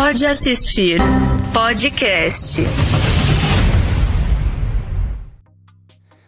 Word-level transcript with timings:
Pode 0.00 0.24
assistir 0.24 1.00
podcast. 1.52 2.62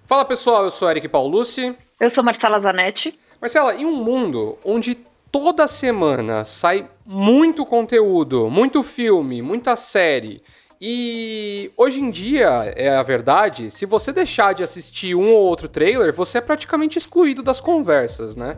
Fala 0.09 0.25
pessoal, 0.25 0.65
eu 0.65 0.73
sou 0.73 0.91
Eric 0.91 1.09
Paulucci. 1.09 1.77
Eu 2.01 2.11
sou 2.11 2.25
Marcela 2.25 2.59
Zanetti. 2.59 3.17
Marcela, 3.41 3.77
em 3.77 3.87
um 3.87 3.95
mundo 3.95 4.59
onde 4.65 4.99
toda 5.31 5.69
semana 5.69 6.45
sai 6.45 6.91
muito 7.07 7.65
conteúdo, 7.65 8.51
muito 8.51 8.83
filme, 8.83 9.41
muita 9.41 9.77
série, 9.77 10.43
e 10.81 11.71
hoje 11.77 12.01
em 12.01 12.11
dia, 12.11 12.73
é 12.75 12.97
a 12.97 13.05
verdade, 13.05 13.71
se 13.71 13.87
você 13.87 14.13
deixar 14.13 14.53
de 14.53 14.65
assistir 14.65 15.15
um 15.15 15.31
ou 15.31 15.43
outro 15.43 15.69
trailer, 15.69 16.13
você 16.13 16.39
é 16.39 16.41
praticamente 16.41 16.99
excluído 16.99 17.41
das 17.41 17.61
conversas, 17.61 18.35
né? 18.35 18.57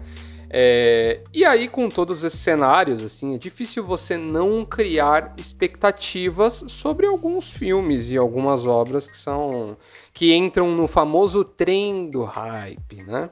É, 0.54 1.20
e 1.32 1.46
aí, 1.46 1.66
com 1.66 1.88
todos 1.88 2.22
esses 2.22 2.38
cenários, 2.38 3.02
assim, 3.02 3.34
é 3.34 3.38
difícil 3.38 3.82
você 3.86 4.18
não 4.18 4.66
criar 4.66 5.32
expectativas 5.38 6.62
sobre 6.68 7.06
alguns 7.06 7.50
filmes 7.50 8.10
e 8.10 8.18
algumas 8.18 8.66
obras 8.66 9.08
que 9.08 9.16
são 9.16 9.78
que 10.12 10.34
entram 10.34 10.70
no 10.70 10.86
famoso 10.86 11.42
trem 11.42 12.10
do 12.10 12.22
hype, 12.24 13.02
né? 13.02 13.30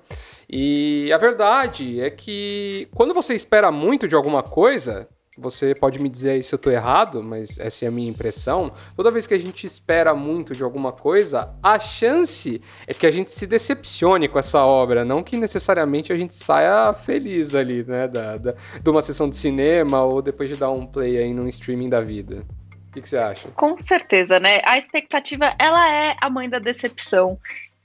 E 0.49 1.13
a 1.13 1.19
verdade 1.19 2.01
é 2.01 2.09
que 2.09 2.89
quando 2.95 3.13
você 3.13 3.35
espera 3.35 3.71
muito 3.71 4.09
de 4.09 4.15
alguma 4.15 4.43
coisa, 4.43 5.07
você 5.37 5.75
pode 5.75 6.01
me 6.01 6.09
dizer 6.09 6.31
aí 6.31 6.43
se 6.43 6.55
eu 6.55 6.59
tô 6.59 6.71
errado, 6.71 7.23
mas 7.23 7.59
essa 7.59 7.85
é 7.85 7.89
a 7.89 7.91
minha 7.91 8.11
impressão. 8.11 8.73
Toda 8.97 9.11
vez 9.11 9.27
que 9.27 9.35
a 9.35 9.39
gente 9.39 9.67
espera 9.67 10.15
muito 10.15 10.55
de 10.55 10.63
alguma 10.63 10.93
coisa, 10.93 11.55
a 11.63 11.79
chance 11.79 12.61
é 12.87 12.93
que 12.93 13.07
a 13.07 13.11
gente 13.11 13.33
se 13.33 13.47
decepcione 13.47 14.29
com 14.29 14.39
essa 14.39 14.65
obra, 14.65 15.05
não 15.05 15.23
que 15.23 15.37
necessariamente 15.37 16.13
a 16.13 16.17
gente 16.17 16.35
saia 16.35 16.93
feliz 16.93 17.55
ali, 17.55 17.85
né, 17.85 18.09
da, 18.09 18.37
da 18.37 18.55
de 18.81 18.91
uma 18.91 19.01
sessão 19.01 19.29
de 19.29 19.37
cinema 19.37 20.03
ou 20.03 20.21
depois 20.21 20.49
de 20.49 20.57
dar 20.57 20.71
um 20.71 20.87
play 20.87 21.17
aí 21.17 21.33
num 21.33 21.49
streaming 21.49 21.89
da 21.89 22.01
vida. 22.01 22.45
O 22.89 22.93
que, 22.93 23.01
que 23.01 23.09
você 23.09 23.19
acha? 23.19 23.49
Com 23.51 23.79
certeza, 23.79 24.41
né? 24.41 24.61
A 24.65 24.77
expectativa, 24.77 25.55
ela 25.61 25.89
é 25.89 26.17
a 26.21 26.29
mãe 26.29 26.49
da 26.49 26.59
decepção. 26.59 27.39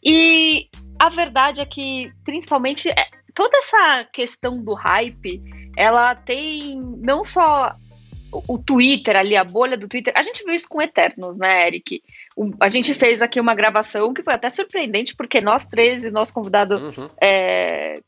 E 0.04 0.68
a 0.98 1.10
verdade 1.10 1.62
é 1.62 1.66
que, 1.66 2.12
principalmente, 2.24 2.90
é, 2.90 3.08
toda 3.36 3.56
essa 3.58 4.08
questão 4.12 4.64
do 4.64 4.74
hype 4.74 5.44
ela 5.76 6.16
tem 6.16 6.80
não 6.98 7.24
só 7.24 7.76
o 8.48 8.58
Twitter 8.58 9.16
ali, 9.16 9.36
a 9.36 9.44
bolha 9.44 9.78
do 9.78 9.88
Twitter. 9.88 10.14
A 10.16 10.22
gente 10.22 10.44
viu 10.44 10.54
isso 10.54 10.68
com 10.68 10.82
Eternos, 10.82 11.38
né, 11.38 11.68
Eric? 11.68 12.02
O, 12.36 12.52
a 12.60 12.68
gente 12.68 12.94
fez 12.94 13.22
aqui 13.22 13.40
uma 13.40 13.56
gravação 13.56 14.14
que 14.14 14.24
foi 14.24 14.34
até 14.34 14.50
surpreendente, 14.50 15.16
porque 15.16 15.40
nós 15.40 15.68
três 15.68 16.04
e 16.04 16.12
nosso 16.12 16.34
convidado 16.34 16.76
uhum. 16.76 17.10
é, 17.22 18.02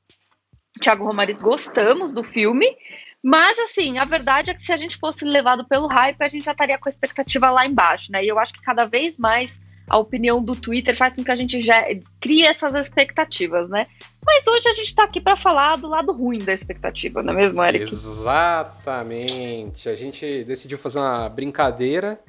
Thiago 0.82 1.06
Romariz 1.06 1.42
gostamos 1.42 2.12
do 2.12 2.24
filme. 2.24 2.76
Mas, 3.24 3.58
assim, 3.60 3.98
a 3.98 4.06
verdade 4.06 4.52
é 4.52 4.54
que 4.54 4.62
se 4.62 4.72
a 4.72 4.78
gente 4.78 4.98
fosse 4.98 5.26
levado 5.26 5.68
pelo 5.68 5.88
hype, 5.88 6.22
a 6.22 6.30
gente 6.30 6.46
já 6.46 6.52
estaria 6.52 6.78
com 6.78 6.88
a 6.88 6.90
expectativa 6.90 7.50
lá 7.50 7.66
embaixo, 7.66 8.12
né? 8.12 8.24
E 8.24 8.28
eu 8.28 8.40
acho 8.40 8.54
que 8.54 8.62
cada 8.62 8.86
vez 8.86 9.18
mais 9.18 9.60
a 9.90 9.98
opinião 9.98 10.44
do 10.44 10.56
Twitter 10.56 10.96
faz 10.96 11.16
com 11.16 11.24
que 11.24 11.32
a 11.32 11.36
gente 11.36 11.62
já 11.62 11.86
crie 12.20 12.44
essas 12.44 12.76
expectativas, 12.76 13.70
né? 13.70 13.88
Mas 14.26 14.46
hoje 14.46 14.68
a 14.68 14.74
gente 14.74 14.88
está 14.88 15.06
aqui 15.06 15.22
para 15.22 15.38
falar 15.38 15.78
do 15.78 15.88
lado 15.88 16.12
ruim 16.12 16.40
da 16.40 16.54
expectativa, 16.54 17.24
não 17.24 17.34
é 17.34 17.38
mesmo, 17.38 17.64
Eric? 17.64 17.84
Exatamente. 17.84 19.88
A 19.88 19.96
gente 19.96 20.44
decidiu 20.44 20.78
fazer 20.78 21.00
uma 21.00 21.30
brincadeira, 21.30 22.20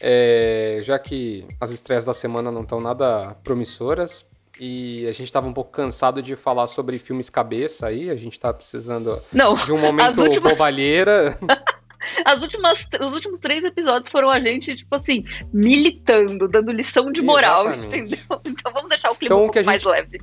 é, 0.00 0.80
já 0.82 0.98
que 0.98 1.46
as 1.60 1.70
estreias 1.70 2.04
da 2.04 2.12
semana 2.12 2.50
não 2.50 2.62
estão 2.62 2.80
nada 2.80 3.36
promissoras. 3.44 4.28
E 4.58 5.04
a 5.06 5.12
gente 5.12 5.24
estava 5.24 5.48
um 5.48 5.52
pouco 5.52 5.72
cansado 5.72 6.22
de 6.22 6.36
falar 6.36 6.68
sobre 6.68 6.98
filmes 6.98 7.28
cabeça 7.28 7.88
aí. 7.88 8.08
A 8.08 8.16
gente 8.16 8.34
está 8.34 8.52
precisando 8.52 9.20
não, 9.32 9.54
de 9.54 9.72
um 9.72 9.78
momento 9.78 10.22
últimas... 10.22 10.52
bobalheira. 10.52 11.36
As 12.24 12.42
últimas, 12.42 12.86
os 13.00 13.12
últimos 13.12 13.38
três 13.38 13.64
episódios 13.64 14.10
foram 14.10 14.30
a 14.30 14.40
gente, 14.40 14.74
tipo 14.74 14.94
assim, 14.94 15.24
militando, 15.52 16.48
dando 16.48 16.70
lição 16.72 17.10
de 17.12 17.22
moral, 17.22 17.68
Exatamente. 17.68 17.96
entendeu? 17.96 18.40
Então 18.54 18.72
vamos 18.72 18.88
deixar 18.88 19.10
o 19.10 19.14
clima 19.14 19.34
então, 19.34 19.44
um 19.44 19.50
pouco 19.50 19.64
mais 19.64 19.82
leve. 19.82 20.20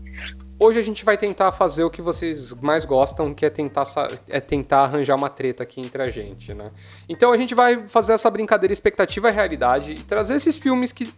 Hoje 0.59 0.77
a 0.77 0.81
gente 0.81 1.03
vai 1.03 1.17
tentar 1.17 1.51
fazer 1.51 1.83
o 1.83 1.89
que 1.89 2.01
vocês 2.01 2.53
mais 2.61 2.85
gostam, 2.85 3.33
que 3.33 3.45
é 3.45 3.49
tentar, 3.49 3.83
é 4.29 4.39
tentar 4.39 4.83
arranjar 4.83 5.15
uma 5.15 5.29
treta 5.29 5.63
aqui 5.63 5.81
entre 5.81 6.01
a 6.03 6.09
gente, 6.09 6.53
né? 6.53 6.69
Então 7.09 7.31
a 7.31 7.37
gente 7.37 7.55
vai 7.55 7.87
fazer 7.87 8.13
essa 8.13 8.29
brincadeira 8.29 8.71
expectativa 8.71 9.29
e 9.29 9.31
realidade 9.31 9.91
e 9.93 10.03
trazer 10.03 10.35
esses 10.35 10.57
filmes 10.57 10.91
que 10.91 11.11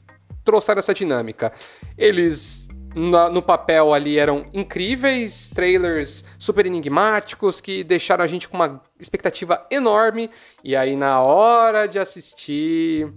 trouxeram 0.44 0.80
essa 0.80 0.94
dinâmica. 0.94 1.52
Eles 1.98 2.70
na, 2.96 3.30
no 3.30 3.42
papel 3.42 3.94
ali 3.94 4.18
eram 4.18 4.46
incríveis, 4.54 5.50
trailers 5.50 6.24
super 6.38 6.66
enigmáticos 6.66 7.60
que 7.60 7.84
deixaram 7.84 8.24
a 8.24 8.28
gente 8.28 8.48
com 8.48 8.56
uma 8.56 8.82
expectativa 9.00 9.66
enorme. 9.70 10.30
E 10.64 10.76
aí, 10.76 10.96
na 10.96 11.22
hora 11.22 11.88
de 11.88 12.00
assistir. 12.00 13.14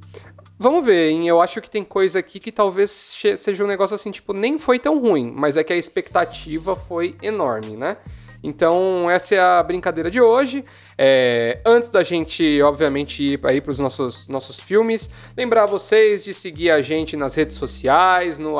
Vamos 0.58 0.84
ver, 0.86 1.10
hein? 1.10 1.28
Eu 1.28 1.40
acho 1.42 1.60
que 1.60 1.68
tem 1.68 1.84
coisa 1.84 2.18
aqui 2.18 2.40
que 2.40 2.50
talvez 2.50 2.90
seja 3.36 3.62
um 3.62 3.66
negócio 3.66 3.94
assim, 3.94 4.10
tipo, 4.10 4.32
nem 4.32 4.58
foi 4.58 4.78
tão 4.78 4.98
ruim, 4.98 5.30
mas 5.36 5.56
é 5.56 5.62
que 5.62 5.72
a 5.72 5.76
expectativa 5.76 6.74
foi 6.74 7.14
enorme, 7.20 7.76
né? 7.76 7.98
Então, 8.46 9.10
essa 9.10 9.34
é 9.34 9.40
a 9.40 9.60
brincadeira 9.60 10.08
de 10.08 10.20
hoje. 10.20 10.64
É, 10.96 11.58
antes 11.66 11.90
da 11.90 12.04
gente, 12.04 12.62
obviamente, 12.62 13.20
ir 13.20 13.40
aí 13.42 13.60
para 13.60 13.72
os 13.72 13.80
nossos, 13.80 14.28
nossos 14.28 14.60
filmes, 14.60 15.10
lembrar 15.36 15.66
vocês 15.66 16.22
de 16.22 16.32
seguir 16.32 16.70
a 16.70 16.80
gente 16.80 17.16
nas 17.16 17.34
redes 17.34 17.56
sociais, 17.56 18.38
no 18.38 18.54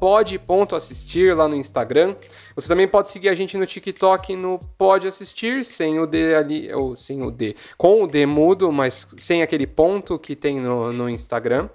pod.assistir 0.00 1.36
lá 1.36 1.46
no 1.46 1.54
Instagram. 1.54 2.16
Você 2.56 2.66
também 2.66 2.88
pode 2.88 3.08
seguir 3.08 3.28
a 3.28 3.34
gente 3.36 3.56
no 3.56 3.64
TikTok 3.64 4.34
no 4.34 4.58
Pode 4.76 5.06
Assistir, 5.06 5.64
sem 5.64 6.00
o 6.00 6.06
D 6.06 6.34
ali, 6.34 6.72
ou 6.74 6.96
sem 6.96 7.22
o 7.22 7.30
D, 7.30 7.54
com 7.78 8.02
o 8.02 8.08
D 8.08 8.26
mudo, 8.26 8.72
mas 8.72 9.06
sem 9.16 9.42
aquele 9.42 9.66
ponto 9.66 10.18
que 10.18 10.34
tem 10.34 10.58
no, 10.58 10.92
no 10.92 11.08
Instagram. 11.08 11.68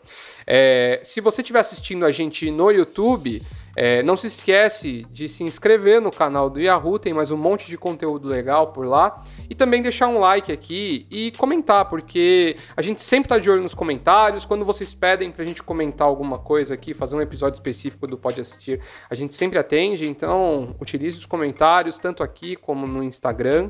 É, 0.45 0.99
se 1.03 1.21
você 1.21 1.41
estiver 1.41 1.59
assistindo 1.59 2.05
a 2.05 2.11
gente 2.11 2.51
no 2.51 2.69
YouTube, 2.69 3.41
é, 3.81 4.03
não 4.03 4.17
se 4.17 4.27
esquece 4.27 5.07
de 5.09 5.29
se 5.29 5.41
inscrever 5.45 6.01
no 6.01 6.11
canal 6.11 6.49
do 6.49 6.59
Yahoo, 6.59 6.99
tem 6.99 7.13
mais 7.13 7.31
um 7.31 7.37
monte 7.37 7.65
de 7.67 7.77
conteúdo 7.77 8.27
legal 8.27 8.73
por 8.73 8.85
lá. 8.85 9.23
E 9.49 9.55
também 9.55 9.81
deixar 9.81 10.09
um 10.09 10.19
like 10.19 10.51
aqui 10.51 11.07
e 11.09 11.31
comentar, 11.37 11.85
porque 11.85 12.57
a 12.75 12.81
gente 12.81 13.01
sempre 13.01 13.27
está 13.27 13.39
de 13.39 13.49
olho 13.49 13.61
nos 13.61 13.73
comentários. 13.73 14.43
Quando 14.43 14.65
vocês 14.65 14.93
pedem 14.93 15.31
para 15.31 15.45
a 15.45 15.47
gente 15.47 15.63
comentar 15.63 16.05
alguma 16.05 16.37
coisa 16.37 16.73
aqui, 16.73 16.93
fazer 16.93 17.15
um 17.15 17.21
episódio 17.21 17.55
específico 17.55 18.05
do 18.05 18.17
Pode 18.17 18.41
Assistir, 18.41 18.81
a 19.09 19.15
gente 19.15 19.33
sempre 19.33 19.57
atende. 19.57 20.05
Então, 20.05 20.75
utilize 20.81 21.17
os 21.17 21.25
comentários, 21.25 21.97
tanto 21.97 22.21
aqui 22.21 22.57
como 22.57 22.85
no 22.85 23.01
Instagram. 23.01 23.69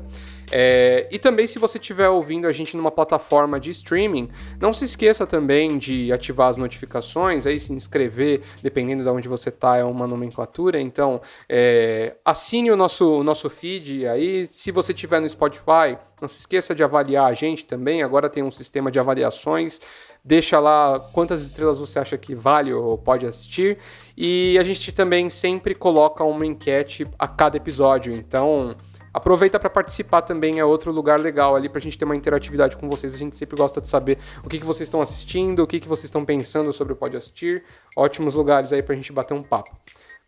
É, 0.50 1.06
e 1.10 1.18
também, 1.18 1.46
se 1.46 1.58
você 1.58 1.78
estiver 1.78 2.08
ouvindo 2.08 2.46
a 2.48 2.52
gente 2.52 2.76
numa 2.76 2.90
plataforma 2.90 3.60
de 3.60 3.70
streaming, 3.70 4.28
não 4.60 4.72
se 4.72 4.84
esqueça 4.84 5.24
também 5.24 5.78
de 5.78 6.12
ativar 6.12 6.48
as 6.48 6.56
notificações, 6.56 7.46
aí 7.46 7.60
se 7.60 7.72
inscrever, 7.72 8.40
dependendo 8.60 9.04
de 9.04 9.08
onde 9.08 9.28
você 9.28 9.50
está, 9.50 9.76
é 9.76 9.84
uma 9.84 9.99
nomenclatura. 10.06 10.80
Então, 10.80 11.20
é, 11.48 12.16
assine 12.24 12.70
o 12.70 12.76
nosso, 12.76 13.22
nosso 13.22 13.48
feed 13.50 14.06
aí. 14.06 14.46
Se 14.46 14.70
você 14.70 14.92
estiver 14.92 15.20
no 15.20 15.28
Spotify, 15.28 15.98
não 16.20 16.28
se 16.28 16.40
esqueça 16.40 16.74
de 16.74 16.84
avaliar 16.84 17.26
a 17.26 17.34
gente 17.34 17.64
também. 17.64 18.02
Agora 18.02 18.28
tem 18.28 18.42
um 18.42 18.50
sistema 18.50 18.90
de 18.90 18.98
avaliações. 18.98 19.80
Deixa 20.22 20.60
lá 20.60 21.00
quantas 21.12 21.42
estrelas 21.42 21.78
você 21.78 21.98
acha 21.98 22.18
que 22.18 22.34
vale 22.34 22.72
ou 22.72 22.98
pode 22.98 23.26
assistir. 23.26 23.78
E 24.16 24.58
a 24.58 24.62
gente 24.62 24.92
também 24.92 25.30
sempre 25.30 25.74
coloca 25.74 26.22
uma 26.22 26.44
enquete 26.44 27.06
a 27.18 27.26
cada 27.26 27.56
episódio. 27.56 28.12
Então 28.12 28.76
Aproveita 29.12 29.58
para 29.58 29.68
participar 29.68 30.22
também, 30.22 30.58
é 30.58 30.64
outro 30.64 30.92
lugar 30.92 31.18
legal 31.18 31.56
ali 31.56 31.68
para 31.68 31.78
a 31.78 31.82
gente 31.82 31.98
ter 31.98 32.04
uma 32.04 32.14
interatividade 32.14 32.76
com 32.76 32.88
vocês. 32.88 33.14
A 33.14 33.18
gente 33.18 33.36
sempre 33.36 33.56
gosta 33.56 33.80
de 33.80 33.88
saber 33.88 34.18
o 34.44 34.48
que, 34.48 34.58
que 34.58 34.64
vocês 34.64 34.86
estão 34.86 35.00
assistindo, 35.00 35.62
o 35.62 35.66
que, 35.66 35.80
que 35.80 35.88
vocês 35.88 36.04
estão 36.04 36.24
pensando 36.24 36.72
sobre 36.72 36.92
o 36.92 36.96
Pode 36.96 37.16
Assistir. 37.16 37.64
Ótimos 37.96 38.34
lugares 38.34 38.72
aí 38.72 38.82
para 38.82 38.94
a 38.94 38.96
gente 38.96 39.12
bater 39.12 39.34
um 39.34 39.42
papo. 39.42 39.76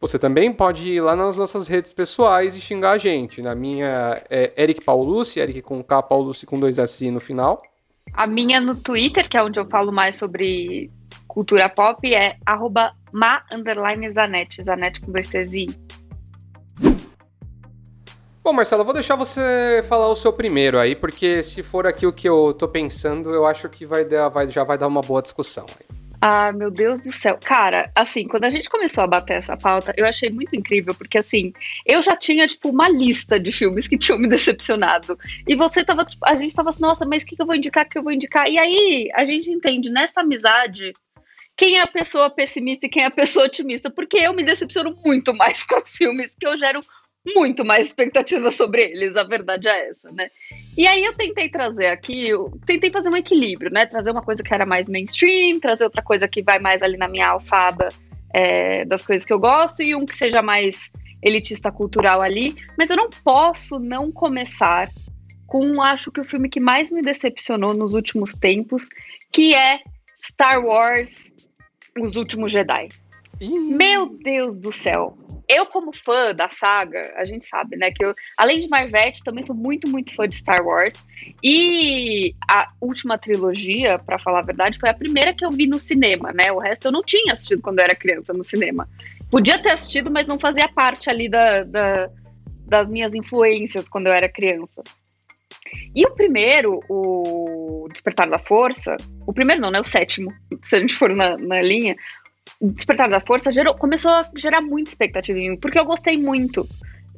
Você 0.00 0.18
também 0.18 0.52
pode 0.52 0.90
ir 0.90 1.00
lá 1.00 1.14
nas 1.14 1.36
nossas 1.36 1.68
redes 1.68 1.92
pessoais 1.92 2.56
e 2.56 2.60
xingar 2.60 2.90
a 2.90 2.98
gente. 2.98 3.40
Na 3.40 3.54
minha 3.54 4.20
é 4.28 4.52
Eric 4.56 4.84
Paulucci, 4.84 5.38
Eric 5.38 5.62
com 5.62 5.80
K, 5.80 6.02
Paulucci 6.02 6.44
com 6.44 6.58
dois 6.58 6.80
S 6.80 7.08
no 7.08 7.20
final. 7.20 7.62
A 8.12 8.26
minha 8.26 8.60
no 8.60 8.74
Twitter, 8.74 9.28
que 9.28 9.36
é 9.36 9.42
onde 9.44 9.60
eu 9.60 9.64
falo 9.64 9.92
mais 9.92 10.16
sobre 10.16 10.90
cultura 11.28 11.68
pop, 11.68 12.12
é 12.12 12.36
arroba 12.44 12.92
Zanetti 14.12 15.00
com 15.00 15.12
dois 15.12 15.28
T's 15.28 15.52
Bom, 18.42 18.52
Marcelo, 18.52 18.80
eu 18.80 18.84
vou 18.84 18.94
deixar 18.94 19.14
você 19.14 19.84
falar 19.88 20.08
o 20.08 20.16
seu 20.16 20.32
primeiro 20.32 20.76
aí, 20.76 20.96
porque 20.96 21.44
se 21.44 21.62
for 21.62 21.86
aqui 21.86 22.04
o 22.04 22.12
que 22.12 22.28
eu 22.28 22.52
tô 22.52 22.66
pensando, 22.66 23.30
eu 23.32 23.46
acho 23.46 23.68
que 23.68 23.86
vai 23.86 24.04
dar, 24.04 24.28
vai, 24.30 24.50
já 24.50 24.64
vai 24.64 24.76
dar 24.76 24.88
uma 24.88 25.00
boa 25.00 25.22
discussão. 25.22 25.64
Ah, 26.20 26.52
meu 26.52 26.68
Deus 26.68 27.04
do 27.04 27.12
céu. 27.12 27.38
Cara, 27.40 27.90
assim, 27.94 28.26
quando 28.26 28.42
a 28.44 28.50
gente 28.50 28.68
começou 28.68 29.04
a 29.04 29.06
bater 29.06 29.34
essa 29.34 29.56
pauta, 29.56 29.92
eu 29.96 30.04
achei 30.04 30.28
muito 30.28 30.56
incrível, 30.56 30.92
porque 30.92 31.18
assim, 31.18 31.52
eu 31.86 32.02
já 32.02 32.16
tinha, 32.16 32.48
tipo, 32.48 32.70
uma 32.70 32.88
lista 32.88 33.38
de 33.38 33.52
filmes 33.52 33.86
que 33.86 33.96
tinham 33.96 34.18
me 34.18 34.26
decepcionado. 34.28 35.16
E 35.46 35.54
você 35.54 35.84
tava, 35.84 36.04
tipo, 36.04 36.26
a 36.26 36.34
gente 36.34 36.52
tava 36.52 36.70
assim, 36.70 36.82
nossa, 36.82 37.06
mas 37.06 37.22
o 37.22 37.26
que, 37.26 37.36
que 37.36 37.42
eu 37.42 37.46
vou 37.46 37.54
indicar, 37.54 37.86
o 37.86 37.88
que 37.88 37.98
eu 37.98 38.02
vou 38.02 38.12
indicar? 38.12 38.48
E 38.48 38.58
aí, 38.58 39.08
a 39.14 39.24
gente 39.24 39.52
entende, 39.52 39.88
nessa 39.88 40.20
amizade, 40.20 40.92
quem 41.56 41.78
é 41.78 41.82
a 41.82 41.86
pessoa 41.86 42.28
pessimista 42.28 42.86
e 42.86 42.88
quem 42.88 43.04
é 43.04 43.06
a 43.06 43.10
pessoa 43.10 43.46
otimista, 43.46 43.88
porque 43.88 44.16
eu 44.16 44.32
me 44.32 44.42
decepciono 44.42 44.96
muito 45.04 45.32
mais 45.32 45.62
com 45.64 45.80
os 45.80 45.96
filmes 45.96 46.34
que 46.34 46.46
eu 46.46 46.58
gero 46.58 46.84
muito 47.24 47.64
mais 47.64 47.86
expectativa 47.86 48.50
sobre 48.50 48.82
eles, 48.82 49.16
a 49.16 49.22
verdade 49.22 49.68
é 49.68 49.88
essa, 49.88 50.10
né? 50.10 50.28
E 50.76 50.86
aí 50.86 51.04
eu 51.04 51.14
tentei 51.14 51.48
trazer 51.48 51.86
aqui, 51.86 52.28
eu 52.28 52.58
tentei 52.66 52.90
fazer 52.90 53.08
um 53.08 53.16
equilíbrio, 53.16 53.70
né? 53.70 53.86
Trazer 53.86 54.10
uma 54.10 54.22
coisa 54.22 54.42
que 54.42 54.52
era 54.52 54.66
mais 54.66 54.88
mainstream, 54.88 55.60
trazer 55.60 55.84
outra 55.84 56.02
coisa 56.02 56.26
que 56.26 56.42
vai 56.42 56.58
mais 56.58 56.82
ali 56.82 56.96
na 56.96 57.08
minha 57.08 57.28
alçada 57.28 57.90
é, 58.34 58.84
das 58.84 59.02
coisas 59.02 59.24
que 59.26 59.32
eu 59.32 59.38
gosto, 59.38 59.82
e 59.82 59.94
um 59.94 60.04
que 60.04 60.16
seja 60.16 60.42
mais 60.42 60.90
elitista 61.22 61.70
cultural 61.70 62.20
ali. 62.20 62.56
Mas 62.76 62.90
eu 62.90 62.96
não 62.96 63.08
posso 63.08 63.78
não 63.78 64.10
começar 64.10 64.90
com, 65.46 65.80
acho 65.82 66.10
que 66.10 66.20
o 66.20 66.24
filme 66.24 66.48
que 66.48 66.58
mais 66.58 66.90
me 66.90 67.02
decepcionou 67.02 67.74
nos 67.74 67.92
últimos 67.92 68.32
tempos, 68.32 68.88
que 69.30 69.54
é 69.54 69.80
Star 70.18 70.64
Wars 70.64 71.30
Os 72.00 72.16
Últimos 72.16 72.50
Jedi. 72.50 72.88
Meu 73.40 74.08
Deus 74.08 74.58
do 74.58 74.72
céu! 74.72 75.16
Eu, 75.56 75.66
como 75.66 75.94
fã 75.94 76.34
da 76.34 76.48
saga, 76.48 77.12
a 77.16 77.24
gente 77.24 77.44
sabe, 77.44 77.76
né, 77.76 77.90
que 77.90 78.04
eu, 78.04 78.14
além 78.36 78.60
de 78.60 78.68
Marvete, 78.68 79.22
também 79.22 79.42
sou 79.42 79.54
muito, 79.54 79.88
muito 79.88 80.14
fã 80.14 80.28
de 80.28 80.36
Star 80.36 80.64
Wars. 80.64 80.94
E 81.42 82.34
a 82.48 82.70
última 82.80 83.18
trilogia, 83.18 83.98
para 83.98 84.18
falar 84.18 84.40
a 84.40 84.46
verdade, 84.46 84.78
foi 84.78 84.88
a 84.88 84.94
primeira 84.94 85.34
que 85.34 85.44
eu 85.44 85.50
vi 85.50 85.66
no 85.66 85.78
cinema, 85.78 86.32
né? 86.32 86.50
O 86.50 86.58
resto 86.58 86.86
eu 86.86 86.92
não 86.92 87.02
tinha 87.02 87.32
assistido 87.32 87.62
quando 87.62 87.78
eu 87.78 87.84
era 87.84 87.94
criança 87.94 88.32
no 88.32 88.42
cinema. 88.42 88.88
Podia 89.30 89.62
ter 89.62 89.70
assistido, 89.70 90.10
mas 90.10 90.26
não 90.26 90.38
fazia 90.38 90.68
parte 90.68 91.08
ali 91.08 91.28
da, 91.28 91.62
da 91.62 92.10
das 92.72 92.88
minhas 92.88 93.12
influências 93.12 93.86
quando 93.86 94.06
eu 94.06 94.12
era 94.12 94.28
criança. 94.30 94.82
E 95.94 96.06
o 96.06 96.10
primeiro, 96.10 96.80
o 96.88 97.86
Despertar 97.90 98.28
da 98.28 98.38
Força, 98.38 98.96
o 99.26 99.32
primeiro 99.32 99.60
não, 99.60 99.70
né? 99.70 99.80
O 99.80 99.84
sétimo, 99.84 100.32
se 100.62 100.76
a 100.76 100.80
gente 100.80 100.94
for 100.94 101.14
na, 101.14 101.36
na 101.36 101.60
linha, 101.60 101.96
Despertar 102.60 103.08
da 103.08 103.20
Força 103.20 103.52
gerou, 103.52 103.74
começou 103.74 104.10
a 104.10 104.30
gerar 104.36 104.60
muita 104.60 104.90
expectativa 104.90 105.38
em 105.38 105.50
mim, 105.50 105.56
porque 105.56 105.78
eu 105.78 105.84
gostei 105.84 106.16
muito, 106.16 106.68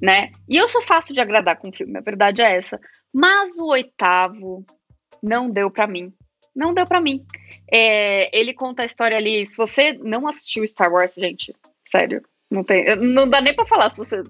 né? 0.01 0.33
E 0.49 0.57
eu 0.57 0.69
sou 0.69 0.83
fácil 0.83 1.15
de 1.15 1.21
agradar 1.21 1.57
com 1.57 1.69
o 1.69 1.73
filme, 1.73 1.97
a 1.97 2.03
verdade 2.03 2.43
é 2.43 2.57
essa. 2.57 2.81
Mas 3.13 3.59
o 3.59 3.67
oitavo 3.67 4.65
não 5.23 5.51
deu 5.51 5.71
para 5.71 5.87
mim. 5.87 6.13
Não 6.55 6.73
deu 6.73 6.87
para 6.87 7.01
mim. 7.01 7.25
É, 7.71 8.37
ele 8.39 8.53
conta 8.53 8.83
a 8.83 8.85
história 8.85 9.17
ali. 9.17 9.47
Se 9.47 9.57
você 9.57 9.93
não 9.95 10.27
assistiu 10.27 10.67
Star 10.67 10.93
Wars, 10.93 11.15
gente, 11.15 11.55
sério, 11.87 12.23
não 12.51 12.63
tem, 12.63 12.85
não 12.97 13.27
dá 13.27 13.41
nem 13.41 13.55
para 13.55 13.67
falar 13.67 13.91
se 13.91 13.97
você 13.97 14.23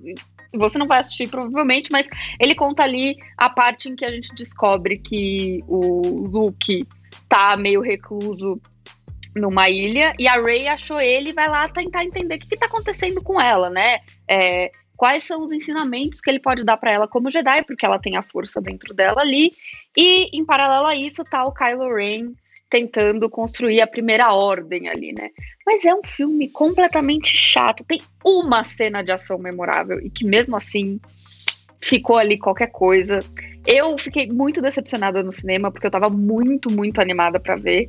você 0.57 0.79
não 0.79 0.87
vai 0.87 1.01
assistir 1.01 1.29
provavelmente, 1.29 1.91
mas 1.91 2.09
ele 2.39 2.55
conta 2.55 2.85
ali 2.85 3.17
a 3.37 3.51
parte 3.51 3.89
em 3.89 3.97
que 3.97 4.05
a 4.05 4.11
gente 4.11 4.33
descobre 4.35 4.99
que 4.99 5.59
o 5.67 6.29
Luke 6.29 6.87
tá 7.29 7.57
meio 7.57 7.81
recluso 7.81 8.61
numa 9.35 9.69
ilha 9.69 10.15
e 10.19 10.29
a 10.29 10.41
Ray 10.41 10.69
achou 10.69 11.01
ele 11.01 11.31
e 11.31 11.33
vai 11.33 11.49
lá 11.49 11.69
tentar 11.69 12.05
entender 12.05 12.37
o 12.37 12.39
que, 12.39 12.55
está 12.55 12.67
acontecendo 12.67 13.23
com 13.23 13.41
ela, 13.41 13.69
né? 13.69 14.01
É, 14.29 14.71
quais 14.97 15.25
são 15.25 15.43
os 15.43 15.53
ensinamentos 15.53 16.21
que 16.21 16.31
ele 16.31 16.41
pode 16.41 16.65
dar 16.65 16.77
para 16.77 16.93
ela 16.93 17.09
como 17.09 17.31
Jedi, 17.31 17.65
porque 17.65 17.85
ela 17.85 17.99
tem 17.99 18.17
a 18.17 18.23
força 18.23 18.61
dentro 18.61 18.95
dela 18.95 19.21
ali. 19.21 19.53
E 19.97 20.37
em 20.37 20.45
paralelo 20.45 20.87
a 20.87 20.97
isso 20.97 21.25
tá 21.25 21.45
o 21.45 21.53
Kylo 21.53 21.95
Ren 21.95 22.33
tentando 22.71 23.31
construir 23.31 23.81
a 23.81 23.87
primeira 23.87 24.33
ordem 24.33 24.89
ali, 24.89 25.13
né? 25.13 25.31
Mas 25.65 25.85
é 25.85 25.95
um 25.95 26.03
filme 26.03 26.49
completamente 26.49 27.37
chato. 27.37 27.85
Tem 27.85 28.03
uma 28.25 28.65
cena 28.65 29.03
de 29.03 29.13
ação 29.13 29.39
memorável 29.39 30.01
e 30.01 30.11
que 30.11 30.25
mesmo 30.25 30.57
assim 30.57 30.99
ficou 31.81 32.17
ali 32.17 32.39
qualquer 32.39 32.69
coisa. 32.69 33.21
Eu 33.67 33.97
fiquei 33.99 34.27
muito 34.27 34.61
decepcionada 34.61 35.23
no 35.23 35.31
cinema 35.31 35.71
porque 35.71 35.87
eu 35.87 35.91
tava 35.91 36.11
muito, 36.11 36.71
muito 36.71 37.01
animada 37.01 37.39
para 37.39 37.57
ver. 37.57 37.89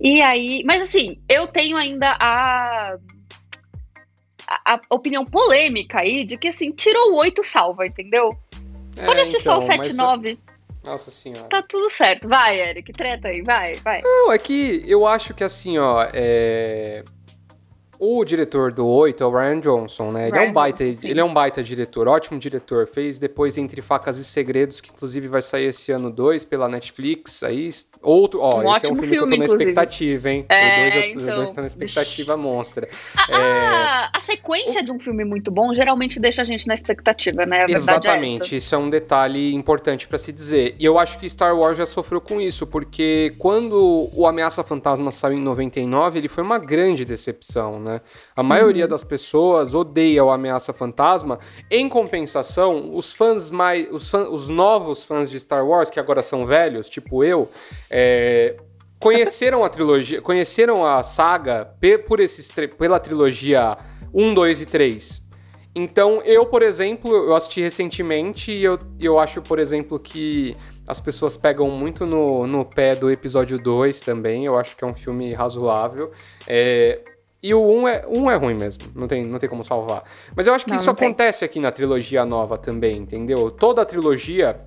E 0.00 0.20
aí, 0.20 0.62
mas 0.64 0.82
assim, 0.82 1.20
eu 1.28 1.46
tenho 1.46 1.76
ainda 1.76 2.16
a, 2.20 2.96
a, 4.46 4.74
a 4.74 4.94
opinião 4.94 5.24
polêmica 5.24 6.00
aí 6.00 6.24
de 6.24 6.36
que 6.36 6.48
assim, 6.48 6.72
tirou 6.72 7.12
o 7.12 7.16
8 7.16 7.42
salva, 7.44 7.86
entendeu? 7.86 8.36
É, 8.96 9.04
Pode 9.04 9.20
assistir 9.20 9.42
então, 9.42 9.60
só 9.60 9.66
o 9.66 9.66
7 9.66 9.78
mas... 9.78 9.96
9. 9.96 10.38
Nossa 10.84 11.10
senhora. 11.10 11.48
Tá 11.48 11.62
tudo 11.62 11.88
certo. 11.88 12.28
Vai, 12.28 12.60
Eric, 12.60 12.92
treta 12.92 13.28
aí, 13.28 13.40
vai, 13.40 13.74
vai. 13.76 14.02
Não, 14.02 14.30
é 14.30 14.38
que 14.38 14.84
eu 14.86 15.06
acho 15.06 15.32
que 15.32 15.42
assim, 15.42 15.78
ó, 15.78 16.06
é... 16.12 17.02
O 17.98 18.24
diretor 18.24 18.72
do 18.72 18.86
8 18.86 19.22
é 19.22 19.26
o 19.26 19.30
Ryan 19.30 19.60
Johnson, 19.60 20.12
né? 20.12 20.28
Ele, 20.28 20.38
é 20.38 20.42
um 20.42 20.52
baita, 20.52 20.84
Johnson, 20.84 21.06
ele 21.06 21.20
é 21.20 21.24
um 21.24 21.32
baita 21.32 21.62
diretor, 21.62 22.08
ótimo 22.08 22.38
diretor. 22.38 22.86
Fez 22.86 23.18
depois 23.18 23.56
Entre 23.56 23.80
Facas 23.82 24.18
e 24.18 24.24
Segredos, 24.24 24.80
que 24.80 24.90
inclusive 24.90 25.28
vai 25.28 25.42
sair 25.42 25.66
esse 25.66 25.92
ano 25.92 26.10
2 26.10 26.44
pela 26.44 26.68
Netflix. 26.68 27.42
Aí, 27.42 27.70
outro, 28.02 28.40
ó, 28.40 28.60
um 28.60 28.76
esse 28.76 28.86
é 28.86 28.92
um 28.92 28.96
filme, 28.96 29.08
filme, 29.08 29.16
que 29.16 29.16
eu 29.16 29.28
tô 29.28 29.36
na 29.36 29.44
expectativa, 29.44 30.30
hein? 30.30 30.46
É, 30.48 31.12
o 31.12 31.14
2 31.14 31.22
então... 31.22 31.42
está 31.42 31.60
na 31.60 31.66
expectativa 31.66 32.36
monstra. 32.36 32.88
A, 33.16 33.40
é... 33.40 34.10
a, 34.12 34.20
sequência 34.20 34.80
o... 34.80 34.84
de 34.84 34.92
um 34.92 34.98
filme 34.98 35.24
muito 35.24 35.50
bom 35.50 35.72
geralmente 35.72 36.18
deixa 36.20 36.42
a 36.42 36.44
gente 36.44 36.66
na 36.66 36.74
expectativa, 36.74 37.46
né? 37.46 37.64
A 37.64 37.70
é 37.70 37.72
Exatamente, 37.72 38.54
é 38.54 38.58
isso 38.58 38.74
é 38.74 38.78
um 38.78 38.90
detalhe 38.90 39.54
importante 39.54 40.06
para 40.06 40.18
se 40.18 40.32
dizer. 40.32 40.74
E 40.78 40.84
eu 40.84 40.98
acho 40.98 41.18
que 41.18 41.28
Star 41.28 41.56
Wars 41.56 41.78
já 41.78 41.86
sofreu 41.86 42.20
com 42.20 42.40
isso, 42.40 42.66
porque 42.66 43.34
quando 43.38 44.10
o 44.12 44.26
Ameaça 44.26 44.62
Fantasma 44.62 45.10
saiu 45.12 45.38
em 45.38 45.42
99, 45.42 46.18
ele 46.18 46.28
foi 46.28 46.42
uma 46.42 46.58
grande 46.58 47.04
decepção, 47.04 47.78
né? 47.84 48.00
A 48.34 48.42
maioria 48.42 48.84
uhum. 48.84 48.90
das 48.90 49.04
pessoas 49.04 49.74
odeia 49.74 50.24
o 50.24 50.30
Ameaça 50.30 50.72
Fantasma. 50.72 51.38
Em 51.70 51.88
compensação, 51.88 52.96
os 52.96 53.12
fãs 53.12 53.50
mais. 53.50 53.86
Os, 53.90 54.10
fãs, 54.10 54.28
os 54.28 54.48
novos 54.48 55.04
fãs 55.04 55.30
de 55.30 55.38
Star 55.38 55.66
Wars, 55.66 55.90
que 55.90 56.00
agora 56.00 56.22
são 56.22 56.46
velhos, 56.46 56.88
tipo 56.88 57.22
eu, 57.22 57.48
é, 57.90 58.56
conheceram 58.98 59.64
a 59.64 59.68
trilogia, 59.68 60.20
conheceram 60.22 60.86
a 60.86 61.02
saga 61.02 61.74
por 62.08 62.20
esses, 62.20 62.50
pela 62.78 62.98
trilogia 62.98 63.76
1, 64.12 64.34
2 64.34 64.62
e 64.62 64.66
3. 64.66 65.24
Então, 65.76 66.22
eu, 66.22 66.46
por 66.46 66.62
exemplo, 66.62 67.12
eu 67.12 67.34
assisti 67.34 67.60
recentemente 67.60 68.52
e 68.52 68.62
eu, 68.62 68.78
eu 69.00 69.18
acho, 69.18 69.42
por 69.42 69.58
exemplo, 69.58 69.98
que 69.98 70.56
as 70.86 71.00
pessoas 71.00 71.36
pegam 71.36 71.68
muito 71.68 72.06
no, 72.06 72.46
no 72.46 72.64
pé 72.64 72.94
do 72.94 73.10
episódio 73.10 73.58
2 73.58 74.00
também. 74.00 74.44
Eu 74.44 74.56
acho 74.56 74.76
que 74.76 74.84
é 74.84 74.86
um 74.86 74.94
filme 74.94 75.32
razoável. 75.32 76.12
É, 76.46 77.00
e 77.44 77.52
o 77.52 77.62
1 77.62 77.88
é, 77.88 78.06
1 78.08 78.30
é 78.30 78.34
ruim 78.36 78.54
mesmo, 78.54 78.84
não 78.94 79.06
tem, 79.06 79.22
não 79.22 79.38
tem 79.38 79.50
como 79.50 79.62
salvar. 79.62 80.02
Mas 80.34 80.46
eu 80.46 80.54
acho 80.54 80.64
que 80.64 80.70
não, 80.70 80.76
isso 80.78 80.86
não 80.86 80.94
acontece 80.94 81.40
tem. 81.40 81.46
aqui 81.46 81.60
na 81.60 81.70
trilogia 81.70 82.24
nova 82.24 82.56
também, 82.56 82.96
entendeu? 82.96 83.50
Toda 83.50 83.82
a 83.82 83.84
trilogia 83.84 84.58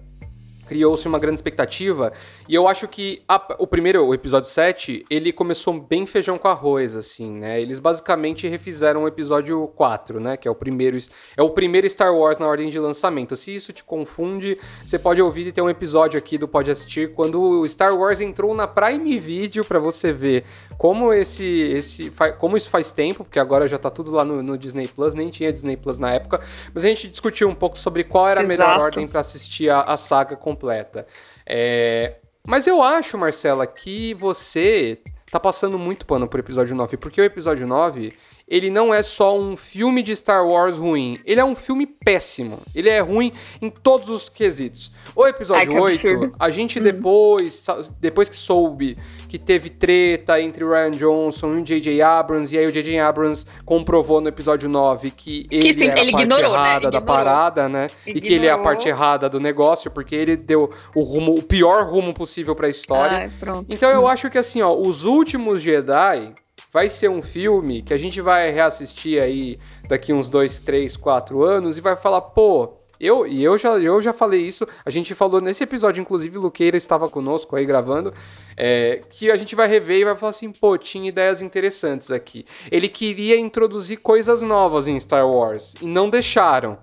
criou-se 0.67 1.07
uma 1.07 1.17
grande 1.17 1.37
expectativa. 1.37 2.11
E 2.47 2.53
eu 2.53 2.67
acho 2.67 2.87
que 2.87 3.23
a, 3.27 3.55
o 3.57 3.65
primeiro, 3.65 4.05
o 4.05 4.13
episódio 4.13 4.49
7, 4.49 5.05
ele 5.09 5.31
começou 5.31 5.79
bem 5.79 6.05
feijão 6.05 6.37
com 6.37 6.47
arroz, 6.47 6.95
assim, 6.95 7.31
né? 7.31 7.61
Eles 7.61 7.79
basicamente 7.79 8.47
refizeram 8.47 9.03
o 9.03 9.07
episódio 9.07 9.67
4, 9.75 10.19
né? 10.19 10.37
Que 10.37 10.47
é 10.47 10.51
o 10.51 10.55
primeiro. 10.55 10.97
É 11.35 11.41
o 11.41 11.49
primeiro 11.49 11.89
Star 11.89 12.15
Wars 12.15 12.39
na 12.39 12.47
ordem 12.47 12.69
de 12.69 12.79
lançamento. 12.79 13.35
Se 13.35 13.55
isso 13.55 13.71
te 13.71 13.83
confunde, 13.83 14.57
você 14.85 14.99
pode 14.99 15.21
ouvir 15.21 15.47
e 15.47 15.51
ter 15.51 15.61
um 15.61 15.69
episódio 15.69 16.17
aqui 16.17 16.37
do 16.37 16.47
Pode 16.47 16.69
Assistir 16.69 17.13
quando 17.13 17.41
o 17.41 17.67
Star 17.67 17.95
Wars 17.97 18.21
entrou 18.21 18.53
na 18.53 18.67
Prime 18.67 19.19
Video 19.19 19.63
para 19.63 19.79
você 19.79 20.11
ver 20.11 20.43
como 20.77 21.11
esse, 21.11 21.43
esse. 21.43 22.11
Como 22.37 22.55
isso 22.55 22.69
faz 22.69 22.91
tempo, 22.91 23.23
porque 23.23 23.39
agora 23.39 23.67
já 23.67 23.77
tá 23.77 23.89
tudo 23.89 24.11
lá 24.11 24.23
no, 24.23 24.43
no, 24.43 24.57
Disney 24.57 24.87
Plus, 24.87 25.13
nem 25.13 25.29
tinha 25.29 25.51
Disney 25.51 25.75
Plus 25.75 25.97
na 25.97 26.13
época. 26.13 26.41
Mas 26.73 26.83
a 26.83 26.87
gente 26.87 27.07
discutiu 27.07 27.49
um 27.49 27.55
pouco 27.55 27.77
sobre 27.77 28.03
qual 28.03 28.27
era 28.27 28.41
a 28.41 28.43
Exato. 28.43 28.47
melhor 28.47 28.79
ordem 28.79 29.07
para 29.07 29.21
assistir 29.21 29.69
a, 29.69 29.81
a, 29.81 29.97
saga 29.97 30.35
completa. 30.57 31.05
É, 31.45 32.15
mas 32.45 32.65
eu 32.65 32.81
acho, 32.81 33.17
Marcela, 33.17 33.67
que 33.67 34.13
você 34.15 34.99
tá 35.31 35.39
passando 35.39 35.77
muito 35.77 36.05
pano 36.05 36.27
pro 36.27 36.39
episódio 36.39 36.75
9, 36.75 36.97
porque 36.97 37.21
o 37.21 37.23
episódio 37.23 37.67
9 37.67 38.11
ele 38.47 38.69
não 38.69 38.93
é 38.93 39.03
só 39.03 39.37
um 39.37 39.57
filme 39.57 40.01
de 40.01 40.15
Star 40.15 40.47
Wars 40.47 40.77
ruim, 40.77 41.19
ele 41.25 41.41
é 41.41 41.43
um 41.43 41.55
filme 41.55 41.85
péssimo. 41.85 42.61
Ele 42.73 42.89
é 42.89 42.99
ruim 42.99 43.33
em 43.61 43.69
todos 43.69 44.09
os 44.09 44.29
quesitos. 44.29 44.91
O 45.13 45.27
episódio 45.27 45.73
Ai, 45.73 45.79
8, 45.79 45.93
absurdo. 45.93 46.35
a 46.39 46.49
gente 46.49 46.77
uhum. 46.77 46.83
depois, 46.85 47.65
depois 47.99 48.29
que 48.29 48.35
soube 48.35 48.97
que 49.27 49.37
teve 49.37 49.69
treta 49.69 50.41
entre 50.41 50.63
o 50.63 50.69
Ryan 50.69 50.91
Johnson 50.91 51.57
e 51.57 51.61
o 51.61 51.63
J.J. 51.63 52.01
Abrams, 52.01 52.55
e 52.55 52.59
aí 52.59 52.65
o 52.65 52.71
J.J. 52.71 52.97
Abrams 52.99 53.45
comprovou 53.65 54.21
no 54.21 54.29
episódio 54.29 54.69
9 54.69 55.11
que 55.11 55.45
ele 55.51 55.61
que, 55.61 55.73
sim, 55.73 55.87
era 55.87 55.99
ele 55.99 56.11
a 56.11 56.13
parte 56.13 56.23
ignorou, 56.23 56.51
né? 56.53 56.57
errada 56.57 56.85
né? 56.85 56.91
da 56.91 57.01
parada, 57.01 57.69
né? 57.69 57.89
Ignorou. 58.05 58.17
E 58.17 58.21
que 58.21 58.33
ele 58.33 58.47
é 58.47 58.51
a 58.51 58.57
parte 58.57 58.87
errada 58.87 59.27
do 59.27 59.39
negócio, 59.39 59.91
porque 59.91 60.15
ele 60.15 60.37
deu 60.37 60.71
o 60.95 61.01
rumo, 61.01 61.35
o 61.35 61.43
pior 61.43 61.85
rumo 61.85 62.13
possível 62.13 62.55
para 62.55 62.67
a 62.67 62.69
história. 62.69 63.17
Ai, 63.17 63.63
então 63.67 63.89
eu 63.89 64.03
hum. 64.03 64.07
acho 64.07 64.29
que 64.29 64.37
assim, 64.37 64.61
ó, 64.61 64.73
os 64.73 65.03
últimos 65.03 65.61
Jedi 65.61 66.33
vai 66.71 66.89
ser 66.89 67.09
um 67.09 67.21
filme 67.21 67.81
que 67.81 67.93
a 67.93 67.97
gente 67.97 68.21
vai 68.21 68.51
reassistir 68.51 69.21
aí 69.21 69.59
daqui 69.87 70.13
uns 70.13 70.29
dois, 70.29 70.59
três, 70.59 70.95
quatro 70.97 71.43
anos 71.43 71.77
e 71.77 71.81
vai 71.81 71.95
falar, 71.95 72.21
pô, 72.21 72.77
eu, 72.99 73.27
e 73.27 73.43
eu 73.43 73.57
já, 73.57 73.69
eu 73.77 74.01
já 74.01 74.11
falei 74.11 74.41
isso, 74.41 74.67
a 74.83 74.89
gente 74.89 75.13
falou 75.13 75.39
nesse 75.39 75.63
episódio, 75.63 76.01
inclusive, 76.01 76.37
Luqueira 76.37 76.77
estava 76.77 77.07
conosco 77.09 77.55
aí 77.55 77.65
gravando, 77.65 78.13
é, 78.55 79.01
que 79.09 79.29
a 79.29 79.35
gente 79.35 79.55
vai 79.55 79.67
rever 79.67 79.99
e 79.99 80.05
vai 80.05 80.17
falar 80.17 80.31
assim, 80.31 80.51
pô, 80.51 80.77
tinha 80.77 81.07
ideias 81.07 81.41
interessantes 81.41 82.09
aqui. 82.09 82.45
Ele 82.71 82.89
queria 82.89 83.37
introduzir 83.37 83.97
coisas 83.97 84.41
novas 84.41 84.87
em 84.87 84.99
Star 84.99 85.27
Wars 85.27 85.75
e 85.81 85.85
não 85.85 86.09
deixaram. 86.09 86.77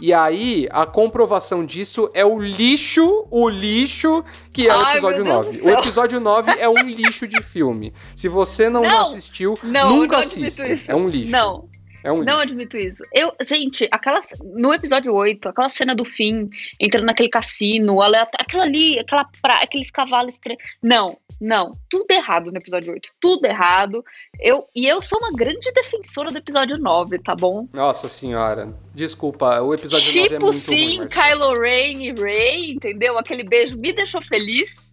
E 0.00 0.12
aí, 0.12 0.68
a 0.70 0.86
comprovação 0.86 1.66
disso 1.66 2.08
é 2.14 2.24
o 2.24 2.38
lixo, 2.38 3.26
o 3.30 3.48
lixo 3.48 4.24
que 4.52 4.68
é 4.68 4.70
Ai, 4.70 4.78
o 4.78 4.90
episódio 4.92 5.24
9. 5.24 5.60
O 5.62 5.70
episódio 5.70 6.20
9 6.20 6.52
é 6.52 6.68
um 6.68 6.88
lixo 6.88 7.26
de 7.26 7.42
filme. 7.42 7.92
Se 8.14 8.28
você 8.28 8.70
não, 8.70 8.82
não 8.82 9.02
assistiu, 9.02 9.58
não, 9.62 9.96
nunca 9.96 10.16
não 10.16 10.22
assista. 10.22 10.64
É 10.86 10.94
um 10.94 11.08
lixo. 11.08 11.32
Não. 11.32 11.68
É 12.04 12.12
um 12.12 12.22
Não 12.22 12.38
admito 12.38 12.78
isso. 12.78 13.02
Eu, 13.12 13.32
gente, 13.42 13.88
aquela 13.90 14.20
no 14.54 14.72
episódio 14.72 15.12
8, 15.12 15.48
aquela 15.48 15.68
cena 15.68 15.94
do 15.94 16.04
fim, 16.04 16.48
entrando 16.80 17.06
naquele 17.06 17.28
cassino, 17.28 18.00
aleatório, 18.00 18.46
aquela 18.46 18.64
ali, 18.64 18.98
aquela 18.98 19.26
pra, 19.42 19.58
aqueles 19.58 19.90
cavalos. 19.90 20.38
Não, 20.82 21.18
não, 21.40 21.78
tudo 21.88 22.10
errado 22.10 22.50
no 22.50 22.58
episódio 22.58 22.92
8, 22.92 23.10
tudo 23.20 23.46
errado. 23.46 24.04
Eu 24.40 24.66
e 24.74 24.86
eu 24.86 25.00
sou 25.00 25.18
uma 25.18 25.32
grande 25.32 25.70
defensora 25.72 26.30
do 26.30 26.38
episódio 26.38 26.78
9, 26.78 27.18
tá 27.20 27.34
bom? 27.36 27.68
Nossa 27.72 28.08
senhora. 28.08 28.74
Desculpa, 28.92 29.60
o 29.60 29.72
episódio 29.72 30.06
9 30.06 30.18
é 30.18 30.22
tipo 30.22 30.44
muito 30.46 30.58
sim, 30.58 30.96
ruim. 30.98 31.08
Kylo 31.08 31.60
Ren 31.60 32.02
e 32.02 32.12
Rey, 32.12 32.70
entendeu? 32.72 33.16
Aquele 33.16 33.44
beijo 33.44 33.76
me 33.76 33.92
deixou 33.92 34.20
feliz, 34.20 34.92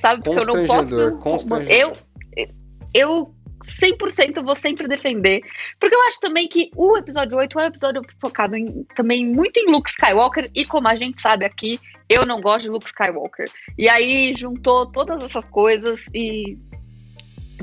sabe? 0.00 0.22
Porque 0.22 0.40
eu 0.40 0.46
não 0.46 0.66
posso. 0.66 1.16
Constrangedor. 1.18 1.96
Eu, 2.36 2.46
eu 2.92 3.34
100% 3.64 4.42
vou 4.42 4.56
sempre 4.56 4.86
defender. 4.88 5.42
Porque 5.78 5.94
eu 5.94 6.02
acho 6.08 6.20
também 6.20 6.46
que 6.46 6.70
o 6.76 6.96
episódio 6.96 7.38
8 7.38 7.60
é 7.60 7.62
um 7.62 7.66
episódio 7.66 8.02
focado 8.20 8.56
em, 8.56 8.84
também 8.94 9.26
muito 9.26 9.58
em 9.58 9.70
Luke 9.70 9.90
Skywalker. 9.90 10.50
E 10.54 10.64
como 10.64 10.88
a 10.88 10.94
gente 10.94 11.20
sabe 11.20 11.44
aqui, 11.44 11.80
eu 12.08 12.26
não 12.26 12.40
gosto 12.40 12.64
de 12.64 12.70
Luke 12.70 12.86
Skywalker. 12.86 13.50
E 13.78 13.88
aí 13.88 14.34
juntou 14.34 14.86
todas 14.90 15.22
essas 15.22 15.48
coisas 15.48 16.06
e. 16.14 16.58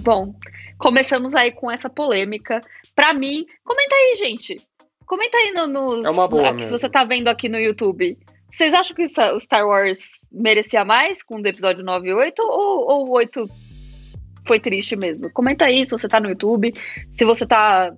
Bom, 0.02 0.34
começamos 0.78 1.36
aí 1.36 1.52
com 1.52 1.70
essa 1.70 1.90
polêmica. 1.90 2.62
Pra 2.96 3.14
mim, 3.14 3.46
comenta 3.64 3.96
aí, 3.96 4.16
gente. 4.16 4.62
Comenta 5.06 5.38
aí 5.38 5.52
no, 5.52 5.68
nos- 5.68 6.06
É 6.06 6.10
uma 6.10 6.28
boa 6.28 6.42
se 6.66 6.72
você 6.72 6.90
tá 6.90 7.04
vendo 7.04 7.28
aqui 7.28 7.50
no 7.50 7.60
YouTube. 7.60 8.18
Vocês 8.50 8.74
acham 8.74 8.96
que 8.96 9.04
o 9.04 9.40
Star 9.40 9.66
Wars 9.66 10.22
merecia 10.32 10.84
mais 10.84 11.24
com 11.24 11.36
o 11.36 11.48
episódio 11.48 11.86
9 11.86 12.10
e 12.10 12.14
8? 12.14 12.42
Ou, 12.42 12.90
ou 12.90 13.08
o 13.08 13.12
8 13.12 13.50
foi 14.46 14.60
triste 14.60 14.96
mesmo? 14.96 15.30
Comenta 15.32 15.66
aí 15.66 15.86
se 15.86 15.92
você 15.92 16.08
tá 16.08 16.20
no 16.20 16.30
YouTube, 16.30 16.74
se 17.12 17.24
você 17.26 17.46
tá. 17.46 17.94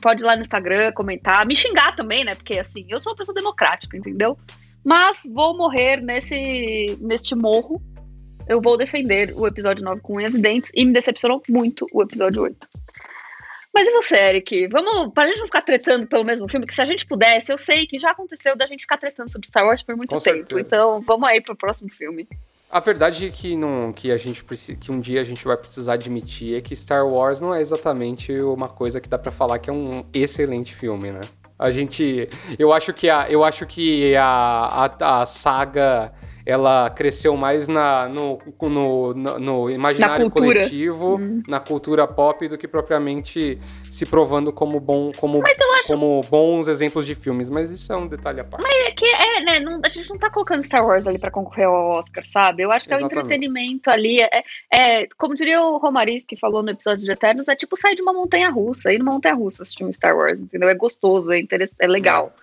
Pode 0.00 0.22
ir 0.22 0.26
lá 0.26 0.34
no 0.34 0.42
Instagram 0.42 0.92
comentar, 0.92 1.44
me 1.46 1.54
xingar 1.54 1.94
também, 1.94 2.24
né? 2.24 2.34
Porque 2.34 2.58
assim, 2.58 2.86
eu 2.88 2.98
sou 2.98 3.12
uma 3.12 3.16
pessoa 3.18 3.34
democrática, 3.34 3.96
entendeu? 3.96 4.36
Mas 4.84 5.22
vou 5.24 5.56
morrer 5.56 6.00
nesse 6.00 6.98
neste 7.00 7.34
morro. 7.34 7.80
Eu 8.46 8.60
vou 8.60 8.76
defender 8.76 9.32
o 9.34 9.46
episódio 9.46 9.84
9 9.84 10.02
com 10.02 10.16
unhas 10.16 10.34
e 10.34 10.38
dentes 10.38 10.70
e 10.74 10.84
me 10.84 10.92
decepcionou 10.92 11.42
muito 11.48 11.86
o 11.92 12.02
episódio 12.02 12.42
8. 12.42 12.68
Mas 13.72 13.88
e 13.88 13.90
você, 13.90 14.16
Eric? 14.16 14.68
Vamos, 14.68 15.12
pra 15.12 15.26
gente 15.26 15.38
não 15.38 15.46
ficar 15.46 15.62
tretando 15.62 16.06
pelo 16.06 16.24
mesmo 16.24 16.48
filme, 16.48 16.66
que 16.66 16.74
se 16.74 16.80
a 16.80 16.84
gente 16.84 17.04
pudesse, 17.06 17.50
eu 17.50 17.58
sei 17.58 17.86
que 17.86 17.98
já 17.98 18.10
aconteceu 18.10 18.54
da 18.54 18.66
gente 18.66 18.82
ficar 18.82 18.98
tretando 18.98 19.32
sobre 19.32 19.48
Star 19.48 19.66
Wars 19.66 19.82
por 19.82 19.96
muito 19.96 20.10
Com 20.10 20.18
tempo. 20.18 20.36
certeza. 20.36 20.60
Então, 20.60 21.02
vamos 21.02 21.28
aí 21.28 21.40
pro 21.40 21.56
próximo 21.56 21.90
filme. 21.90 22.28
A 22.70 22.78
verdade 22.80 23.26
é 23.26 23.30
que, 23.30 23.56
não, 23.56 23.92
que 23.92 24.12
a 24.12 24.16
gente 24.16 24.44
que 24.76 24.92
um 24.92 25.00
dia 25.00 25.20
a 25.20 25.24
gente 25.24 25.44
vai 25.44 25.56
precisar 25.56 25.94
admitir 25.94 26.56
é 26.56 26.60
que 26.60 26.74
Star 26.76 27.06
Wars 27.06 27.40
não 27.40 27.54
é 27.54 27.60
exatamente 27.60 28.32
uma 28.40 28.68
coisa 28.68 29.00
que 29.00 29.08
dá 29.08 29.18
pra 29.18 29.32
falar 29.32 29.58
que 29.58 29.70
é 29.70 29.72
um 29.72 30.04
excelente 30.12 30.74
filme, 30.74 31.10
né? 31.10 31.20
A 31.64 31.70
gente, 31.70 32.28
eu 32.58 32.72
acho 32.74 32.92
que 32.92 33.08
a, 33.08 33.26
eu 33.30 33.42
acho 33.42 33.64
que 33.64 34.14
a, 34.16 34.90
a, 35.00 35.22
a 35.22 35.26
saga 35.26 36.12
ela 36.46 36.90
cresceu 36.90 37.36
mais 37.36 37.68
na, 37.68 38.06
no, 38.08 38.38
no, 38.60 39.14
no, 39.14 39.38
no 39.38 39.70
imaginário 39.70 40.26
Na 40.26 40.30
coletivo, 40.30 41.18
na 41.48 41.58
cultura 41.58 42.06
pop, 42.06 42.46
do 42.46 42.58
que 42.58 42.68
propriamente 42.68 43.58
se 43.90 44.04
provando 44.04 44.52
como, 44.52 44.78
bom, 44.78 45.10
como, 45.16 45.38
Mas 45.40 45.58
acho 45.58 45.88
como 45.88 46.20
bons 46.28 46.68
exemplos 46.68 47.06
de 47.06 47.14
filmes. 47.14 47.48
Mas 47.48 47.70
isso 47.70 47.90
é 47.92 47.96
um 47.96 48.06
detalhe 48.06 48.40
à 48.40 48.44
parte. 48.44 48.66
É 48.66 48.90
que 48.90 49.06
é, 49.06 49.40
né? 49.40 49.60
Não, 49.60 49.80
a 49.82 49.88
gente 49.88 50.10
não 50.10 50.18
tá 50.18 50.28
colocando 50.28 50.62
Star 50.62 50.86
Wars 50.86 51.06
ali 51.06 51.18
pra 51.18 51.30
concorrer 51.30 51.66
ao 51.66 51.90
Oscar, 51.92 52.24
sabe? 52.24 52.62
Eu 52.62 52.70
acho 52.70 52.86
que 52.86 52.92
é 52.92 52.96
o 52.96 53.00
Exatamente. 53.00 53.24
entretenimento 53.24 53.88
ali. 53.90 54.20
É, 54.20 54.42
é- 54.70 55.08
como 55.16 55.34
diria 55.34 55.62
o 55.62 55.78
Romariz 55.78 56.26
que 56.26 56.36
falou 56.36 56.62
no 56.62 56.70
episódio 56.70 57.04
de 57.04 57.10
Eternos, 57.10 57.48
é 57.48 57.56
tipo 57.56 57.74
sair 57.76 57.94
de 57.94 58.02
uma 58.02 58.12
montanha 58.12 58.50
russa, 58.50 58.92
ir 58.92 58.98
numa 58.98 59.12
montanha 59.12 59.34
russa 59.34 59.62
assistir 59.62 59.84
um 59.84 59.92
Star 59.92 60.14
Wars, 60.14 60.38
entendeu? 60.38 60.68
É 60.68 60.74
gostoso, 60.74 61.32
é, 61.32 61.40
é 61.80 61.86
legal. 61.86 62.34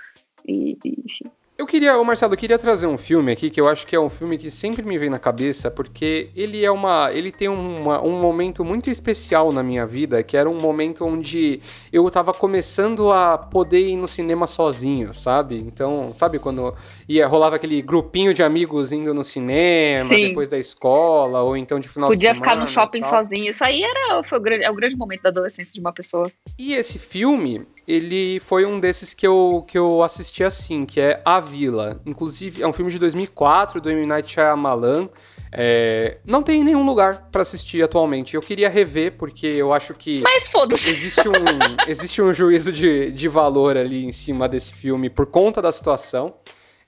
E, 0.47 0.77
e, 0.83 0.97
enfim. 1.05 1.25
Eu 1.61 1.67
queria, 1.67 1.95
ô 1.95 2.03
Marcelo, 2.03 2.33
eu 2.33 2.37
queria 2.39 2.57
trazer 2.57 2.87
um 2.87 2.97
filme 2.97 3.31
aqui 3.31 3.47
que 3.51 3.61
eu 3.61 3.67
acho 3.69 3.85
que 3.85 3.95
é 3.95 3.99
um 3.99 4.09
filme 4.09 4.35
que 4.35 4.49
sempre 4.49 4.81
me 4.81 4.97
vem 4.97 5.11
na 5.11 5.19
cabeça, 5.19 5.69
porque 5.69 6.31
ele 6.35 6.65
é 6.65 6.71
uma. 6.71 7.11
ele 7.13 7.31
tem 7.31 7.47
uma- 7.47 8.01
um 8.03 8.19
momento 8.19 8.65
muito 8.65 8.89
especial 8.89 9.51
na 9.51 9.61
minha 9.61 9.85
vida, 9.85 10.23
que 10.23 10.35
era 10.35 10.49
um 10.49 10.57
momento 10.59 11.05
onde 11.05 11.61
eu 11.93 12.09
tava 12.09 12.33
começando 12.33 13.11
a 13.11 13.37
poder 13.37 13.79
ir 13.89 13.95
no 13.95 14.07
cinema 14.07 14.47
sozinho, 14.47 15.13
sabe? 15.13 15.55
Então, 15.57 16.11
sabe 16.15 16.39
quando 16.39 16.73
ia, 17.07 17.27
rolava 17.27 17.57
aquele 17.57 17.79
grupinho 17.83 18.33
de 18.33 18.41
amigos 18.41 18.91
indo 18.91 19.13
no 19.13 19.23
cinema, 19.23 20.09
Sim. 20.09 20.29
depois 20.29 20.49
da 20.49 20.57
escola, 20.57 21.43
ou 21.43 21.55
então 21.55 21.79
de 21.79 21.87
final 21.87 22.09
de 22.09 22.15
Podia 22.15 22.33
semana. 22.33 22.43
ficar 22.53 22.59
no 22.59 22.67
shopping 22.67 23.03
sozinho. 23.03 23.51
Isso 23.51 23.63
aí 23.63 23.83
era, 23.83 24.23
foi 24.23 24.39
o 24.39 24.41
grande, 24.41 24.63
é 24.63 24.71
o 24.71 24.75
grande 24.75 24.95
momento 24.95 25.21
da 25.21 25.29
adolescência 25.29 25.73
de 25.75 25.79
uma 25.79 25.93
pessoa. 25.93 26.31
E 26.57 26.73
esse 26.73 26.97
filme, 26.97 27.61
ele 27.87 28.39
foi 28.39 28.65
um 28.65 28.79
desses 28.79 29.13
que 29.13 29.25
eu, 29.25 29.65
que 29.67 29.77
eu 29.77 30.03
assisti 30.03 30.43
assim, 30.43 30.85
que 30.85 30.99
é 30.99 31.21
A 31.25 31.39
Vila. 31.39 31.99
Inclusive, 32.05 32.61
é 32.61 32.67
um 32.67 32.73
filme 32.73 32.91
de 32.91 32.99
2004, 32.99 33.81
do 33.81 33.89
M. 33.89 34.05
Night 34.05 34.31
Shyamalan. 34.31 35.09
É, 35.51 36.17
não 36.25 36.41
tem 36.41 36.61
em 36.61 36.63
nenhum 36.63 36.85
lugar 36.85 37.27
pra 37.31 37.41
assistir 37.41 37.83
atualmente. 37.83 38.35
Eu 38.35 38.41
queria 38.41 38.69
rever, 38.69 39.13
porque 39.17 39.45
eu 39.45 39.73
acho 39.73 39.93
que 39.93 40.21
Mas 40.21 40.47
foda-se. 40.47 40.89
existe 40.89 41.27
um, 41.27 41.33
existe 41.87 42.21
um 42.21 42.33
juízo 42.33 42.71
de, 42.71 43.11
de 43.11 43.27
valor 43.27 43.75
ali 43.75 44.05
em 44.05 44.11
cima 44.11 44.47
desse 44.47 44.73
filme 44.73 45.09
por 45.09 45.25
conta 45.25 45.61
da 45.61 45.71
situação. 45.71 46.35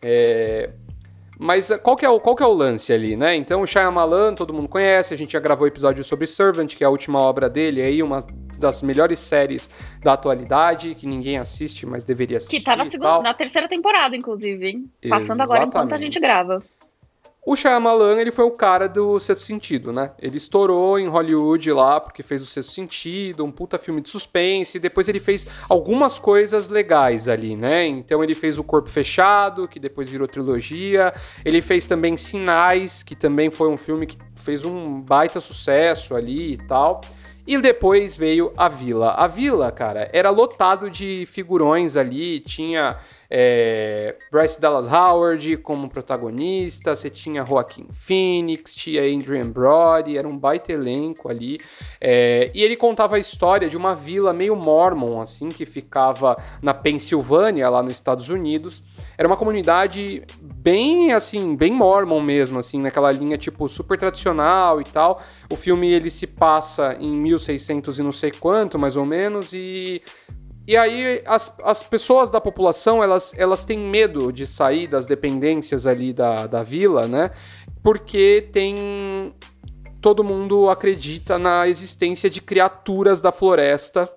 É, 0.01 0.69
mas 1.39 1.71
eh, 1.71 1.77
qual 1.77 1.95
que, 1.95 2.05
é 2.05 2.09
o, 2.09 2.19
qual 2.19 2.35
que 2.35 2.43
é 2.43 2.45
o 2.45 2.53
lance 2.53 2.93
ali, 2.93 3.15
né? 3.17 3.35
Então, 3.35 3.62
o 3.62 3.67
Shyamalan, 3.67 4.33
todo 4.33 4.53
mundo 4.53 4.69
conhece, 4.69 5.13
a 5.13 5.17
gente 5.17 5.33
já 5.33 5.39
gravou 5.39 5.67
episódio 5.67 6.03
sobre 6.03 6.27
Servant, 6.27 6.73
que 6.75 6.83
é 6.83 6.88
a 6.88 6.89
última 6.89 7.19
obra 7.19 7.50
dele, 7.50 7.81
aí 7.81 8.01
uma 8.03 8.19
das 8.63 8.82
melhores 8.82 9.20
séries 9.20 9.70
da 10.01 10.13
atualidade, 10.13 10.96
que 10.96 11.05
ninguém 11.05 11.38
assiste, 11.38 11.86
mas 11.86 12.05
deveria 12.05 12.38
assistir 12.38 12.60
Que 12.60 12.63
tá 12.63 12.75
na, 12.75 12.86
segunda, 12.86 13.22
na 13.22 13.34
terceira 13.34 13.67
temporada, 13.67 14.15
inclusive, 14.15 14.65
hein? 14.67 14.89
Passando 15.10 15.41
agora 15.41 15.65
enquanto 15.65 15.75
a 15.75 15.98
Exatamente. 15.98 16.03
gente 16.03 16.20
grava. 16.20 16.63
O 17.46 17.58
Shyamalan, 17.58 18.22
ele 18.22 18.32
foi 18.32 18.46
o 18.46 18.51
cara 18.51 18.88
do 18.88 19.20
Sexto 19.20 19.43
Sentido, 19.43 19.91
né? 19.91 20.12
Ele 20.17 20.38
estourou 20.38 20.98
em 20.98 21.10
Hollywood 21.10 21.74
lá, 21.74 22.00
porque 22.00 22.24
fez 22.24 22.41
o 22.41 22.46
Sexto 22.46 22.72
Sentido, 22.72 23.43
um 23.43 23.51
puta 23.51 23.77
filme 23.77 24.00
de 24.00 24.08
suspense, 24.08 24.77
e 24.77 24.79
depois 24.79 25.10
ele 25.10 25.20
fez 25.20 25.46
algumas 25.67 26.17
coisas 26.17 26.70
legais 26.70 27.27
ali, 27.27 27.58
né? 27.58 27.86
Então 27.86 28.24
ele 28.24 28.34
fez 28.34 28.58
O 28.58 28.63
Corpo 28.63 28.89
Fechado, 28.89 29.67
que 29.67 29.77
depois 29.77 30.08
virou 30.08 30.25
trilogia, 30.25 31.13
ele 31.43 31.62
fez 31.62 31.86
também 31.86 32.15
Sinais, 32.15 33.03
que 33.03 33.13
também 33.13 33.51
foi 33.51 33.67
um 33.67 33.75
filme 33.75 34.08
que 34.08 34.17
fez 34.38 34.63
um 34.63 35.01
baita 35.01 35.41
sucesso 35.41 36.15
ali 36.15 36.53
e 36.53 36.58
tal. 36.60 37.01
E 37.45 37.57
depois 37.57 38.15
veio 38.15 38.53
A 38.55 38.69
Vila. 38.69 39.12
A 39.12 39.27
Vila, 39.27 39.71
cara, 39.71 40.09
era 40.13 40.29
lotado 40.29 40.89
de 40.89 41.25
figurões 41.27 41.97
ali, 41.97 42.39
tinha 42.39 42.97
é, 43.30 44.15
Bryce 44.32 44.60
Dallas 44.60 44.88
Howard 44.88 45.58
como 45.58 45.89
protagonista, 45.89 46.96
você 46.96 47.10
tinha 47.10 47.46
Joaquin 47.46 47.88
Phoenix, 47.92 48.75
tinha 48.75 49.01
Adrian 49.01 49.50
Brody, 49.50 50.18
era 50.18 50.27
um 50.27 50.38
baita 50.38 50.72
elenco 50.72 51.30
ali. 51.30 51.60
É, 52.00 52.51
e 52.53 52.62
ele 52.63 52.75
contava 52.75 53.15
a 53.15 53.20
história 53.20 53.70
de 53.70 53.77
uma 53.77 53.96
vila 53.96 54.34
meio 54.34 54.56
mormon, 54.56 55.22
assim, 55.22 55.50
que 55.50 55.65
ficava 55.65 56.38
na 56.62 56.74
Pensilvânia, 56.74 57.70
lá 57.70 57.82
nos 57.82 57.94
Estados 57.94 58.30
Unidos. 58.30 58.84
Era 59.18 59.27
uma 59.27 59.38
comunidade 59.38 60.24
bem, 60.42 61.12
assim, 61.13 61.56
bem 61.56 61.72
mormon 61.72 62.22
mesmo, 62.22 62.60
assim, 62.60 62.80
naquela 62.80 63.12
linha, 63.12 63.38
tipo, 63.38 63.68
super 63.68 63.98
tradicional 63.98 64.80
e 64.80 64.84
tal. 64.84 65.22
O 65.50 65.56
filme, 65.56 65.92
ele 65.92 66.10
se 66.10 66.27
passa 66.27 66.96
em 67.00 67.12
1600 67.12 68.00
e 68.00 68.03
não 68.03 68.12
sei 68.12 68.32
quanto, 68.32 68.77
mais 68.77 68.96
ou 68.96 69.06
menos, 69.06 69.53
e... 69.53 70.01
E 70.65 70.77
aí 70.77 71.22
as, 71.25 71.53
as 71.63 71.84
pessoas 71.84 72.32
da 72.32 72.39
população, 72.39 73.03
elas, 73.03 73.34
elas 73.38 73.65
têm 73.65 73.77
medo 73.77 74.32
de 74.32 74.48
sair 74.48 74.88
das 74.88 75.05
dependências 75.05 75.86
ali 75.86 76.13
da, 76.13 76.48
da 76.48 76.63
vila, 76.63 77.08
né? 77.08 77.32
Porque 77.82 78.50
tem... 78.51 79.34
Todo 80.01 80.24
mundo 80.24 80.70
acredita 80.70 81.39
na 81.39 81.67
existência 81.67 82.29
de 82.29 82.41
criaturas 82.41 83.22
da 83.22 83.32
floresta, 83.32 84.10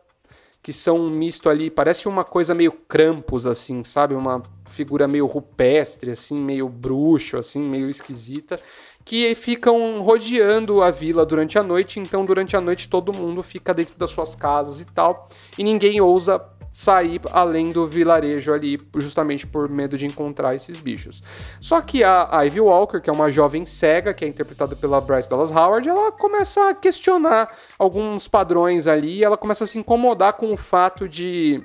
que 0.61 0.73
são 0.73 0.99
um 0.99 1.11
misto 1.11 1.49
ali, 1.49 1.71
parece 1.71 2.09
uma 2.09 2.25
coisa 2.25 2.53
meio 2.53 2.73
Krampus, 2.73 3.47
assim, 3.47 3.85
sabe? 3.85 4.17
Uma 4.17 4.43
figura 4.67 5.07
meio 5.07 5.25
rupestre, 5.27 6.11
assim, 6.11 6.37
meio 6.37 6.69
bruxo, 6.69 7.39
assim, 7.39 7.61
meio 7.61 7.89
esquisita, 7.89 8.59
que 9.07 9.37
ficam 9.37 10.03
rodeando 10.03 10.83
a 10.83 10.91
vila 10.91 11.25
durante 11.25 11.57
a 11.57 11.63
noite, 11.63 12.01
então 12.01 12.25
durante 12.25 12.57
a 12.57 12.61
noite 12.61 12.89
todo 12.89 13.13
mundo 13.13 13.41
fica 13.41 13.73
dentro 13.73 13.97
das 13.97 14.11
suas 14.11 14.35
casas 14.35 14.81
e 14.81 14.85
tal, 14.85 15.29
e 15.57 15.63
ninguém 15.63 16.01
ousa 16.01 16.45
sair 16.73 17.21
além 17.31 17.71
do 17.71 17.87
vilarejo 17.87 18.53
ali, 18.53 18.79
justamente 18.97 19.47
por 19.47 19.69
medo 19.69 19.97
de 19.97 20.07
encontrar 20.07 20.57
esses 20.57 20.81
bichos. 20.81 21.23
Só 21.61 21.81
que 21.81 22.03
a 22.03 22.43
Ivy 22.45 22.61
Walker, 22.61 23.01
que 23.01 23.09
é 23.09 23.13
uma 23.13 23.31
jovem 23.31 23.65
cega, 23.65 24.13
que 24.13 24.25
é 24.25 24.29
interpretada 24.29 24.75
pela 24.75 25.01
Bryce 25.01 25.31
Dallas 25.31 25.53
Howard, 25.53 25.89
ela 25.89 26.11
começa 26.11 26.71
a 26.71 26.75
questionar 26.75 27.49
alguns 27.79 28.27
padrões 28.27 28.89
ali, 28.89 29.23
ela 29.23 29.37
começa 29.37 29.63
a 29.63 29.67
se 29.69 29.79
incomodar 29.79 30.33
com 30.33 30.53
o 30.53 30.57
fato 30.57 31.09
de 31.09 31.63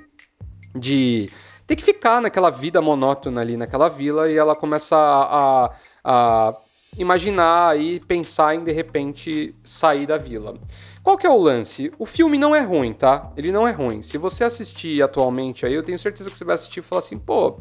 de 0.74 1.28
ter 1.66 1.76
que 1.76 1.82
ficar 1.82 2.22
naquela 2.22 2.50
vida 2.50 2.80
monótona 2.80 3.40
ali 3.40 3.56
naquela 3.56 3.88
vila. 3.88 4.30
E 4.30 4.38
ela 4.38 4.54
começa 4.54 4.96
a, 4.96 5.64
a, 5.64 5.70
a 6.04 6.54
imaginar 6.96 7.78
e 7.80 8.00
pensar 8.00 8.54
em 8.54 8.64
de 8.64 8.72
repente 8.72 9.54
sair 9.64 10.06
da 10.06 10.18
vila. 10.18 10.58
Qual 11.02 11.18
que 11.18 11.26
é 11.26 11.30
o 11.30 11.36
lance? 11.36 11.92
O 11.98 12.06
filme 12.06 12.38
não 12.38 12.54
é 12.54 12.60
ruim, 12.60 12.92
tá? 12.92 13.32
Ele 13.36 13.50
não 13.50 13.66
é 13.66 13.72
ruim. 13.72 14.02
Se 14.02 14.16
você 14.16 14.44
assistir 14.44 15.02
atualmente 15.02 15.66
aí, 15.66 15.74
eu 15.74 15.82
tenho 15.82 15.98
certeza 15.98 16.30
que 16.30 16.38
você 16.38 16.44
vai 16.44 16.54
assistir 16.54 16.80
e 16.80 16.82
falar 16.82 17.00
assim, 17.00 17.18
pô, 17.18 17.58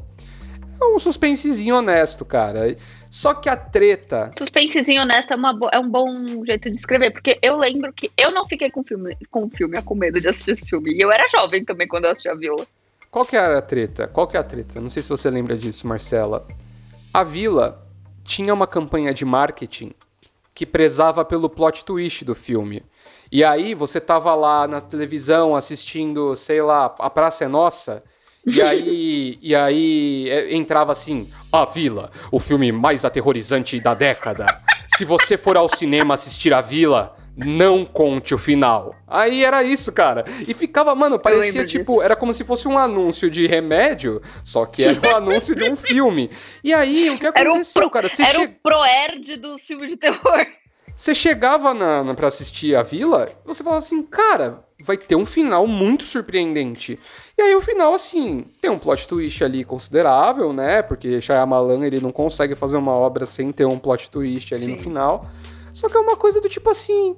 é 0.80 0.86
um 0.86 1.00
suspensezinho 1.00 1.76
honesto, 1.76 2.24
cara. 2.24 2.76
Só 3.10 3.34
que 3.34 3.50
a 3.50 3.56
treta. 3.56 4.30
Suspensezinho 4.38 5.02
honesto 5.02 5.32
é, 5.32 5.36
uma 5.36 5.58
é 5.72 5.80
um 5.80 5.90
bom 5.90 6.46
jeito 6.46 6.70
de 6.70 6.78
escrever, 6.78 7.12
porque 7.12 7.40
eu 7.42 7.58
lembro 7.58 7.92
que 7.92 8.12
eu 8.18 8.32
não 8.32 8.48
fiquei 8.48 8.70
com 8.70 8.84
filme, 8.84 9.18
com 9.30 9.50
filme, 9.50 9.82
com 9.82 9.96
medo 9.96 10.22
de 10.22 10.30
assistir 10.30 10.52
esse 10.52 10.70
filme. 10.70 10.92
E 10.94 11.02
eu 11.02 11.12
era 11.12 11.28
jovem 11.30 11.66
também 11.66 11.88
quando 11.88 12.06
eu 12.06 12.12
assisti 12.12 12.30
a 12.30 12.36
Vila. 12.36 12.66
Qual 13.10 13.26
que 13.26 13.36
era 13.36 13.58
a 13.58 13.62
treta? 13.62 14.08
Qual 14.08 14.28
que 14.28 14.38
é 14.38 14.40
a 14.40 14.44
treta? 14.44 14.80
Não 14.80 14.90
sei 14.90 15.02
se 15.02 15.10
você 15.10 15.30
lembra 15.30 15.58
disso, 15.58 15.88
Marcela. 15.88 16.48
A 17.14 17.24
Vila 17.24 17.81
tinha 18.32 18.54
uma 18.54 18.66
campanha 18.66 19.14
de 19.14 19.26
marketing 19.26 19.92
que 20.56 20.66
prezava 20.66 21.26
pelo 21.26 21.50
plot 21.50 21.84
twist 21.84 22.24
do 22.24 22.34
filme. 22.34 22.82
E 23.30 23.44
aí 23.44 23.76
você 23.76 24.00
tava 24.00 24.34
lá 24.36 24.66
na 24.70 24.80
televisão 24.80 25.54
assistindo, 25.54 26.34
sei 26.38 26.62
lá, 26.62 26.96
A 26.98 27.10
Praça 27.10 27.44
é 27.44 27.48
Nossa, 27.50 28.02
e 28.46 28.62
aí, 28.64 29.38
e 29.42 29.54
aí 29.54 30.30
é, 30.30 30.56
entrava 30.56 30.94
assim: 30.94 31.30
A 31.52 31.66
Vila, 31.66 32.10
o 32.32 32.40
filme 32.40 32.72
mais 32.72 33.04
aterrorizante 33.04 33.78
da 33.82 33.94
década. 33.94 34.62
Se 34.96 35.04
você 35.04 35.38
for 35.38 35.58
ao 35.58 35.68
cinema 35.68 36.14
assistir 36.14 36.54
A 36.54 36.62
Vila, 36.62 37.18
não 37.36 37.86
conte 37.86 38.34
o 38.34 38.38
final. 38.38 38.96
Aí 39.08 39.44
era 39.44 39.64
isso, 39.64 39.92
cara. 39.92 40.26
E 40.48 40.54
ficava, 40.54 40.94
mano, 40.94 41.20
parecia 41.20 41.66
tipo, 41.66 41.94
disso. 41.94 42.02
era 42.02 42.16
como 42.16 42.34
se 42.34 42.44
fosse 42.44 42.68
um 42.68 42.78
anúncio 42.78 43.30
de 43.30 43.48
remédio, 43.48 44.22
só 44.44 44.66
que 44.66 44.84
era 44.84 45.00
um 45.00 45.16
anúncio 45.16 45.56
de 45.56 45.70
um 45.70 45.76
filme. 45.76 46.30
E 46.64 46.74
aí, 46.74 47.10
o 47.10 47.20
que 47.20 47.28
aconteceu, 47.28 47.82
era 47.82 47.88
o 47.88 47.90
pro, 47.90 47.90
cara? 47.90 48.10
Você 48.10 48.24
era 48.24 48.40
che... 48.40 48.46
o 48.46 48.50
proerd 48.62 49.38
dos 49.38 49.62
filmes 49.62 49.90
de 49.90 49.98
terror. 49.98 50.46
Você 50.94 51.16
chegava 51.16 51.74
na, 51.74 52.04
na, 52.04 52.14
pra 52.14 52.28
assistir 52.28 52.76
a 52.76 52.84
Vila, 52.84 53.30
você 53.46 53.64
falava 53.64 53.80
assim, 53.80 54.04
cara, 54.04 54.64
vai 54.80 54.98
ter 54.98 55.16
um 55.16 55.26
final 55.26 55.66
muito 55.66 56.04
surpreendente. 56.04 57.00
E 57.38 57.42
aí 57.42 57.56
o 57.56 57.62
final, 57.62 57.94
assim, 57.94 58.46
tem 58.62 58.70
um 58.70 58.78
plot 58.78 59.08
twist 59.08 59.44
ali 59.44 59.64
considerável, 59.64 60.52
né? 60.54 60.82
Porque 60.82 61.22
Shyamalan, 61.22 61.86
ele 61.86 62.00
não 62.00 62.12
consegue 62.12 62.56
fazer 62.56 62.78
uma 62.78 62.92
obra 62.92 63.26
sem 63.26 63.52
ter 63.52 63.66
um 63.66 63.80
plot 63.80 64.12
twist 64.12 64.54
ali 64.54 64.66
Sim. 64.66 64.72
no 64.74 64.78
final. 64.80 65.28
Só 65.74 65.90
que 65.90 65.98
é 65.98 66.00
uma 66.00 66.16
coisa 66.16 66.42
do 66.42 66.50
tipo 66.50 66.70
assim, 66.70 67.16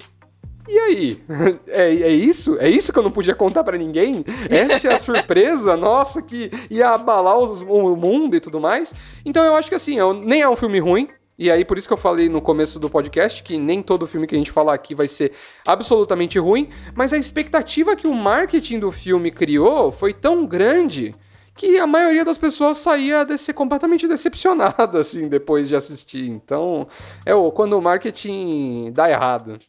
e 0.67 0.77
aí? 0.79 1.24
É, 1.67 1.89
é 1.89 2.10
isso? 2.10 2.57
É 2.60 2.69
isso 2.69 2.93
que 2.93 3.00
eu 3.00 3.03
não 3.03 3.12
podia 3.12 3.36
contar 3.36 3.63
para 3.63 3.77
ninguém? 3.77 4.24
Essa 4.50 4.89
é 4.89 4.93
a 4.93 4.98
surpresa? 4.98 5.75
Nossa, 5.77 6.22
que 6.22 6.51
ia 6.69 6.89
abalar 6.89 7.38
os, 7.38 7.62
o 7.62 7.95
mundo 7.95 8.36
e 8.36 8.39
tudo 8.39 8.60
mais. 8.60 8.93
Então 9.25 9.43
eu 9.43 9.55
acho 9.55 9.69
que 9.69 9.75
assim, 9.75 9.98
eu, 9.98 10.13
nem 10.13 10.41
é 10.41 10.50
um 10.50 10.55
filme 10.55 10.79
ruim, 10.79 11.10
e 11.38 11.50
aí, 11.50 11.65
por 11.65 11.79
isso 11.79 11.88
que 11.88 11.93
eu 11.93 11.98
falei 11.98 12.29
no 12.29 12.39
começo 12.39 12.79
do 12.79 12.89
podcast 12.89 13.41
que 13.41 13.57
nem 13.57 13.81
todo 13.81 14.05
filme 14.05 14.27
que 14.27 14.36
a 14.36 14.38
gente 14.38 14.51
falar 14.51 14.75
aqui 14.75 14.93
vai 14.93 15.07
ser 15.07 15.31
absolutamente 15.65 16.38
ruim, 16.38 16.69
mas 16.93 17.12
a 17.12 17.17
expectativa 17.17 17.95
que 17.95 18.05
o 18.05 18.13
marketing 18.13 18.79
do 18.79 18.91
filme 18.91 19.31
criou 19.31 19.91
foi 19.91 20.13
tão 20.13 20.45
grande 20.45 21.15
que 21.55 21.77
a 21.77 21.88
maioria 21.88 22.25
das 22.25 22.38
pessoas 22.38 22.77
saía 22.77 23.24
de 23.24 23.38
ser 23.38 23.53
completamente 23.53 24.07
decepcionada, 24.07 25.00
assim, 25.01 25.27
depois 25.27 25.67
de 25.67 25.75
assistir. 25.75 26.29
Então, 26.29 26.88
é 27.25 27.33
o, 27.33 27.51
quando 27.51 27.77
o 27.77 27.81
marketing 27.81 28.91
dá 28.91 29.10
errado. 29.10 29.60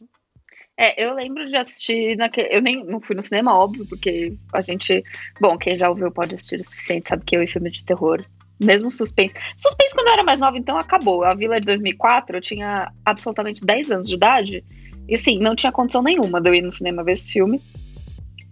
É, 0.77 1.05
eu 1.05 1.13
lembro 1.13 1.47
de 1.47 1.55
assistir 1.55 2.17
naquele. 2.17 2.53
Eu 2.53 2.61
nem 2.61 2.83
não 2.83 2.99
fui 2.99 3.15
no 3.15 3.23
cinema, 3.23 3.55
óbvio, 3.55 3.85
porque 3.87 4.35
a 4.51 4.61
gente. 4.61 5.03
Bom, 5.39 5.57
quem 5.57 5.77
já 5.77 5.89
ouviu 5.89 6.11
pode 6.11 6.35
assistir 6.35 6.59
o 6.59 6.65
suficiente, 6.65 7.07
sabe 7.07 7.23
que 7.23 7.35
eu 7.35 7.41
e 7.41 7.47
filme 7.47 7.69
de 7.69 7.85
terror 7.85 8.25
mesmo 8.59 8.89
suspense. 8.89 9.35
Suspense 9.57 9.93
quando 9.93 10.07
eu 10.07 10.13
era 10.13 10.23
mais 10.23 10.39
nova, 10.39 10.57
então 10.57 10.77
acabou. 10.77 11.23
A 11.23 11.33
Vila 11.33 11.59
de 11.59 11.65
2004, 11.65 12.37
eu 12.37 12.41
tinha 12.41 12.91
absolutamente 13.05 13.65
10 13.65 13.91
anos 13.91 14.07
de 14.07 14.15
idade. 14.15 14.63
E 15.07 15.15
assim, 15.15 15.39
não 15.39 15.55
tinha 15.55 15.71
condição 15.71 16.01
nenhuma 16.01 16.41
de 16.41 16.49
eu 16.49 16.55
ir 16.55 16.61
no 16.61 16.71
cinema 16.71 17.03
ver 17.03 17.13
esse 17.13 17.31
filme. 17.31 17.61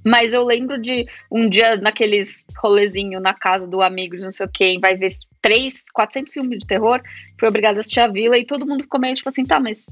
Mas 0.06 0.34
eu 0.34 0.44
lembro 0.44 0.80
de 0.80 1.06
um 1.32 1.48
dia 1.48 1.78
naqueles 1.78 2.46
rolezinho 2.58 3.20
na 3.20 3.34
casa 3.34 3.68
do 3.68 3.82
amigo 3.82 4.18
de 4.18 4.24
não 4.24 4.32
sei 4.32 4.48
quem, 4.54 4.80
vai 4.80 4.96
ver 4.96 5.16
três, 5.42 5.84
400 5.94 6.32
filmes 6.32 6.60
de 6.60 6.68
terror, 6.68 7.02
fui 7.40 7.48
obrigada 7.48 7.78
a 7.78 7.80
assistir 7.80 8.00
a 8.00 8.08
Vila 8.08 8.38
e 8.38 8.46
todo 8.46 8.66
mundo 8.66 8.84
ficou 8.84 9.00
meio 9.00 9.16
tipo 9.16 9.30
assim, 9.30 9.46
tá, 9.46 9.60
mas 9.60 9.86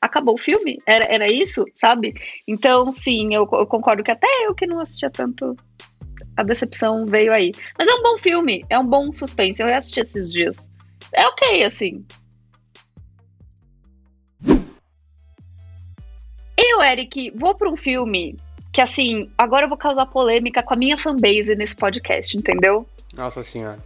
acabou 0.00 0.34
o 0.34 0.38
filme? 0.38 0.78
Era, 0.86 1.04
era 1.06 1.32
isso, 1.32 1.64
sabe? 1.74 2.14
Então, 2.46 2.90
sim, 2.90 3.34
eu, 3.34 3.48
eu 3.52 3.66
concordo 3.66 4.02
que 4.02 4.10
até 4.10 4.26
eu 4.46 4.54
que 4.54 4.66
não 4.66 4.80
assistia 4.80 5.10
tanto 5.10 5.56
a 6.36 6.42
decepção 6.42 7.06
veio 7.06 7.32
aí. 7.32 7.52
Mas 7.78 7.88
é 7.88 7.94
um 7.94 8.02
bom 8.02 8.18
filme, 8.18 8.64
é 8.68 8.78
um 8.78 8.86
bom 8.86 9.12
suspense. 9.12 9.62
Eu 9.62 9.68
assisti 9.68 10.00
esses 10.00 10.32
dias. 10.32 10.70
É 11.12 11.26
ok, 11.26 11.64
assim. 11.64 12.04
Eu, 16.56 16.82
Eric, 16.82 17.32
vou 17.36 17.54
para 17.54 17.70
um 17.70 17.76
filme 17.76 18.36
que, 18.74 18.80
assim, 18.80 19.30
agora 19.38 19.66
eu 19.66 19.68
vou 19.68 19.78
causar 19.78 20.04
polêmica 20.06 20.60
com 20.60 20.74
a 20.74 20.76
minha 20.76 20.98
fanbase 20.98 21.54
nesse 21.54 21.76
podcast, 21.76 22.36
entendeu? 22.36 22.84
Nossa 23.14 23.40
senhora. 23.40 23.78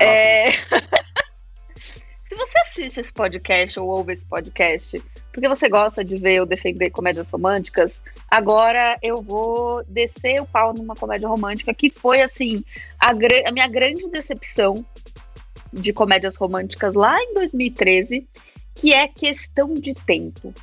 É. 0.00 0.50
Se 1.76 2.34
você 2.34 2.58
assiste 2.60 2.98
esse 2.98 3.12
podcast 3.12 3.78
ou 3.78 3.88
ouve 3.88 4.14
esse 4.14 4.24
podcast 4.24 5.02
porque 5.30 5.46
você 5.46 5.68
gosta 5.68 6.02
de 6.02 6.16
ver 6.16 6.36
eu 6.36 6.46
defender 6.46 6.88
comédias 6.88 7.30
românticas, 7.30 8.02
agora 8.30 8.98
eu 9.02 9.20
vou 9.20 9.84
descer 9.84 10.40
o 10.40 10.46
pau 10.46 10.72
numa 10.72 10.96
comédia 10.96 11.28
romântica 11.28 11.74
que 11.74 11.90
foi, 11.90 12.22
assim, 12.22 12.64
a, 12.98 13.10
a 13.10 13.52
minha 13.52 13.68
grande 13.68 14.08
decepção 14.08 14.82
de 15.70 15.92
comédias 15.92 16.36
românticas 16.36 16.94
lá 16.94 17.18
em 17.22 17.34
2013, 17.34 18.26
que 18.74 18.94
é 18.94 19.06
Questão 19.06 19.74
de 19.74 19.92
Tempo. 19.92 20.54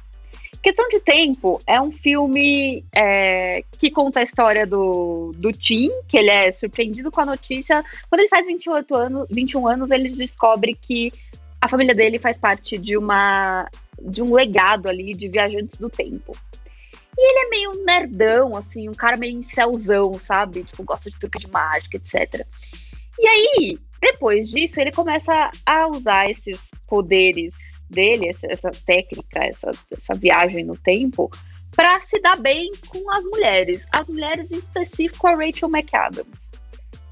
Questão 0.62 0.90
de 0.90 1.00
Tempo 1.00 1.62
é 1.66 1.80
um 1.80 1.90
filme 1.90 2.84
é, 2.94 3.64
que 3.78 3.90
conta 3.90 4.20
a 4.20 4.24
história 4.24 4.68
do, 4.68 5.32
do 5.38 5.54
Tim, 5.54 5.90
que 6.08 6.18
ele 6.18 6.30
é 6.30 6.52
surpreendido 6.52 7.10
com 7.10 7.22
a 7.22 7.26
notícia. 7.26 7.84
Quando 8.10 8.20
ele 8.20 8.30
faz 8.30 8.46
28 8.46 8.96
anos, 8.96 9.28
21 9.32 9.68
anos, 9.68 9.92
ele 9.92 10.10
descobre 10.10 10.78
que 10.80 11.14
a 11.62 11.68
família 11.70 11.96
dele 11.96 12.20
faz 12.20 12.38
parte 12.38 12.78
de 12.78 12.98
uma 12.98 13.68
de 14.02 14.22
um 14.22 14.34
legado 14.34 14.88
ali 14.88 15.14
de 15.14 15.28
viajantes 15.28 15.78
do 15.78 15.90
tempo. 15.90 16.36
E 17.18 17.32
ele 17.32 17.46
é 17.46 17.50
meio 17.50 17.86
nerdão, 17.86 18.56
assim, 18.56 18.88
um 18.88 18.94
cara 18.94 19.18
meio 19.18 19.38
incelzão, 19.40 20.18
sabe? 20.20 20.64
Tipo, 20.64 20.84
gosta 20.84 21.10
de 21.10 21.20
truque 21.20 21.40
de 21.40 21.50
mágica, 21.50 21.98
etc. 21.98 22.46
E 23.18 23.28
aí, 23.28 23.80
depois 24.02 24.50
disso, 24.50 24.80
ele 24.80 24.92
começa 24.92 25.52
a 25.66 25.88
usar 25.88 26.30
esses 26.30 26.70
poderes 26.88 27.54
dele, 27.90 28.30
essa, 28.44 28.72
técnica, 28.86 29.44
essa, 29.44 29.72
essa 29.92 30.14
viagem 30.14 30.64
no 30.64 30.78
tempo, 30.78 31.30
para 31.76 32.00
se 32.02 32.20
dar 32.20 32.38
bem 32.38 32.72
com 32.88 33.10
as 33.12 33.24
mulheres. 33.26 33.86
As 33.92 34.08
mulheres, 34.10 34.52
em 34.52 34.58
específico, 34.58 35.28
a 35.28 35.36
Rachel 35.36 35.70
McAdams 35.70 36.50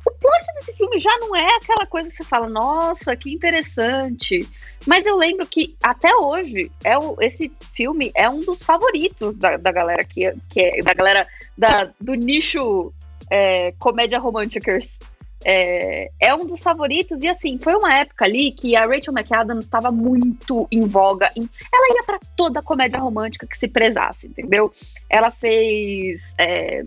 o 0.08 0.12
plot 0.12 0.46
desse 0.56 0.74
filme 0.74 1.00
já 1.00 1.16
não 1.20 1.36
é 1.36 1.56
aquela 1.58 1.86
coisa 1.86 2.10
que 2.10 2.16
você 2.16 2.24
fala, 2.24 2.48
nossa, 2.48 3.16
que 3.16 3.32
interessante. 3.32 4.48
Mas 4.86 5.06
eu 5.06 5.18
lembro 5.18 5.46
que 5.46 5.76
até 5.84 6.16
hoje 6.16 6.72
é 6.84 6.98
o, 6.98 7.18
esse 7.20 7.52
filme 7.74 8.12
é 8.16 8.30
um 8.30 8.40
dos 8.40 8.64
favoritos 8.64 9.36
da, 9.36 9.58
da 9.58 9.72
galera 9.72 10.04
que, 10.04 10.34
que 10.50 10.62
é 10.62 10.82
da 10.82 10.94
galera 10.94 11.28
da, 11.58 11.92
do 12.00 12.14
nicho 12.14 12.94
é, 13.30 13.74
comédia 13.74 14.20
românticas. 14.20 14.98
É, 15.46 16.10
é, 16.20 16.34
um 16.34 16.46
dos 16.46 16.62
favoritos, 16.62 17.22
e 17.24 17.28
assim, 17.28 17.60
foi 17.62 17.76
uma 17.76 17.94
época 17.96 18.26
ali 18.26 18.52
que 18.52 18.76
a 18.76 18.86
Rachel 18.86 19.14
McAdams 19.14 19.66
estava 19.66 19.92
muito 19.92 20.68
em 20.72 20.82
voga. 20.82 21.30
Em, 21.36 21.48
ela 21.72 21.96
ia 21.96 22.04
para 22.06 22.20
toda 22.36 22.62
comédia 22.62 23.00
romântica 23.00 23.46
que 23.46 23.58
se 23.58 23.68
prezasse, 23.68 24.28
entendeu? 24.28 24.74
Ela 25.10 25.30
fez 25.30 26.34
é, 26.40 26.84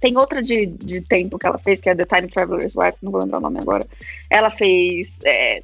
tem 0.00 0.16
outra 0.16 0.42
de, 0.42 0.66
de 0.66 1.00
tempo 1.00 1.38
que 1.38 1.46
ela 1.46 1.58
fez, 1.58 1.80
que 1.80 1.88
é 1.88 1.94
The 1.94 2.04
Time 2.04 2.28
Traveler's 2.28 2.74
Wife, 2.76 2.98
não 3.02 3.10
vou 3.10 3.20
lembrar 3.20 3.38
o 3.38 3.40
nome 3.40 3.58
agora. 3.58 3.86
Ela 4.30 4.50
fez 4.50 5.18
é, 5.24 5.62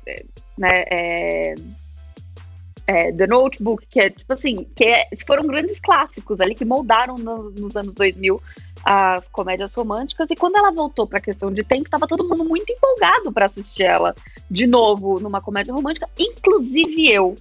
né, 0.57 0.85
é, 0.91 1.55
é, 2.87 3.13
The 3.13 3.27
Notebook, 3.27 3.87
que 3.87 4.01
é 4.01 4.11
tipo 4.11 4.33
assim, 4.33 4.67
que 4.75 4.85
é, 4.85 5.09
foram 5.27 5.47
grandes 5.47 5.79
clássicos 5.79 6.41
ali 6.41 6.55
que 6.55 6.65
moldaram 6.65 7.17
no, 7.17 7.51
nos 7.51 7.77
anos 7.77 7.95
2000 7.95 8.41
as 8.85 9.29
comédias 9.29 9.75
românticas. 9.75 10.31
E 10.31 10.37
quando 10.37 10.57
ela 10.57 10.71
voltou 10.71 11.07
para 11.07 11.19
a 11.19 11.23
questão 11.23 11.53
de 11.53 11.63
tempo, 11.63 11.91
tava 11.91 12.07
todo 12.07 12.29
mundo 12.29 12.45
muito 12.45 12.73
empolgado 12.73 13.33
para 13.33 13.47
assistir 13.47 13.85
ela 13.85 14.15
de 14.51 14.67
novo 14.67 15.21
numa 15.21 15.41
comédia 15.41 15.75
romântica, 15.75 16.09
inclusive 16.19 17.11
eu. 17.11 17.37